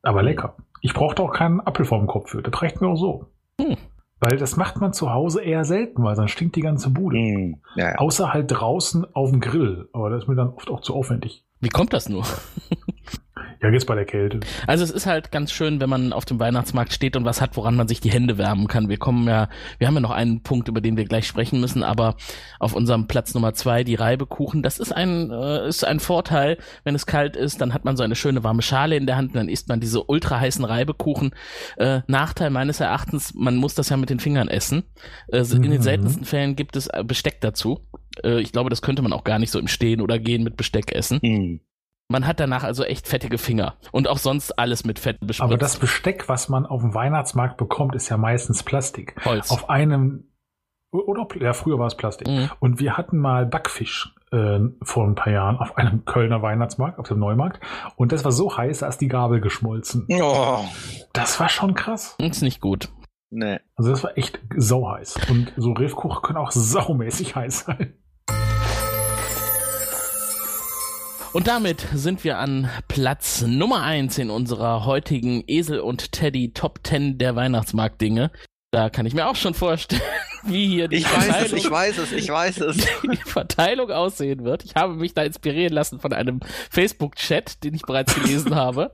Aber 0.03 0.23
lecker. 0.23 0.57
Ich 0.81 0.95
brauchte 0.95 1.23
auch 1.23 1.33
keinen 1.33 1.61
Apfel 1.61 1.85
vorm 1.85 2.07
Kopf 2.07 2.31
für. 2.31 2.43
Das 2.43 2.63
reicht 2.63 2.81
mir 2.81 2.89
auch 2.89 2.97
so. 2.97 3.27
Hm. 3.61 3.77
Weil 4.21 4.37
das 4.37 4.57
macht 4.57 4.81
man 4.81 4.93
zu 4.93 5.13
Hause 5.13 5.43
eher 5.43 5.65
selten, 5.65 6.03
weil 6.03 6.15
sonst 6.15 6.33
stinkt 6.33 6.55
die 6.55 6.61
ganze 6.61 6.91
Bude. 6.91 7.17
Mm, 7.17 7.57
ja, 7.75 7.91
ja. 7.91 7.95
Außer 7.97 8.33
halt 8.33 8.51
draußen 8.51 9.07
auf 9.15 9.31
dem 9.31 9.41
Grill. 9.41 9.89
Aber 9.93 10.11
das 10.11 10.25
ist 10.25 10.29
mir 10.29 10.37
dann 10.37 10.51
oft 10.51 10.69
auch 10.69 10.83
zu 10.83 10.95
aufwendig. 10.95 11.45
Wie 11.61 11.71
kommt 11.71 11.93
das 11.93 12.09
nur? 12.09 12.25
Ja, 13.63 13.69
jetzt 13.69 13.87
bei 13.87 13.95
der 13.95 14.07
Kälte. 14.07 14.41
Also 14.67 14.85
es 14.85 14.91
ist 14.91 15.07
halt 15.07 15.31
ganz 15.33 15.53
schön, 15.53 15.81
wenn 15.81 15.91
man 15.91 16.13
auf 16.15 16.25
dem 16.25 16.41
Weihnachtsmarkt 16.41 16.95
steht 16.95 17.15
und 17.17 17.27
was 17.27 17.43
hat, 17.43 17.57
woran 17.57 17.77
man 17.77 17.89
sich 17.89 18.01
die 18.01 18.11
Hände 18.11 18.39
wärmen 18.39 18.69
kann. 18.69 18.89
Wir 18.89 18.97
kommen 18.97 19.29
ja, 19.29 19.49
wir 19.79 19.87
haben 19.87 19.95
ja 19.95 20.01
noch 20.01 20.13
einen 20.13 20.43
Punkt, 20.43 20.69
über 20.69 20.81
den 20.81 20.97
wir 20.97 21.05
gleich 21.05 21.27
sprechen 21.27 21.61
müssen, 21.61 21.83
aber 21.83 22.17
auf 22.59 22.75
unserem 22.75 23.07
Platz 23.07 23.35
Nummer 23.35 23.53
zwei, 23.53 23.85
die 23.85 23.97
Reibekuchen, 23.97 24.63
das 24.63 24.79
ist 24.79 24.93
ein, 24.93 25.31
äh, 25.31 25.69
ist 25.69 25.85
ein 25.85 26.01
Vorteil, 26.01 26.57
wenn 26.85 26.95
es 26.95 27.05
kalt 27.05 27.37
ist, 27.37 27.61
dann 27.61 27.75
hat 27.75 27.85
man 27.85 27.97
so 27.99 28.03
eine 28.03 28.17
schöne 28.17 28.43
warme 28.45 28.63
Schale 28.63 28.97
in 28.97 29.07
der 29.07 29.17
Hand 29.17 29.31
und 29.33 29.37
dann 29.37 29.49
isst 29.51 29.69
man 29.69 29.79
diese 29.81 30.05
ultra 30.05 30.41
heißen 30.41 30.65
Reibekuchen. 30.65 31.35
Äh, 31.77 32.01
Nachteil 32.07 32.49
meines 32.51 32.81
Erachtens, 32.81 33.35
man 33.35 33.57
muss 33.57 33.75
das 33.75 33.91
ja 33.91 33.99
mit 33.99 34.09
den 34.09 34.21
Fingern 34.21 34.49
essen. 34.49 34.85
Äh, 35.29 35.41
in 35.41 35.63
den 35.63 35.73
Mhm. 35.73 35.83
seltensten 35.83 36.25
Fällen 36.25 36.57
gibt 36.57 36.77
es 36.77 36.87
äh, 36.87 37.05
Besteck 37.07 37.41
dazu. 37.43 37.81
Äh, 38.25 38.41
ich 38.41 38.53
glaube, 38.53 38.71
das 38.71 38.81
könnte 38.83 39.03
man 39.03 39.13
auch 39.13 39.25
gar 39.25 39.39
nicht 39.39 39.51
so 39.51 39.59
im 39.59 39.69
Stehen 39.69 40.01
oder 40.01 40.19
Gehen 40.19 40.45
mit 40.45 40.57
Besteck 40.57 40.93
essen. 40.93 41.19
Mm. 41.23 41.61
Man 42.11 42.27
hat 42.27 42.41
danach 42.41 42.65
also 42.65 42.83
echt 42.83 43.07
fettige 43.07 43.39
Finger 43.39 43.77
und 43.93 44.09
auch 44.09 44.19
sonst 44.19 44.59
alles 44.59 44.85
mit 44.85 44.99
Fett 44.99 45.19
bespritzt. 45.21 45.43
Aber 45.43 45.57
das 45.57 45.79
Besteck, 45.79 46.29
was 46.29 46.49
man 46.49 46.67
auf 46.67 46.81
dem 46.81 46.93
Weihnachtsmarkt 46.93 47.57
bekommt, 47.57 47.95
ist 47.95 48.09
ja 48.09 48.17
meistens 48.17 48.65
Plastik. 48.65 49.15
Holz. 49.25 49.53
Auf 49.53 49.71
einem, 49.71 50.25
oder, 50.91 51.29
ja, 51.41 51.53
früher 51.53 51.79
war 51.79 51.87
es 51.87 51.97
Plastik. 51.97 52.27
Mhm. 52.27 52.51
Und 52.59 52.81
wir 52.81 52.97
hatten 52.97 53.17
mal 53.19 53.47
Backfisch 53.47 54.13
äh, 54.33 54.59
vor 54.83 55.07
ein 55.07 55.15
paar 55.15 55.33
Jahren 55.33 55.59
auf 55.59 55.77
einem 55.79 56.05
Kölner 56.05 56.43
Weihnachtsmarkt, 56.43 56.99
auf 56.99 57.07
dem 57.07 57.21
Neumarkt. 57.21 57.61
Und 57.95 58.11
das 58.11 58.25
war 58.25 58.33
so 58.33 58.57
heiß, 58.57 58.81
da 58.81 58.89
ist 58.89 58.99
die 59.01 59.07
Gabel 59.09 59.41
geschmolzen. 59.41 60.09
Oh, 60.21 60.65
Das 61.13 61.39
war 61.39 61.49
schon 61.49 61.75
krass. 61.75 62.17
Ist 62.19 62.43
nicht 62.43 62.61
gut. 62.61 62.89
nee. 63.31 63.61
Also 63.77 63.93
das 63.93 64.03
war 64.03 64.19
echt 64.19 64.41
sauheiß. 64.57 65.17
Und 65.31 65.53
so 65.57 65.71
Riffkuchen 65.75 66.23
können 66.23 66.39
auch 66.39 66.51
saumäßig 66.51 67.37
heiß 67.37 67.61
sein. 67.67 67.95
Und 71.33 71.47
damit 71.47 71.87
sind 71.95 72.25
wir 72.25 72.39
an 72.39 72.69
Platz 72.89 73.43
Nummer 73.43 73.83
eins 73.83 74.19
in 74.19 74.31
unserer 74.31 74.85
heutigen 74.85 75.45
Esel 75.47 75.79
und 75.79 76.11
Teddy 76.13 76.53
Top 76.53 76.81
10 76.83 77.19
der 77.19 77.37
Weihnachtsmarktdinge. 77.37 78.33
Da 78.73 78.91
kann 78.91 79.07
ich 79.07 79.15
mir 79.15 79.29
auch 79.29 79.37
schon 79.37 79.55
vorstellen, 79.55 80.03
wie 80.45 80.67
hier 80.67 80.89
die, 80.89 80.97
Ich 80.97 81.05
weiß 81.05 81.13
es, 81.13 81.27
Verteilung, 81.27 81.57
ich 81.59 81.71
weiß 81.71 81.99
es, 81.99 82.13
ich 82.13 82.29
weiß 82.29 82.61
es. 82.63 82.77
die 83.03 83.17
Verteilung 83.17 83.91
aussehen 83.93 84.45
wird. 84.45 84.65
Ich 84.65 84.75
habe 84.75 84.95
mich 84.95 85.15
da 85.15 85.23
inspirieren 85.23 85.73
lassen 85.73 86.01
von 86.01 86.13
einem 86.13 86.41
Facebook-Chat, 86.71 87.63
den 87.63 87.75
ich 87.75 87.83
bereits 87.83 88.15
gelesen 88.15 88.57
habe. 88.57 88.91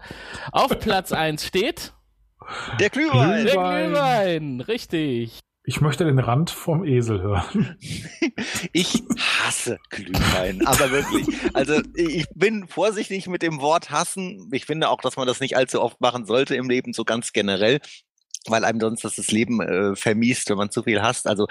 Auf 0.53 0.79
Platz 0.79 1.13
eins 1.13 1.45
steht 1.47 1.95
Der 2.79 2.91
Glühwein. 2.91 3.45
der. 3.47 3.55
Glühwein. 3.55 4.61
Richtig. 4.61 5.41
Ich 5.69 5.81
möchte 5.81 6.05
den 6.05 6.21
Rand 6.21 6.51
vom 6.51 6.85
Esel 6.85 7.21
hören. 7.21 7.77
Ich 8.73 9.03
hasse 9.19 9.79
Glühwein, 9.89 10.67
aber 10.67 10.91
wirklich. 10.91 11.27
Also 11.55 11.81
ich 11.95 12.27
bin 12.35 12.69
vorsichtig 12.69 13.27
mit 13.27 13.43
dem 13.43 13.61
Wort 13.61 13.91
hassen. 13.91 14.51
Ich 14.53 14.67
finde 14.67 14.91
auch, 14.91 15.01
dass 15.01 15.17
man 15.17 15.27
das 15.27 15.41
nicht 15.41 15.57
allzu 15.57 15.81
oft 15.81 16.01
machen 16.01 16.27
sollte 16.27 16.55
im 16.57 16.69
Leben, 16.69 16.93
so 16.93 17.05
ganz 17.05 17.33
generell. 17.33 17.81
Weil 18.51 18.65
einem 18.65 18.81
sonst 18.81 19.05
das, 19.05 19.17
das 19.17 19.31
Leben 19.31 19.61
äh, 19.61 19.97
vermiest, 19.97 20.51
wenn 20.51 20.57
man 20.57 20.71
zu 20.71 20.83
viel 20.83 21.03
hasst. 21.03 21.27
Also, 21.27 21.47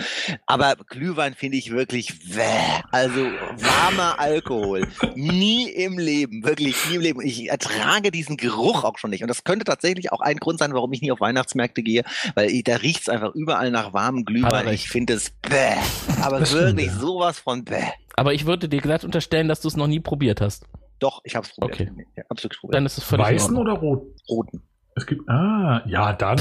aber 0.45 0.75
Glühwein 0.87 1.33
finde 1.33 1.57
ich 1.57 1.71
wirklich 1.71 2.35
wäh. 2.35 2.81
Also 2.91 3.21
warmer 3.57 4.19
Alkohol. 4.19 4.87
Nie 5.15 5.69
im 5.69 5.97
Leben, 5.97 6.43
wirklich 6.43 6.75
nie 6.89 6.95
im 6.95 7.01
Leben. 7.01 7.21
Ich 7.21 7.49
ertrage 7.49 8.11
diesen 8.11 8.37
Geruch 8.37 8.83
auch 8.83 8.97
schon 8.97 9.09
nicht. 9.09 9.21
Und 9.21 9.27
das 9.27 9.43
könnte 9.43 9.65
tatsächlich 9.65 10.11
auch 10.11 10.21
ein 10.21 10.37
Grund 10.37 10.59
sein, 10.59 10.73
warum 10.73 10.91
ich 10.93 11.01
nie 11.01 11.11
auf 11.11 11.19
Weihnachtsmärkte 11.19 11.83
gehe, 11.83 12.03
weil 12.35 12.49
ich, 12.49 12.63
da 12.63 12.77
riecht's 12.77 13.09
einfach 13.09 13.33
überall 13.35 13.71
nach 13.71 13.93
warmem 13.93 14.25
Glühwein. 14.25 14.67
Ich 14.69 14.89
finde 14.89 15.13
es 15.13 15.31
bäh. 15.41 15.75
Aber 16.21 16.39
Das 16.39 16.49
stimmt, 16.49 16.63
wirklich 16.63 16.87
ja. 16.87 16.99
sowas 16.99 17.39
von 17.39 17.63
bäh. 17.63 17.83
Aber 18.15 18.33
ich 18.33 18.45
würde 18.45 18.69
dir 18.69 18.81
glatt 18.81 19.03
unterstellen, 19.03 19.47
dass 19.47 19.61
du 19.61 19.67
es 19.67 19.75
noch 19.75 19.87
nie 19.87 19.99
probiert 19.99 20.41
hast. 20.41 20.65
Doch, 20.99 21.21
ich 21.23 21.35
habe 21.35 21.45
es 21.45 21.53
probiert. 21.53 21.89
Okay. 21.91 22.07
Ja, 22.15 22.23
probiert. 22.23 22.57
Dann 22.69 22.85
ist 22.85 22.97
es 22.97 23.03
völlig 23.03 23.25
Weißen 23.25 23.57
oder 23.57 23.73
rot? 23.73 24.07
Roten. 24.29 24.61
Es 24.95 25.05
gibt, 25.05 25.29
ah, 25.29 25.81
ja, 25.85 26.13
dann. 26.13 26.39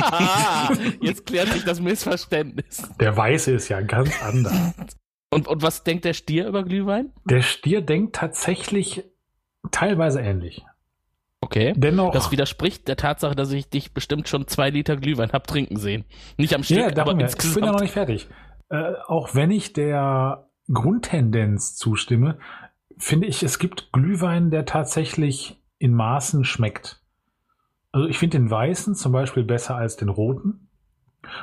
ah, 0.00 0.72
jetzt 1.00 1.24
klärt 1.24 1.48
sich 1.48 1.64
das 1.64 1.80
Missverständnis. 1.80 2.88
Der 3.00 3.16
Weiße 3.16 3.52
ist 3.52 3.68
ja 3.68 3.80
ganz 3.80 4.10
anders. 4.22 4.74
Und, 5.30 5.48
und 5.48 5.62
was 5.62 5.84
denkt 5.84 6.04
der 6.04 6.14
Stier 6.14 6.46
über 6.48 6.64
Glühwein? 6.64 7.12
Der 7.24 7.42
Stier 7.42 7.80
denkt 7.80 8.16
tatsächlich 8.16 9.04
teilweise 9.70 10.20
ähnlich. 10.20 10.64
Okay. 11.40 11.74
Dennoch. 11.76 12.12
Das 12.12 12.30
widerspricht 12.30 12.88
der 12.88 12.96
Tatsache, 12.96 13.34
dass 13.34 13.52
ich 13.52 13.68
dich 13.68 13.92
bestimmt 13.92 14.28
schon 14.28 14.48
zwei 14.48 14.70
Liter 14.70 14.96
Glühwein 14.96 15.32
hab 15.32 15.46
trinken 15.46 15.76
sehen. 15.76 16.04
Nicht 16.38 16.54
am 16.54 16.62
Stück, 16.62 16.78
ja, 16.78 17.02
aber 17.02 17.14
mir. 17.14 17.24
insgesamt. 17.24 17.50
Ich 17.50 17.54
bin 17.54 17.64
ja 17.64 17.72
noch 17.72 17.80
nicht 17.80 17.92
fertig. 17.92 18.28
Äh, 18.70 18.94
auch 19.06 19.34
wenn 19.34 19.50
ich 19.50 19.72
der 19.72 20.48
Grundtendenz 20.72 21.76
zustimme, 21.76 22.38
finde 22.96 23.26
ich, 23.26 23.42
es 23.42 23.58
gibt 23.58 23.92
Glühwein, 23.92 24.50
der 24.50 24.64
tatsächlich 24.64 25.62
in 25.78 25.94
Maßen 25.94 26.44
schmeckt. 26.44 27.03
Also 27.94 28.08
ich 28.08 28.18
finde 28.18 28.38
den 28.38 28.50
weißen 28.50 28.96
zum 28.96 29.12
Beispiel 29.12 29.44
besser 29.44 29.76
als 29.76 29.94
den 29.94 30.08
roten. 30.08 30.68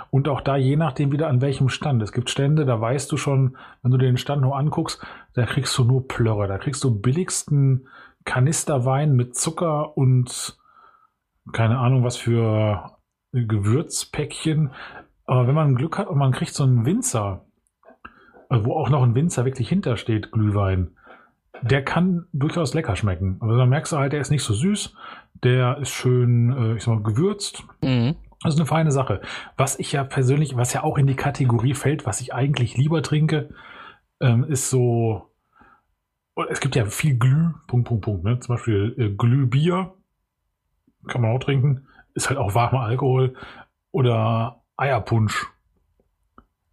Und 0.09 0.27
auch 0.27 0.41
da 0.41 0.57
je 0.57 0.75
nachdem 0.75 1.13
wieder 1.13 1.29
an 1.29 1.39
welchem 1.39 1.69
Stand. 1.69 2.03
Es 2.03 2.11
gibt 2.11 2.29
Stände, 2.29 2.65
da 2.65 2.81
weißt 2.81 3.09
du 3.09 3.15
schon, 3.15 3.55
wenn 3.81 3.91
du 3.91 3.97
den 3.97 4.17
Stand 4.17 4.41
nur 4.41 4.57
anguckst, 4.57 5.01
da 5.33 5.45
kriegst 5.45 5.77
du 5.77 5.85
nur 5.85 6.09
Plörre. 6.09 6.49
Da 6.49 6.57
kriegst 6.57 6.83
du 6.83 6.99
billigsten 6.99 7.87
Kanisterwein 8.25 9.15
mit 9.15 9.37
Zucker 9.37 9.95
und 9.97 10.57
keine 11.53 11.77
Ahnung 11.77 12.03
was 12.03 12.17
für 12.17 12.97
Gewürzpäckchen. 13.31 14.71
Aber 15.23 15.47
wenn 15.47 15.55
man 15.55 15.75
Glück 15.75 15.97
hat 15.97 16.09
und 16.09 16.17
man 16.17 16.33
kriegt 16.33 16.53
so 16.53 16.63
einen 16.63 16.85
Winzer, 16.85 17.45
wo 18.49 18.73
auch 18.73 18.89
noch 18.89 19.03
ein 19.03 19.15
Winzer 19.15 19.45
wirklich 19.45 19.69
hintersteht, 19.69 20.33
Glühwein, 20.33 20.97
der 21.61 21.83
kann 21.83 22.25
durchaus 22.33 22.73
lecker 22.73 22.95
schmecken. 22.95 23.37
Also 23.39 23.57
dann 23.57 23.69
merkst 23.69 23.93
du 23.93 23.97
halt, 23.97 24.13
der 24.13 24.21
ist 24.21 24.31
nicht 24.31 24.43
so 24.43 24.53
süß, 24.53 24.93
der 25.43 25.77
ist 25.77 25.91
schön, 25.91 26.51
äh, 26.51 26.75
ich 26.75 26.83
sag 26.83 26.95
mal, 26.95 27.03
gewürzt. 27.03 27.63
Mhm. 27.81 28.15
Das 28.43 28.55
ist 28.55 28.59
eine 28.59 28.67
feine 28.67 28.91
Sache. 28.91 29.21
Was 29.55 29.77
ich 29.77 29.91
ja 29.91 30.03
persönlich, 30.03 30.55
was 30.55 30.73
ja 30.73 30.83
auch 30.83 30.97
in 30.97 31.05
die 31.05 31.15
Kategorie 31.15 31.75
fällt, 31.75 32.05
was 32.05 32.21
ich 32.21 32.33
eigentlich 32.33 32.75
lieber 32.75 33.03
trinke, 33.03 33.49
ähm, 34.19 34.43
ist 34.43 34.69
so, 34.69 35.31
es 36.49 36.59
gibt 36.59 36.75
ja 36.75 36.85
viel 36.85 37.17
Glüh, 37.17 37.49
Punkt, 37.67 37.87
Punkt, 37.87 38.03
Punkt, 38.03 38.23
ne? 38.23 38.39
Zum 38.39 38.55
Beispiel 38.55 38.95
äh, 38.97 39.09
Glühbier, 39.09 39.93
kann 41.07 41.21
man 41.21 41.31
auch 41.31 41.39
trinken, 41.39 41.87
ist 42.13 42.29
halt 42.29 42.39
auch 42.39 42.55
warmer 42.55 42.81
Alkohol 42.81 43.35
oder 43.91 44.63
Eierpunsch. 44.77 45.47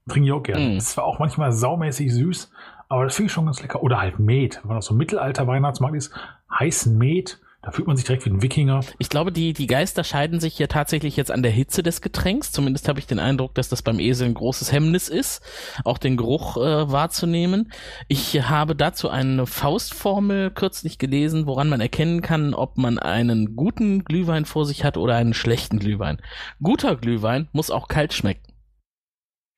Trinke 0.09 0.27
ich 0.27 0.33
auch 0.33 0.43
gerne. 0.43 0.75
Mm. 0.75 0.77
Ist 0.79 0.91
zwar 0.91 1.05
auch 1.05 1.19
manchmal 1.19 1.53
saumäßig 1.53 2.15
süß, 2.15 2.51
aber 2.89 3.05
das 3.05 3.17
finde 3.17 3.27
ich 3.27 3.33
schon 3.33 3.47
ganz 3.47 3.61
lecker. 3.63 3.83
Oder 3.83 4.01
halt 4.01 4.19
Met, 4.19 4.61
wenn 4.63 4.69
man 4.69 4.79
auf 4.79 4.85
so 4.85 4.95
Mittelalter 4.95 5.47
Weihnachtsmarkt 5.47 5.97
ist, 5.97 6.13
heißen 6.59 6.97
Met, 6.97 7.39
da 7.61 7.73
fühlt 7.73 7.89
man 7.89 7.97
sich 7.97 8.07
direkt 8.07 8.25
wie 8.25 8.31
ein 8.31 8.41
Wikinger. 8.41 8.81
Ich 8.99 9.09
glaube, 9.09 9.33
die, 9.33 9.53
die 9.53 9.67
Geister 9.67 10.05
scheiden 10.05 10.39
sich 10.39 10.55
hier 10.57 10.69
tatsächlich 10.69 11.17
jetzt 11.17 11.31
an 11.33 11.43
der 11.43 11.51
Hitze 11.51 11.83
des 11.83 12.01
Getränks. 12.01 12.53
Zumindest 12.53 12.89
habe 12.89 13.01
ich 13.01 13.07
den 13.09 13.19
Eindruck, 13.19 13.55
dass 13.57 13.69
das 13.69 13.83
beim 13.83 13.99
Esel 13.99 14.29
ein 14.29 14.35
großes 14.35 14.71
Hemmnis 14.73 15.09
ist, 15.09 15.43
auch 15.85 15.99
den 15.99 16.17
Geruch 16.17 16.57
äh, 16.57 16.91
wahrzunehmen. 16.91 17.73
Ich 18.07 18.49
habe 18.49 18.77
dazu 18.77 19.11
eine 19.11 19.45
Faustformel 19.45 20.53
kürzlich 20.53 20.99
gelesen, 20.99 21.47
woran 21.47 21.69
man 21.69 21.81
erkennen 21.81 22.23
kann, 22.23 22.55
ob 22.55 22.79
man 22.79 22.99
einen 22.99 23.57
guten 23.57 24.05
Glühwein 24.05 24.45
vor 24.45 24.65
sich 24.65 24.85
hat 24.85 24.97
oder 24.97 25.17
einen 25.17 25.35
schlechten 25.35 25.81
Glühwein. 25.81 26.23
Guter 26.63 26.95
Glühwein 26.97 27.49
muss 27.53 27.73
auch 27.73 27.89
kalt 27.89 28.13
schmecken. 28.15 28.53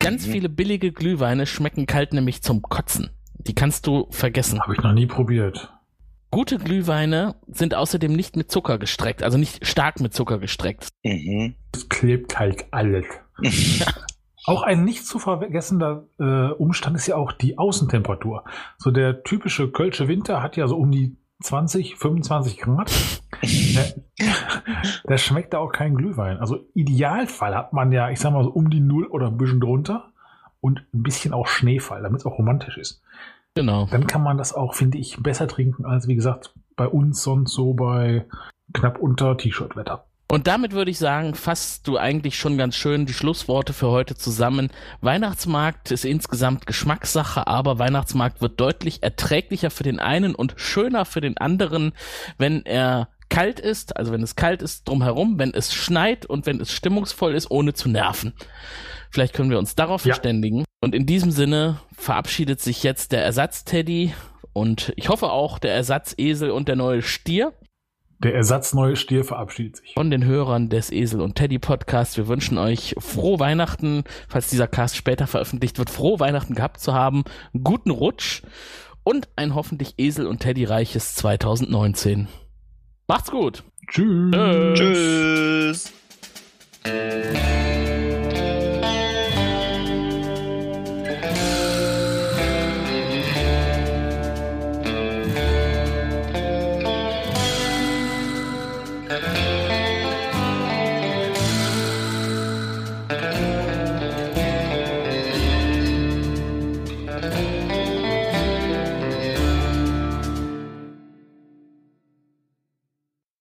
Ganz 0.00 0.26
Mhm. 0.26 0.32
viele 0.32 0.48
billige 0.48 0.90
Glühweine 0.90 1.44
schmecken 1.44 1.86
kalt 1.86 2.14
nämlich 2.14 2.42
zum 2.42 2.62
Kotzen. 2.62 3.10
Die 3.46 3.54
kannst 3.54 3.86
du 3.86 4.06
vergessen. 4.10 4.60
Habe 4.60 4.74
ich 4.74 4.82
noch 4.82 4.92
nie 4.92 5.06
probiert. 5.06 5.72
Gute 6.30 6.58
Glühweine 6.58 7.34
sind 7.48 7.74
außerdem 7.74 8.12
nicht 8.12 8.36
mit 8.36 8.50
Zucker 8.50 8.78
gestreckt, 8.78 9.22
also 9.22 9.36
nicht 9.36 9.66
stark 9.66 10.00
mit 10.00 10.14
Zucker 10.14 10.38
gestreckt. 10.38 10.88
Mhm. 11.02 11.54
Es 11.74 11.88
klebt 11.88 12.38
halt 12.38 12.66
alles. 12.70 13.04
Auch 14.46 14.62
ein 14.62 14.84
nicht 14.84 15.06
zu 15.06 15.18
vergessender 15.18 16.06
äh, 16.18 16.52
Umstand 16.52 16.96
ist 16.96 17.06
ja 17.06 17.16
auch 17.16 17.32
die 17.32 17.58
Außentemperatur. 17.58 18.44
So 18.78 18.90
der 18.90 19.22
typische 19.22 19.70
Kölsche 19.70 20.08
Winter 20.08 20.42
hat 20.42 20.56
ja 20.56 20.66
so 20.66 20.76
um 20.76 20.90
die 20.90 21.16
20, 21.42 21.96
25 21.96 22.58
Grad. 22.58 22.90
Da- 25.06 25.16
schmeckt 25.18 25.52
da 25.52 25.58
auch 25.58 25.72
kein 25.72 25.94
Glühwein. 25.94 26.38
Also 26.38 26.58
Idealfall 26.74 27.54
hat 27.54 27.72
man 27.74 27.92
ja, 27.92 28.08
ich 28.10 28.18
sag 28.20 28.32
mal 28.32 28.44
so 28.44 28.50
um 28.50 28.70
die 28.70 28.80
Null 28.80 29.06
oder 29.06 29.26
ein 29.26 29.36
bisschen 29.36 29.60
drunter 29.60 30.10
und 30.60 30.80
ein 30.94 31.02
bisschen 31.02 31.32
auch 31.34 31.46
Schneefall, 31.46 32.02
damit 32.02 32.20
es 32.20 32.26
auch 32.26 32.38
romantisch 32.38 32.78
ist. 32.78 33.02
Genau. 33.54 33.86
Dann 33.90 34.06
kann 34.06 34.22
man 34.22 34.38
das 34.38 34.54
auch, 34.54 34.74
finde 34.74 34.98
ich, 34.98 35.16
besser 35.20 35.48
trinken 35.48 35.84
als, 35.84 36.06
wie 36.08 36.14
gesagt, 36.14 36.54
bei 36.76 36.86
uns 36.86 37.22
sonst 37.22 37.52
so 37.52 37.74
bei 37.74 38.26
knapp 38.72 38.98
unter 38.98 39.36
T-Shirt-Wetter. 39.36 40.06
Und 40.30 40.46
damit 40.46 40.70
würde 40.72 40.92
ich 40.92 40.98
sagen, 40.98 41.34
fasst 41.34 41.88
du 41.88 41.96
eigentlich 41.98 42.38
schon 42.38 42.56
ganz 42.56 42.76
schön 42.76 43.04
die 43.04 43.12
Schlussworte 43.12 43.72
für 43.72 43.88
heute 43.88 44.14
zusammen. 44.14 44.70
Weihnachtsmarkt 45.00 45.90
ist 45.90 46.04
insgesamt 46.04 46.66
Geschmackssache, 46.66 47.48
aber 47.48 47.80
Weihnachtsmarkt 47.80 48.40
wird 48.40 48.60
deutlich 48.60 49.02
erträglicher 49.02 49.70
für 49.70 49.82
den 49.82 49.98
einen 49.98 50.36
und 50.36 50.54
schöner 50.56 51.04
für 51.04 51.20
den 51.20 51.36
anderen, 51.36 51.92
wenn 52.38 52.64
er 52.64 53.08
kalt 53.28 53.58
ist, 53.58 53.96
also 53.96 54.12
wenn 54.12 54.22
es 54.22 54.36
kalt 54.36 54.62
ist 54.62 54.88
drumherum, 54.88 55.40
wenn 55.40 55.52
es 55.52 55.74
schneit 55.74 56.26
und 56.26 56.46
wenn 56.46 56.60
es 56.60 56.70
stimmungsvoll 56.70 57.34
ist, 57.34 57.50
ohne 57.50 57.74
zu 57.74 57.88
nerven. 57.88 58.32
Vielleicht 59.10 59.34
können 59.34 59.50
wir 59.50 59.58
uns 59.58 59.74
darauf 59.74 60.04
Ja. 60.04 60.14
verständigen. 60.14 60.64
Und 60.80 60.94
in 60.94 61.04
diesem 61.06 61.30
Sinne 61.30 61.80
verabschiedet 61.92 62.60
sich 62.60 62.82
jetzt 62.82 63.12
der 63.12 63.22
Ersatz-Teddy 63.24 64.14
und 64.52 64.92
ich 64.96 65.08
hoffe 65.10 65.30
auch 65.30 65.58
der 65.58 65.74
Ersatzesel 65.74 66.50
und 66.50 66.68
der 66.68 66.76
neue 66.76 67.02
Stier 67.02 67.52
Der 68.20 68.34
ersatzneue 68.34 68.96
Stier 68.96 69.24
verabschiedet 69.24 69.76
sich. 69.76 69.92
von 69.94 70.10
den 70.10 70.24
Hörern 70.24 70.70
des 70.70 70.90
Esel 70.90 71.20
und 71.20 71.34
Teddy 71.34 71.58
Podcasts. 71.58 72.16
Wir 72.16 72.28
wünschen 72.28 72.56
euch 72.56 72.94
frohe 72.98 73.38
Weihnachten, 73.38 74.04
falls 74.28 74.48
dieser 74.48 74.68
Cast 74.68 74.96
später 74.96 75.26
veröffentlicht 75.26 75.78
wird, 75.78 75.90
frohe 75.90 76.18
Weihnachten 76.18 76.54
gehabt 76.54 76.80
zu 76.80 76.94
haben, 76.94 77.24
einen 77.52 77.62
guten 77.62 77.90
Rutsch 77.90 78.42
und 79.04 79.28
ein 79.36 79.54
hoffentlich 79.54 79.94
Esel 79.98 80.26
und 80.26 80.40
Teddy 80.40 80.64
reiches 80.64 81.14
2019. 81.16 82.28
Macht's 83.06 83.30
gut. 83.30 83.64
Tschüss. 83.86 84.30
Tschüss. 84.74 85.92
Tschüss. 86.84 87.79